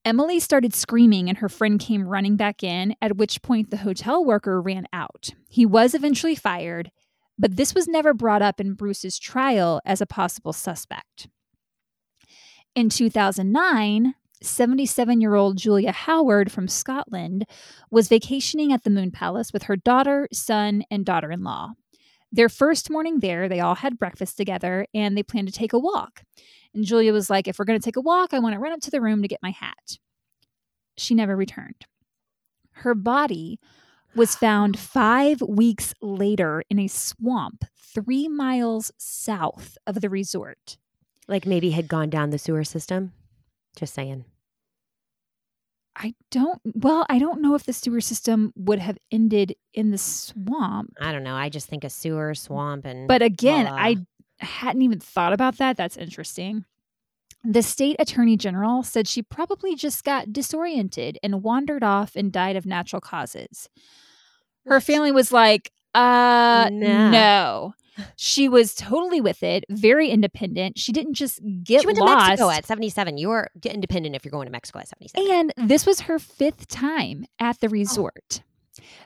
[0.04, 4.26] Emily started screaming and her friend came running back in, at which point the hotel
[4.26, 5.30] worker ran out.
[5.48, 6.92] He was eventually fired,
[7.38, 11.28] but this was never brought up in Bruce's trial as a possible suspect.
[12.74, 17.46] In 2009, 77 year old Julia Howard from Scotland
[17.90, 21.74] was vacationing at the Moon Palace with her daughter, son, and daughter in law.
[22.32, 25.80] Their first morning there, they all had breakfast together and they planned to take a
[25.80, 26.24] walk.
[26.74, 28.72] And Julia was like, if we're going to take a walk, I want to run
[28.72, 29.98] up to the room to get my hat.
[30.98, 31.86] She never returned.
[32.72, 33.60] Her body
[34.16, 40.78] was found five weeks later in a swamp three miles south of the resort.
[41.28, 43.12] like maybe had gone down the sewer system.
[43.76, 44.26] Just saying.
[45.96, 49.98] I don't, well, I don't know if the sewer system would have ended in the
[49.98, 50.94] swamp.
[51.00, 51.36] I don't know.
[51.36, 53.76] I just think a sewer, swamp, and But again, blah.
[53.76, 53.96] I
[54.40, 55.78] hadn't even thought about that.
[55.78, 56.66] That's interesting.
[57.44, 62.56] The state attorney general said she probably just got disoriented and wandered off and died
[62.56, 63.68] of natural causes.
[64.66, 67.74] Her family was like, uh, no.
[68.16, 70.78] She was totally with it, very independent.
[70.78, 72.26] She didn't just get she went lost.
[72.26, 73.18] to Mexico at 77.
[73.18, 75.52] You're independent if you're going to Mexico at 77.
[75.58, 77.72] And this was her fifth time at the oh.
[77.72, 78.44] resort.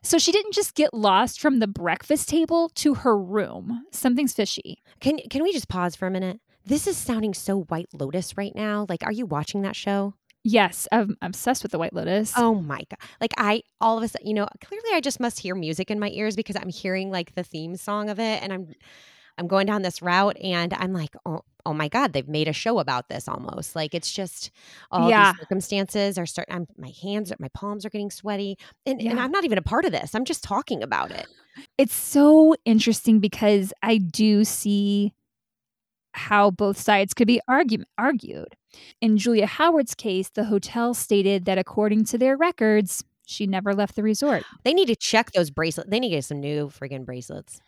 [0.01, 3.85] So she didn't just get lost from the breakfast table to her room.
[3.91, 4.81] Something's fishy.
[4.99, 6.39] Can can we just pause for a minute?
[6.65, 8.85] This is sounding so White Lotus right now.
[8.89, 10.15] Like, are you watching that show?
[10.47, 12.33] Yes, I'm obsessed with the White Lotus.
[12.37, 12.99] Oh my god!
[13.19, 15.99] Like I, all of a sudden, you know, clearly I just must hear music in
[15.99, 18.71] my ears because I'm hearing like the theme song of it, and I'm,
[19.39, 22.53] I'm going down this route and I'm like, oh, oh my God, they've made a
[22.53, 23.75] show about this almost.
[23.75, 24.51] Like it's just
[24.91, 25.31] all Yeah.
[25.31, 26.53] these circumstances are starting.
[26.55, 28.57] I'm, my hands, my palms are getting sweaty.
[28.85, 30.13] And, and I'm not even a part of this.
[30.13, 31.27] I'm just talking about it.
[31.77, 35.13] It's so interesting because I do see
[36.15, 38.55] how both sides could be argu- argued.
[39.01, 43.95] In Julia Howard's case, the hotel stated that according to their records, she never left
[43.95, 44.43] the resort.
[44.63, 45.89] They need to check those bracelets.
[45.89, 47.59] They need to get some new friggin' bracelets.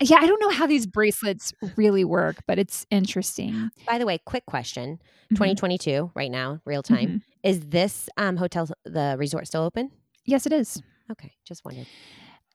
[0.00, 3.70] Yeah, I don't know how these bracelets really work, but it's interesting.
[3.86, 5.00] By the way, quick question
[5.32, 5.36] Mhm.
[5.36, 7.08] 2022, right now, real time.
[7.08, 7.22] Mhm.
[7.42, 9.90] Is this um, hotel, the resort still open?
[10.24, 10.80] Yes, it is.
[11.10, 11.86] Okay, just wondered.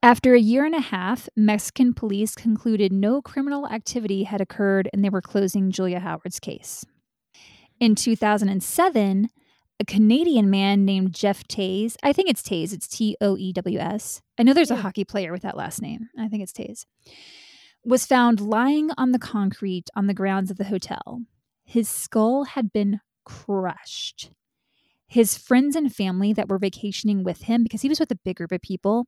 [0.03, 5.01] After a year and a half, Mexican police concluded no criminal activity had occurred and
[5.01, 6.84] they were closing Julia Howard's case.
[7.80, 9.30] In 2007,
[9.80, 13.80] a Canadian man named Jeff Tays, I think it's Tays, it's T O E W
[13.80, 14.21] S.
[14.38, 16.09] I know there's a hockey player with that last name.
[16.19, 16.85] I think it's Tays.
[17.85, 21.21] Was found lying on the concrete on the grounds of the hotel.
[21.63, 24.31] His skull had been crushed.
[25.07, 28.35] His friends and family that were vacationing with him, because he was with a big
[28.35, 29.07] group of people,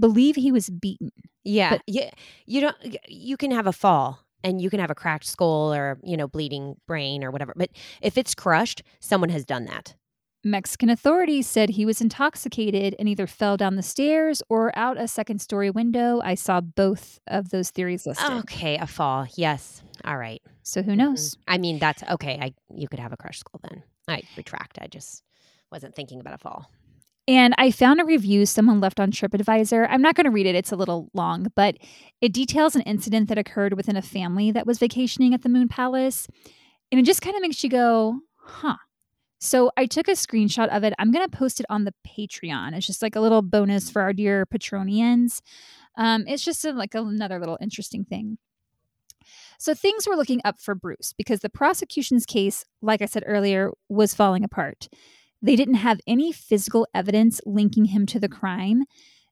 [0.00, 1.12] believe he was beaten.
[1.44, 2.10] Yeah, But- yeah.
[2.46, 2.76] You don't.
[3.08, 6.28] You can have a fall and you can have a cracked skull or you know
[6.28, 7.54] bleeding brain or whatever.
[7.56, 7.70] But
[8.02, 9.94] if it's crushed, someone has done that.
[10.42, 15.06] Mexican authorities said he was intoxicated and either fell down the stairs or out a
[15.06, 16.20] second story window.
[16.24, 18.30] I saw both of those theories listed.
[18.30, 19.26] Okay, a fall.
[19.36, 19.82] Yes.
[20.04, 20.40] All right.
[20.62, 20.98] So who mm-hmm.
[20.98, 21.36] knows?
[21.46, 22.38] I mean, that's okay.
[22.40, 23.82] I you could have a crushed skull then.
[24.08, 24.78] I retract.
[24.80, 25.22] I just
[25.70, 26.70] wasn't thinking about a fall.
[27.30, 29.86] And I found a review someone left on TripAdvisor.
[29.88, 31.76] I'm not going to read it, it's a little long, but
[32.20, 35.68] it details an incident that occurred within a family that was vacationing at the Moon
[35.68, 36.26] Palace.
[36.90, 38.78] And it just kind of makes you go, huh.
[39.38, 40.92] So I took a screenshot of it.
[40.98, 42.76] I'm going to post it on the Patreon.
[42.76, 45.40] It's just like a little bonus for our dear Patronians.
[45.96, 48.38] Um, it's just a, like another little interesting thing.
[49.56, 53.70] So things were looking up for Bruce because the prosecution's case, like I said earlier,
[53.88, 54.88] was falling apart.
[55.42, 58.84] They didn't have any physical evidence linking him to the crime.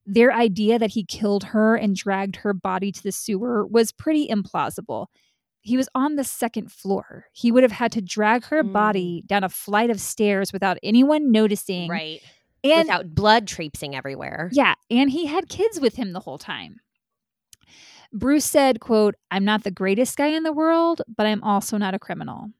[0.06, 4.26] Their idea that he killed her and dragged her body to the sewer was pretty
[4.28, 5.06] implausible.
[5.60, 7.26] He was on the second floor.
[7.32, 8.72] He would have had to drag her Mm.
[8.72, 11.90] body down a flight of stairs without anyone noticing.
[11.90, 12.22] Right.
[12.64, 14.48] And Without blood traipsing everywhere.
[14.52, 16.80] yeah, and he had kids with him the whole time.
[18.12, 21.94] Bruce said, quote, I'm not the greatest guy in the world, but I'm also not
[21.94, 22.50] a criminal.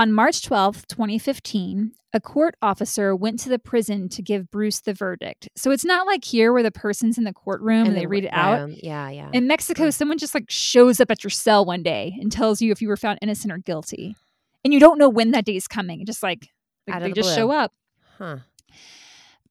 [0.00, 4.94] On March 12th, 2015, a court officer went to the prison to give Bruce the
[4.94, 5.50] verdict.
[5.56, 8.24] So it's not like here where the person's in the courtroom and, the they read
[8.24, 8.70] it out.
[8.82, 9.28] Yeah, yeah.
[9.34, 9.92] In Mexico, mm.
[9.92, 12.88] someone just like shows up at your cell one day and tells you if you
[12.88, 14.16] were found innocent or guilty.
[14.64, 16.06] And you don't know when that day is coming.
[16.06, 16.48] Just like,
[16.88, 17.36] like they the just blue.
[17.36, 17.74] show up.
[18.16, 18.38] huh.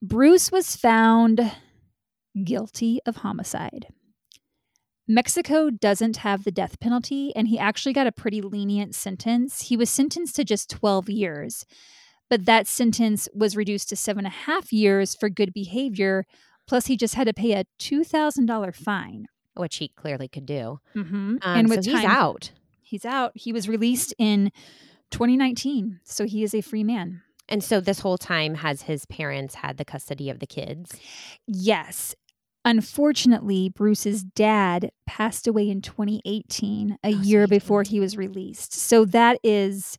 [0.02, 1.52] Bruce was found
[2.44, 3.86] guilty of homicide.
[5.12, 9.64] Mexico doesn't have the death penalty, and he actually got a pretty lenient sentence.
[9.64, 11.66] He was sentenced to just 12 years,
[12.30, 16.26] but that sentence was reduced to seven and a half years for good behavior.
[16.68, 19.26] Plus, he just had to pay a $2,000 fine.
[19.56, 20.80] Which he clearly could do.
[20.96, 21.16] Mm-hmm.
[21.16, 22.52] Um, and with so time, he's out.
[22.84, 23.32] He's out.
[23.34, 24.52] He was released in
[25.10, 27.24] 2019, so he is a free man.
[27.50, 30.92] And so this whole time has his parents had the custody of the kids.
[31.48, 32.16] Yes.
[32.70, 38.74] Unfortunately, Bruce's dad passed away in 2018, a Oh, year before he was released.
[38.74, 39.98] So that is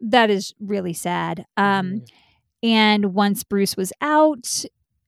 [0.00, 1.46] that is really sad.
[1.56, 2.06] Um Mhm.
[2.62, 4.64] and once Bruce was out,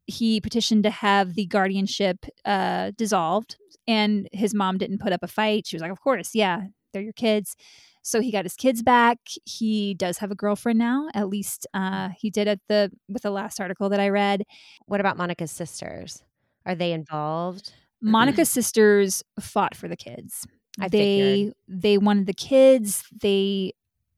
[0.06, 3.56] he petitioned to have the guardianship uh dissolved
[3.86, 5.66] and his mom didn't put up a fight.
[5.66, 7.56] She was like, "Of course, yeah, they're your kids."
[8.02, 9.18] So he got his kids back.
[9.44, 11.08] He does have a girlfriend now.
[11.14, 14.44] At least uh he did at the with the last article that I read.
[14.86, 16.22] What about Monica's sisters?
[16.66, 17.72] Are they involved?
[18.02, 20.46] Monica's sisters fought for the kids.
[20.78, 21.54] I they figured.
[21.68, 23.04] they wanted the kids.
[23.22, 23.72] They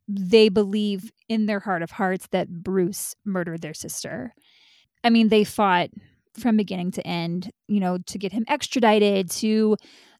[0.08, 4.34] they believe in their heart of hearts that Bruce murdered their sister.
[5.04, 5.90] I mean, they fought
[6.38, 9.76] from beginning to end, you know, to get him extradited, to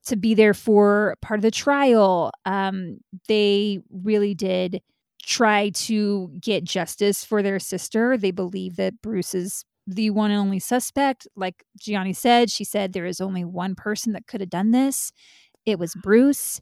[0.06, 2.30] to be there for part of the trial.
[2.44, 4.80] Um, they really did
[5.22, 8.16] try to get justice for their sister.
[8.16, 11.26] They believe that Bruce is the one and only suspect.
[11.34, 15.12] Like Gianni said, she said there is only one person that could have done this.
[15.64, 16.60] It was Bruce.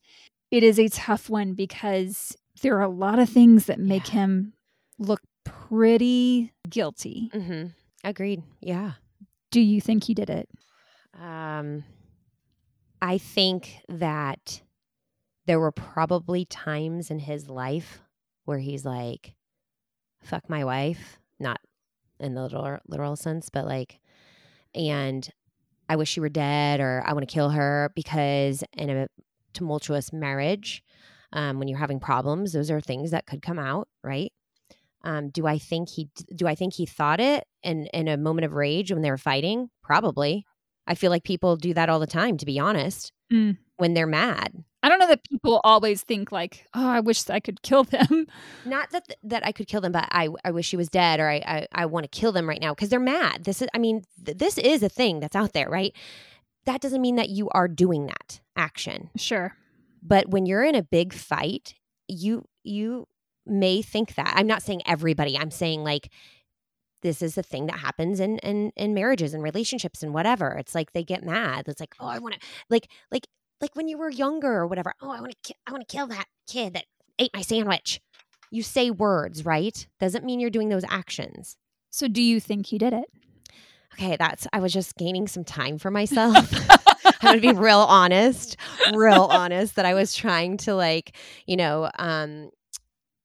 [0.53, 4.21] It is a tough one because there are a lot of things that make Yeah.
[4.21, 4.53] him
[4.99, 7.31] look pretty guilty.
[7.35, 7.69] Mm-hmm.
[8.05, 8.43] Agreed.
[8.61, 8.93] Yeah.
[9.51, 10.49] Do you think he did it?
[11.21, 11.83] Um,
[13.03, 14.63] I think that
[15.47, 18.01] there were probably times in his life
[18.45, 19.35] where he's like,
[20.23, 21.19] fuck my wife,
[22.21, 24.01] in the literal, literal sense, but like,
[24.75, 25.29] and
[25.89, 29.09] I wish she were dead or I want to kill her because in a
[29.53, 30.83] tumultuous marriage,
[31.33, 34.33] um, when you're having problems, those are things that could come out, right?
[35.03, 38.45] Um, do I think he do I think he thought it in in a moment
[38.45, 39.71] of rage when they were fighting?
[39.83, 40.45] Probably.
[40.89, 43.57] I feel like people do that all the time, to be honest, Mm.
[43.77, 44.53] when they're mad.
[44.87, 48.29] I don't know that people always think like, oh, I wish I could kill them.
[48.65, 51.29] Not that that I could kill them, but I I wish he was dead, or
[51.29, 53.43] I I, I want to kill them right now because they're mad.
[53.43, 55.93] This is I mean th- this is a thing that's out there, right?
[56.67, 59.11] That doesn't mean that you are doing that action.
[59.17, 59.57] Sure.
[60.05, 61.75] But when you're in a big fight,
[62.07, 63.09] you you
[63.45, 64.35] may think that.
[64.37, 65.37] I'm not saying everybody.
[65.37, 66.13] I'm saying like
[67.03, 70.53] this is a thing that happens in in in marriages and relationships and whatever.
[70.53, 71.67] It's like they get mad.
[71.67, 72.41] It's like, "Oh, I want to
[72.71, 73.27] like like
[73.61, 74.95] like when you were younger or whatever.
[75.01, 76.85] Oh, I want to ki- I want to kill that kid that
[77.19, 78.01] ate my sandwich."
[78.51, 79.87] You say words, right?
[79.99, 81.57] Doesn't mean you're doing those actions.
[81.91, 83.07] So do you think he did it?
[83.95, 86.53] Okay, that's I was just gaining some time for myself.
[87.23, 88.57] I'm gonna be real honest,
[88.93, 91.17] real honest that I was trying to like,
[91.47, 92.51] you know, um,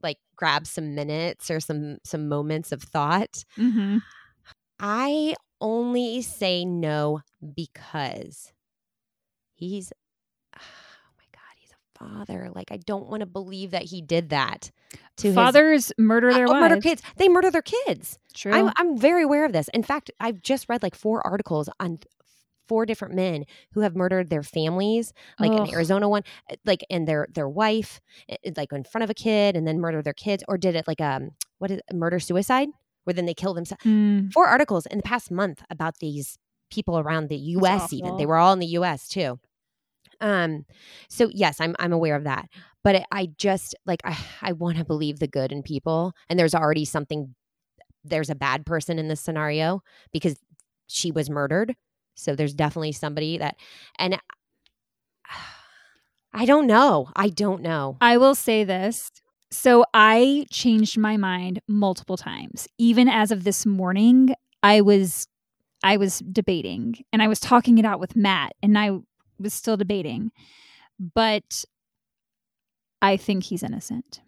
[0.02, 3.44] like grab some minutes or some some moments of thought.
[3.58, 3.98] Mm-hmm.
[4.80, 7.22] I only say no
[7.56, 8.52] because
[9.54, 9.92] he's
[10.56, 10.60] oh
[11.18, 12.50] my god, he's a father.
[12.54, 14.72] Like I don't want to believe that he did that
[15.18, 16.62] to his Fathers murder their Oh, wives.
[16.70, 17.02] murder kids.
[17.18, 18.20] They murder their kids.
[18.34, 18.52] True.
[18.54, 19.68] I'm I'm very aware of this.
[19.74, 22.00] In fact, I've just read like four articles on
[22.68, 25.68] four different men who have murdered their families, like Ugh.
[25.68, 28.00] an Arizona one, uh, like and their their wife,
[28.32, 30.76] uh, uh, like in front of a kid, and then murder their kids, or did
[30.76, 32.70] it like um what is murder suicide,
[33.04, 33.84] where then they kill themselves.
[33.84, 34.32] Mm.
[34.34, 36.38] Four articles in the past month about these
[36.72, 37.92] people around the U.S.
[37.92, 39.10] Even they were all in the U.S.
[39.10, 39.40] too.
[40.22, 40.66] Um,
[41.10, 42.48] so yes, I'm I'm aware of that,
[42.84, 46.40] but I- I just like I I want to believe the good in people, and
[46.40, 47.36] there's already something.
[48.04, 49.82] There's a bad person in this scenario
[50.12, 50.38] because
[50.88, 51.76] she was murdered.
[52.16, 53.56] So there's definitely somebody that,
[54.00, 54.18] and
[56.34, 57.10] I don't know.
[57.16, 57.98] I don't know.
[58.00, 59.12] I will say this.
[59.52, 62.68] So I changed my mind multiple times.
[62.78, 64.34] Even as of this morning,
[64.64, 65.28] I was
[65.84, 68.92] I was debating and I was talking it out with Matt and I
[69.42, 70.32] was still debating.
[71.00, 71.66] But
[73.02, 74.22] I think he's innocent.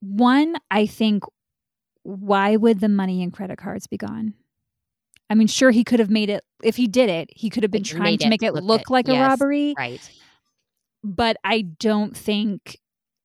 [0.00, 1.24] One, I think
[2.02, 4.34] why would the money and credit cards be gone?
[5.28, 7.70] I mean, sure he could have made it if he did it, he could have
[7.70, 10.10] been Like, trying to make it look look it- like a robbery Right.
[11.04, 12.78] but I don't think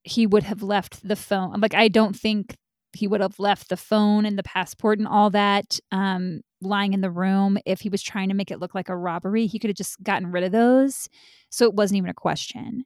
[0.04, 1.60] he would have left the phone.
[1.62, 2.56] Like, I don't think
[2.94, 7.02] he would have left the phone and the passport and all that um, lying in
[7.02, 9.46] the room if he was trying to make it look like a robbery.
[9.46, 11.10] He could have just gotten rid of those.
[11.50, 12.86] So it wasn't even a question.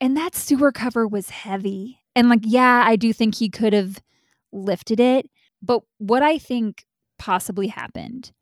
[0.00, 2.00] And that sewer cover was heavy.
[2.14, 4.02] And, like, yeah, I do think he could have
[4.52, 5.30] lifted it.
[5.62, 6.84] But what I think
[7.18, 8.32] possibly happened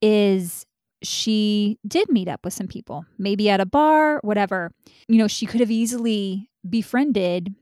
[0.00, 0.64] is
[1.02, 4.70] she did meet up with some people, maybe at a bar, whatever
[5.10, 7.54] you know, she could have easily befriended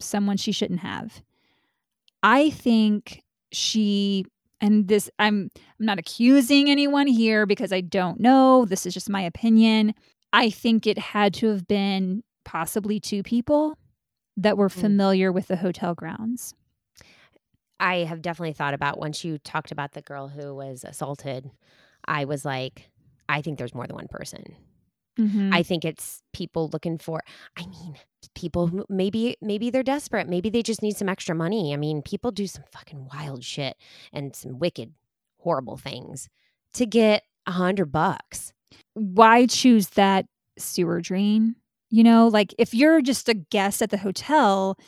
[0.00, 1.22] someone she shouldn't have.
[2.22, 3.22] I think
[3.52, 4.26] she
[4.60, 8.64] and this I'm I'm not accusing anyone here because I don't know.
[8.64, 9.94] This is just my opinion.
[10.32, 13.76] I think it had to have been possibly two people
[14.36, 14.80] that were Mm.
[14.80, 16.54] familiar with the hotel grounds.
[17.78, 21.50] I have definitely thought about once you talked about the girl who was assaulted.
[22.06, 22.90] I was like,
[23.28, 24.56] I think there's more than one person.
[25.18, 25.52] Mhm.
[25.52, 27.20] I think it's people looking for.
[27.56, 27.96] I mean,
[28.34, 30.28] people who maybe maybe they're desperate.
[30.28, 31.72] Maybe they just need some extra money.
[31.74, 33.76] I mean, people do some fucking wild shit
[34.12, 34.94] and some wicked,
[35.40, 36.28] horrible things
[36.74, 38.52] to get a hundred bucks.
[38.94, 40.26] why choose that
[40.58, 41.56] sewer drain?
[41.90, 44.78] You know, like if you're just a guest at the hotel,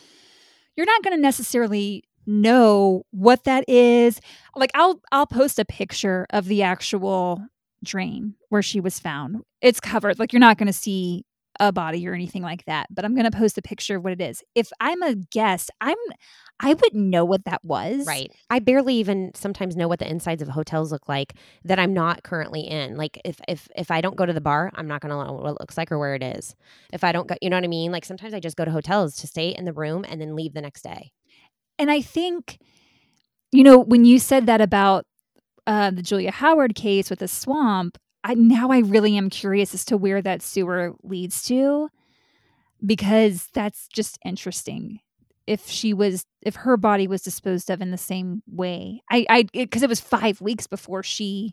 [0.77, 4.20] you're not going to necessarily know what that is.
[4.57, 7.44] Like I'll I'll post a picture of the actual
[7.82, 9.42] drain where she was found.
[9.60, 10.18] It's covered.
[10.18, 11.24] Like you're not going to see
[11.60, 14.12] a body or anything like that, but I'm going to post a picture of what
[14.12, 14.42] it is.
[14.54, 15.96] If I'm a guest, I'm
[16.60, 18.06] I wouldn't know what that was.
[18.06, 18.30] Right.
[18.48, 21.34] I barely even sometimes know what the insides of hotels look like
[21.64, 22.96] that I'm not currently in.
[22.96, 25.50] Like if if if I don't go to the bar, I'm not gonna know what
[25.50, 26.54] it looks like or where it is.
[26.92, 27.92] If I don't go, you know what I mean.
[27.92, 30.54] Like sometimes I just go to hotels to stay in the room and then leave
[30.54, 31.12] the next day.
[31.78, 32.59] And I think,
[33.50, 35.04] you know, when you said that about
[35.66, 39.84] uh, the Julia Howard case with the swamp, I now I really am curious as
[39.86, 41.89] to where that sewer leads to,
[42.84, 45.01] because that's just interesting.
[45.47, 49.43] If she was, if her body was disposed of in the same way, I, I,
[49.52, 51.52] because it, was five weeks before she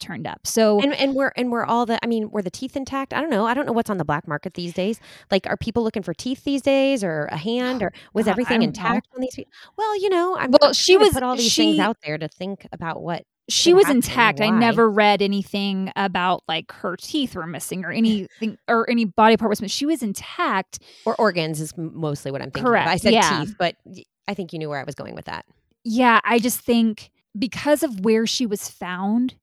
[0.00, 0.46] turned up.
[0.46, 2.02] So And and we're and we're all the.
[2.02, 3.12] I mean, were the teeth intact?
[3.12, 3.44] I don't know.
[3.44, 4.98] I don't know what's on the black market these days.
[5.30, 8.60] Like, are people looking for teeth these days, or a hand, or was God, everything
[8.60, 8.68] don't know.
[8.68, 9.34] intact on these?
[9.34, 9.52] people?
[9.76, 12.66] Well, you know, I'm Well, she was- put all these things out there to think
[12.72, 14.40] about what she was intact.
[14.40, 19.36] I never read anything about like her teeth were missing or anything or any body
[19.36, 19.72] part was missing.
[19.72, 20.80] She was intact.
[21.04, 22.64] or organs is mostly what I'm thinking.
[22.64, 22.92] Correct, Of.
[22.92, 23.44] I said yeah.
[23.44, 23.76] teeth, but
[24.28, 25.44] I think you knew where I was going with that.
[25.84, 29.34] Yeah, I just think because of where she was found,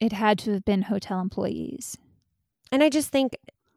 [0.00, 1.96] it had to have been hotel employees.
[2.72, 3.36] And I just think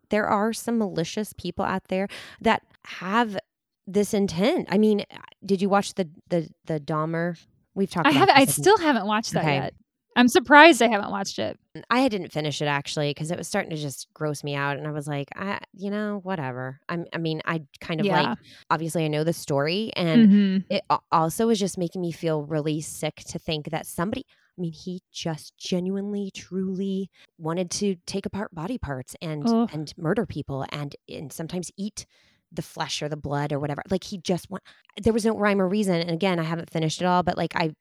[0.09, 2.07] there are some malicious people out there
[2.41, 3.37] that have
[3.85, 4.67] this intent.
[4.71, 5.03] I mean,
[5.45, 7.37] did you watch the the the Dahmer?
[7.79, 8.07] We've talked.
[8.07, 8.37] I about haven't.
[8.37, 9.55] I still haven't watched that Okay.
[9.55, 9.73] yet.
[10.17, 11.57] I'm surprised I haven't watched it.
[11.89, 14.85] I didn't finish it actually because it was starting to just gross me out, and
[14.85, 16.81] I was like, I, you know, whatever.
[16.89, 17.05] I'm.
[17.13, 18.21] I mean, I kind of Yeah.
[18.21, 18.37] like.
[18.69, 20.65] Obviously, I know the story, and Mhm.
[20.69, 24.25] it also was just making me feel really sick to think that somebody.
[24.57, 30.25] I mean, he just genuinely, truly wanted to take apart body parts and and murder
[30.25, 32.05] people, and and sometimes eat
[32.51, 33.81] the flesh or the blood or whatever.
[33.89, 34.63] Like he just want.
[35.01, 35.95] There was no rhyme or reason.
[36.01, 37.73] And again, I haven't finished it all, but like I,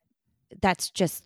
[0.61, 1.25] that's just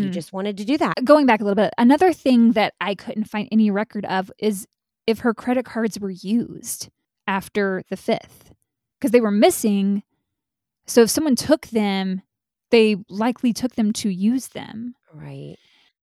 [0.00, 0.10] he Mhm.
[0.10, 1.04] just wanted to do that.
[1.04, 4.66] Going back a little bit, another thing that I couldn't find any record of is
[5.06, 6.88] if her credit cards were used
[7.26, 8.52] after the fifth
[9.00, 10.02] because they were missing.
[10.86, 12.22] So if someone took them,
[12.70, 14.94] they likely took them to use them.
[15.12, 15.56] Right.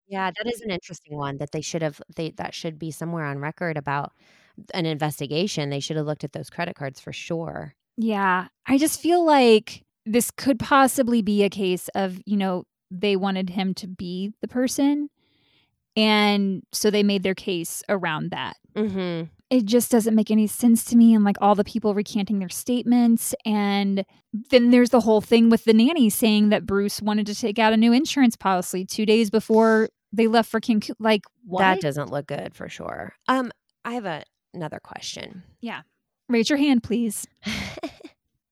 [0.07, 3.25] Yeah, that is an interesting one that they should have they that should be somewhere
[3.25, 4.13] on record about
[4.73, 5.69] an investigation.
[5.69, 7.73] They should have looked at those credit cards for sure.
[7.97, 13.15] Yeah, I just feel like this could possibly be a case of, you know, they
[13.15, 15.09] wanted him to be the person.
[15.95, 18.57] And so they made their case around that.
[18.75, 19.29] Mhm.
[19.49, 21.13] It just doesn't make any sense to me.
[21.13, 23.35] And like all the people recanting their statements.
[23.45, 24.03] And
[24.49, 27.73] then there's the whole thing with the nanny saying that Bruce wanted to take out
[27.73, 30.95] a new insurance policy two days before they left for Cancun.
[30.99, 31.59] Like, what?
[31.59, 33.13] That doesn't look good for sure.
[33.27, 33.51] Um
[33.85, 34.23] I have a,
[34.53, 35.43] another question.
[35.61, 35.81] Yeah.
[36.29, 37.27] Raise your hand, please.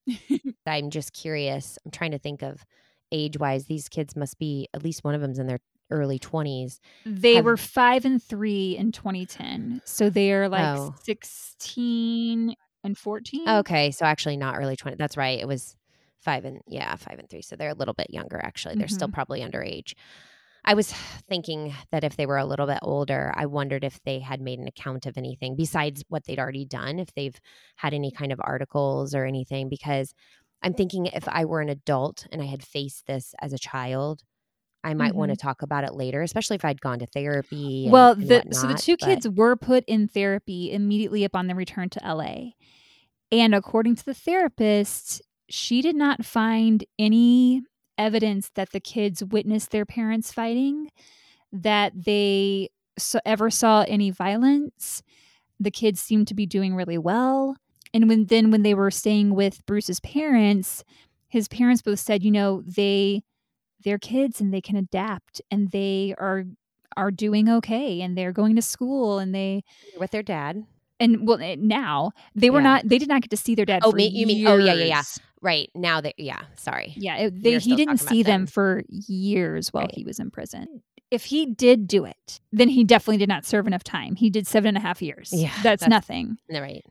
[0.65, 1.77] I'm just curious.
[1.85, 2.65] I'm trying to think of
[3.11, 5.59] age-wise these kids must be at least one of them's in their
[5.89, 6.79] early 20s.
[7.05, 9.81] They Have- were five and three in 2010.
[9.85, 10.95] So they're like Oh.
[11.03, 13.49] 16 and 14.
[13.49, 14.95] Okay, so actually not early 20.
[14.97, 15.39] That's right.
[15.39, 15.75] It was
[16.19, 17.41] 5 and yeah, 5 and 3.
[17.41, 18.75] So they're a little bit younger actually.
[18.75, 19.15] They're still mm-hmm.
[19.15, 19.93] probably underage.
[20.63, 20.91] I was
[21.27, 24.59] thinking that if they were a little bit older, I wondered if they had made
[24.59, 27.39] an account of anything besides what they'd already done, if they've
[27.77, 30.13] had any kind of articles or anything because
[30.61, 34.21] I'm thinking if I were an adult and I had faced this as a child,
[34.83, 35.47] I might want to mm-hmm.
[35.47, 37.85] talk about it later, especially if I'd gone to therapy.
[37.85, 41.55] and- well, the, so the two but- kids were put in therapy immediately upon their
[41.55, 42.51] return to LA.
[43.31, 47.63] And according to the therapist, she did not find any
[48.01, 50.89] evidence that the kids witnessed their parents fighting,
[51.53, 55.01] that they so, ever saw any violence.
[55.59, 57.55] The kids seemed to be doing really well.
[57.93, 60.83] And when then when they were staying with Bruce's parents,
[61.27, 63.23] his parents both said, you know, they
[63.83, 66.45] they're kids and they can adapt and they are
[66.97, 69.63] are doing okay and they're going to school and they
[69.97, 70.63] with their dad.
[70.99, 72.63] and well eh, now they were Yeah.
[72.69, 74.57] not they did not get to see their dad Oh, for me- you mean- oh,
[74.57, 75.03] yeah, yeah, yeah.
[75.41, 75.69] Right.
[75.75, 76.93] Now that yeah, sorry.
[76.95, 78.47] yeah it, they, he didn't see them them.
[78.47, 79.95] for years while Right.
[79.95, 83.67] he was in prison if he did do it then he definitely did not serve
[83.67, 86.83] enough time he did seven and a half years Yeah, that's, that's- nothing Right.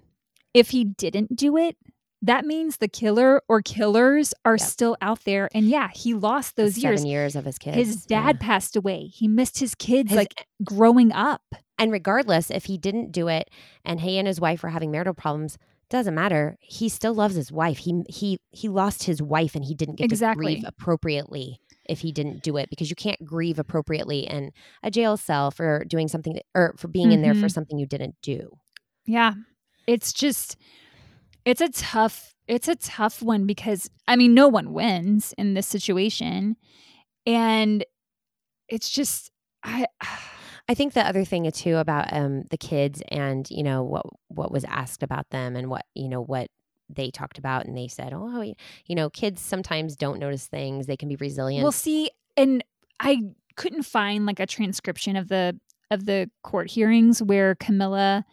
[0.53, 1.77] if he didn't do it
[2.23, 4.69] that means the killer or killers are Yep.
[4.69, 7.77] still out there and yeah he lost those The years Seven years of his kids.
[7.77, 8.25] his yeah.
[8.27, 11.43] dad passed away he missed his kids His- like growing up
[11.79, 13.49] and regardless if he didn't do it
[13.87, 15.57] and he and his wife were having marital problems,
[15.91, 16.57] doesn't matter.
[16.61, 17.79] He still loves his wife.
[17.79, 20.55] He he he lost his wife and he didn't get Exactly.
[20.55, 24.53] to grieve appropriately if he didn't do it because you can't grieve appropriately in
[24.83, 27.53] a jail cell for doing something that, or for being in there for Mhm.
[27.53, 28.57] something you didn't do.
[29.07, 29.35] Yeah.
[29.89, 30.57] It's just
[31.45, 35.67] it's a tough it's a tough one because I mean no one wins in this
[35.67, 36.57] situation
[37.27, 37.85] and
[38.69, 39.31] it's just
[39.65, 39.87] I
[40.71, 44.53] I think the other thing too about um the kids and you know what what
[44.53, 46.49] was asked about them and what you know what
[46.89, 50.87] they talked about and they said oh you know kids sometimes don't notice things.
[50.87, 51.65] They can be resilient.
[51.65, 52.63] Well see and
[53.01, 53.19] I
[53.57, 55.59] couldn't find like a transcription of the
[55.91, 58.25] of the court hearings where Camilla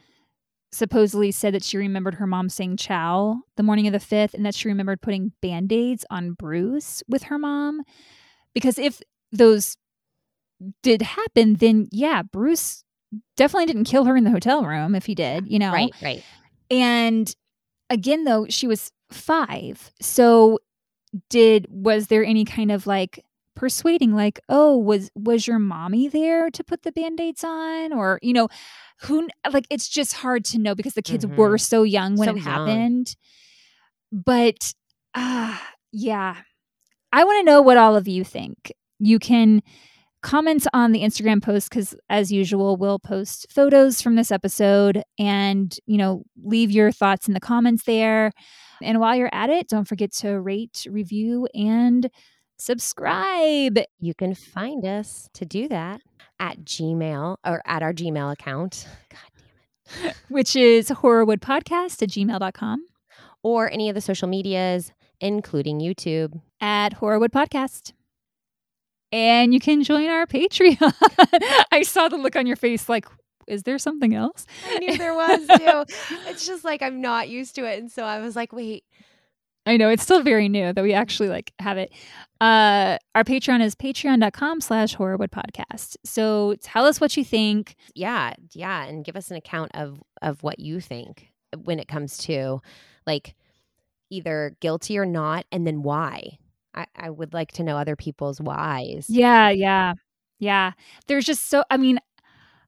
[0.72, 4.45] supposedly said that she remembered her mom saying chow the morning of the 5th and
[4.45, 7.81] that she remembered putting band-aids on Bruce with her mom.
[8.53, 9.01] Because if
[9.31, 9.76] those
[10.84, 12.84] did happen then yeah Bruce
[13.35, 15.71] definitely didn't kill her in the hotel room if he did you know?
[15.71, 16.23] Right right.
[16.71, 17.34] And
[17.89, 20.59] again though she was 5 so
[21.29, 23.23] did was there any kind of like
[23.55, 27.93] persuading like oh was was your mommy there to put the band-aids on?
[27.93, 28.49] Or you know
[29.01, 31.35] who like it's just hard to know because the kids Mhm.
[31.38, 32.43] were so young when So it young.
[32.43, 33.15] happened.
[34.11, 34.73] But
[35.13, 35.57] uh
[35.91, 36.38] yeah.
[37.13, 38.71] I want to know what all of you think.
[38.99, 39.61] You can
[40.27, 45.79] comment on the Instagram post because, as usual, we'll post photos from this episode and,
[45.85, 48.33] you know, leave your thoughts in the comments there.
[48.83, 52.09] And while you're at it, don't forget to rate, review, and
[52.59, 53.79] subscribe.
[54.01, 56.01] You can find us to do that
[56.41, 58.85] at Gmail or at our Gmail account.
[59.09, 59.19] God
[60.01, 60.17] damn it.
[60.27, 62.85] Which is horrorwoodpodcast at gmail.com.
[63.43, 64.91] Or any of the social medias,
[65.21, 66.41] including YouTube.
[66.59, 67.93] At Horrorwood Podcast.
[69.11, 70.93] And you can join our Patreon.
[71.71, 73.05] I saw the look on your face like,
[73.47, 74.45] is there something else?
[74.69, 75.95] I knew there was too.
[76.27, 77.79] it's just like I'm not used to it.
[77.79, 78.84] And so I was like, wait.
[79.65, 81.91] I know it's still very new that we actually like have it.
[82.39, 85.95] Uh our Patreon is patreon.com slash horrorwood podcast.
[86.05, 87.75] So tell us what you think.
[87.95, 88.84] Yeah, yeah.
[88.85, 91.31] And give us an account of of what you think
[91.63, 92.61] when it comes to
[93.05, 93.35] like
[94.09, 96.38] either guilty or not, and then why.
[96.77, 99.07] I, I would like to know other people's whys.
[99.09, 99.93] Yeah, yeah.
[100.39, 100.73] Yeah.
[101.07, 101.99] There's just so I mean,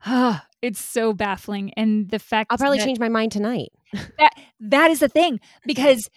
[0.06, 1.72] uh, it's so baffling.
[1.76, 3.72] And the fact I'll probably change my mind tonight.
[4.18, 6.10] that that is the thing because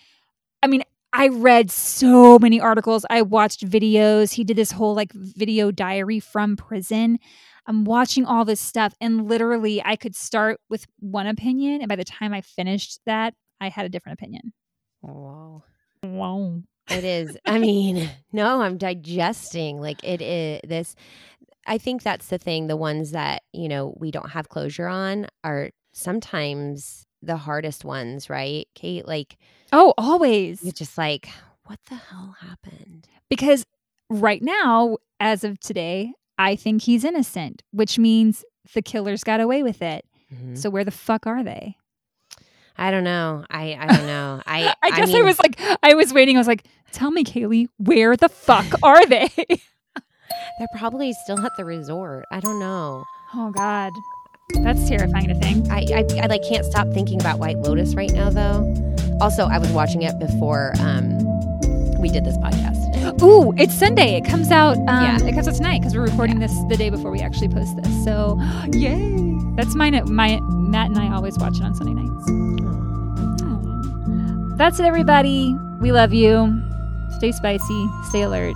[0.62, 0.82] i mean
[1.14, 6.20] i read so many articles i watched videos he did this whole like video diary
[6.20, 7.18] from prison
[7.66, 11.96] i'm watching all this stuff and literally i could start with one opinion and by
[11.96, 14.52] the time i finished that i had a different opinion
[15.00, 15.62] Wow.
[16.02, 16.60] wow
[16.92, 17.36] It is.
[17.46, 19.80] I mean, no, I'm digesting.
[19.80, 20.94] Like it is this.
[21.66, 22.66] I think that's the thing.
[22.66, 28.28] The ones that, you know, we don't have closure on are sometimes the hardest ones,
[28.28, 28.66] right?
[28.74, 29.36] Kate, like
[29.72, 31.28] oh always you're just like,
[31.66, 33.08] what the hell happened?
[33.30, 33.64] because
[34.10, 38.44] right now as of today i think he's innocent which means
[38.74, 40.04] the killers got away with it
[40.34, 40.58] Mhm.
[40.58, 41.76] so where the fuck are they
[42.76, 43.44] I don't know.
[43.50, 44.42] I I don't know.
[44.46, 46.36] I I guess I, mean, was like, I was waiting.
[46.36, 49.30] I was like, tell me, Kaylee, where the fuck are they?
[49.36, 52.24] they're probably still at the resort.
[52.30, 53.04] I don't know.
[53.34, 53.92] oh God,
[54.62, 55.70] that's terrifying to think.
[55.70, 58.74] I, I I like can't stop thinking about White Lotus right now though.
[59.20, 61.18] Also, I was watching it before um
[62.00, 62.81] we did this podcast.
[63.22, 64.16] Ooh, it's Sunday.
[64.16, 64.76] It comes out.
[64.76, 65.22] Um, Yeah.
[65.24, 68.04] it comes out tonight because we're recording this the day before we actually post this.
[68.04, 68.38] So,
[68.72, 69.36] yay!
[69.56, 70.00] That's mine.
[70.12, 73.42] My Matt and I always watch it on Sunday nights.
[73.42, 74.54] Oh.
[74.56, 75.54] That's it, everybody.
[75.80, 76.62] We love you.
[77.16, 77.86] Stay spicy.
[78.08, 78.54] Stay alert.